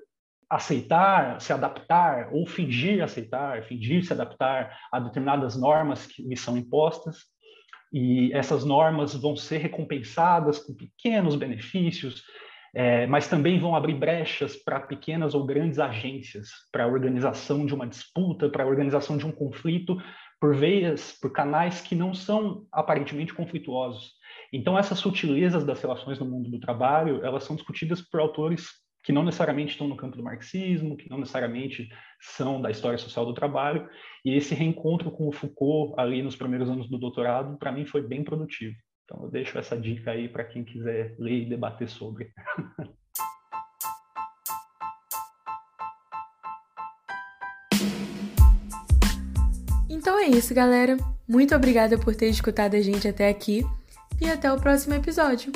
aceitar, 0.50 1.40
se 1.40 1.54
adaptar 1.54 2.30
ou 2.32 2.46
fingir 2.46 3.02
aceitar, 3.02 3.64
fingir 3.64 4.06
se 4.06 4.12
adaptar 4.12 4.78
a 4.92 5.00
determinadas 5.00 5.56
normas 5.56 6.06
que 6.06 6.22
lhe 6.22 6.36
são 6.36 6.58
impostas, 6.58 7.20
e 7.92 8.32
essas 8.34 8.64
normas 8.64 9.14
vão 9.16 9.36
ser 9.36 9.58
recompensadas 9.58 10.60
com 10.60 10.74
pequenos 10.74 11.36
benefícios, 11.36 12.24
é, 12.74 13.06
mas 13.06 13.28
também 13.28 13.60
vão 13.60 13.76
abrir 13.76 13.96
brechas 13.96 14.56
para 14.56 14.80
pequenas 14.80 15.34
ou 15.34 15.46
grandes 15.46 15.80
agências, 15.80 16.50
para 16.72 16.86
a 16.86 16.88
organização 16.88 17.66
de 17.66 17.74
uma 17.74 17.88
disputa, 17.88 18.50
para 18.50 18.64
a 18.64 18.68
organização 18.68 19.18
de 19.18 19.26
um 19.26 19.32
conflito, 19.32 19.98
por 20.40 20.56
veias, 20.56 21.18
por 21.22 21.32
canais 21.32 21.82
que 21.82 21.94
não 21.94 22.14
são 22.14 22.66
aparentemente 22.72 23.34
conflituosos. 23.34 24.14
Então, 24.52 24.78
essas 24.78 25.00
sutilezas 25.00 25.64
das 25.64 25.82
relações 25.82 26.20
no 26.20 26.26
mundo 26.26 26.50
do 26.50 26.60
trabalho, 26.60 27.24
elas 27.24 27.44
são 27.44 27.56
discutidas 27.56 28.02
por 28.02 28.20
autores 28.20 28.70
que 29.04 29.12
não 29.12 29.24
necessariamente 29.24 29.72
estão 29.72 29.88
no 29.88 29.96
campo 29.96 30.18
do 30.18 30.24
marxismo, 30.24 30.96
que 30.96 31.10
não 31.10 31.18
necessariamente 31.18 31.90
são 32.20 32.62
da 32.62 32.70
história 32.70 32.98
social 32.98 33.26
do 33.26 33.34
trabalho, 33.34 33.88
e 34.24 34.36
esse 34.36 34.54
reencontro 34.54 35.12
com 35.12 35.28
o 35.28 35.32
Foucault 35.32 35.94
ali 35.98 36.22
nos 36.22 36.36
primeiros 36.36 36.70
anos 36.70 36.88
do 36.88 37.00
doutorado, 37.00 37.58
para 37.58 37.72
mim 37.72 37.86
foi 37.86 38.02
bem 38.02 38.24
produtivo. 38.24 38.76
Então 39.12 39.26
eu 39.26 39.30
deixo 39.30 39.58
essa 39.58 39.78
dica 39.78 40.12
aí 40.12 40.30
para 40.30 40.46
quem 40.46 40.64
quiser 40.64 41.16
ler 41.20 41.42
e 41.42 41.46
debater 41.46 41.90
sobre. 41.90 42.32
Então 49.90 50.18
é 50.18 50.28
isso, 50.28 50.54
galera. 50.54 50.96
Muito 51.28 51.54
obrigada 51.54 51.98
por 51.98 52.16
ter 52.16 52.28
escutado 52.30 52.76
a 52.76 52.82
gente 52.82 53.08
até 53.08 53.28
aqui 53.28 53.64
e 54.20 54.30
até 54.30 54.52
o 54.52 54.60
próximo 54.60 54.96
episódio. 54.96 55.52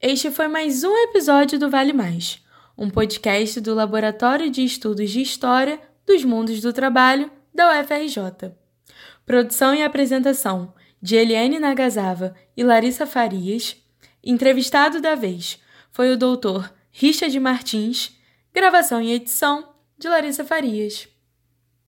Este 0.00 0.30
foi 0.30 0.46
mais 0.46 0.84
um 0.84 0.96
episódio 1.08 1.58
do 1.58 1.68
Vale 1.68 1.92
Mais, 1.92 2.44
um 2.78 2.88
podcast 2.88 3.60
do 3.60 3.74
Laboratório 3.74 4.50
de 4.50 4.64
Estudos 4.64 5.10
de 5.10 5.20
História 5.20 5.80
dos 6.06 6.24
Mundos 6.24 6.60
do 6.60 6.72
Trabalho 6.72 7.30
da 7.54 7.80
UFRJ. 7.80 8.52
Produção 9.24 9.74
e 9.74 9.82
apresentação 9.82 10.74
de 11.00 11.16
Eliane 11.16 11.58
Nagazava 11.58 12.34
e 12.56 12.62
Larissa 12.62 13.06
Farias. 13.06 13.76
Entrevistado 14.22 15.00
da 15.00 15.14
vez 15.14 15.60
foi 15.90 16.12
o 16.12 16.16
doutor 16.16 16.72
Richard 16.90 17.38
Martins. 17.40 18.16
Gravação 18.54 19.00
e 19.00 19.12
edição 19.12 19.74
de 19.98 20.08
Larissa 20.08 20.44
Farias. 20.44 21.11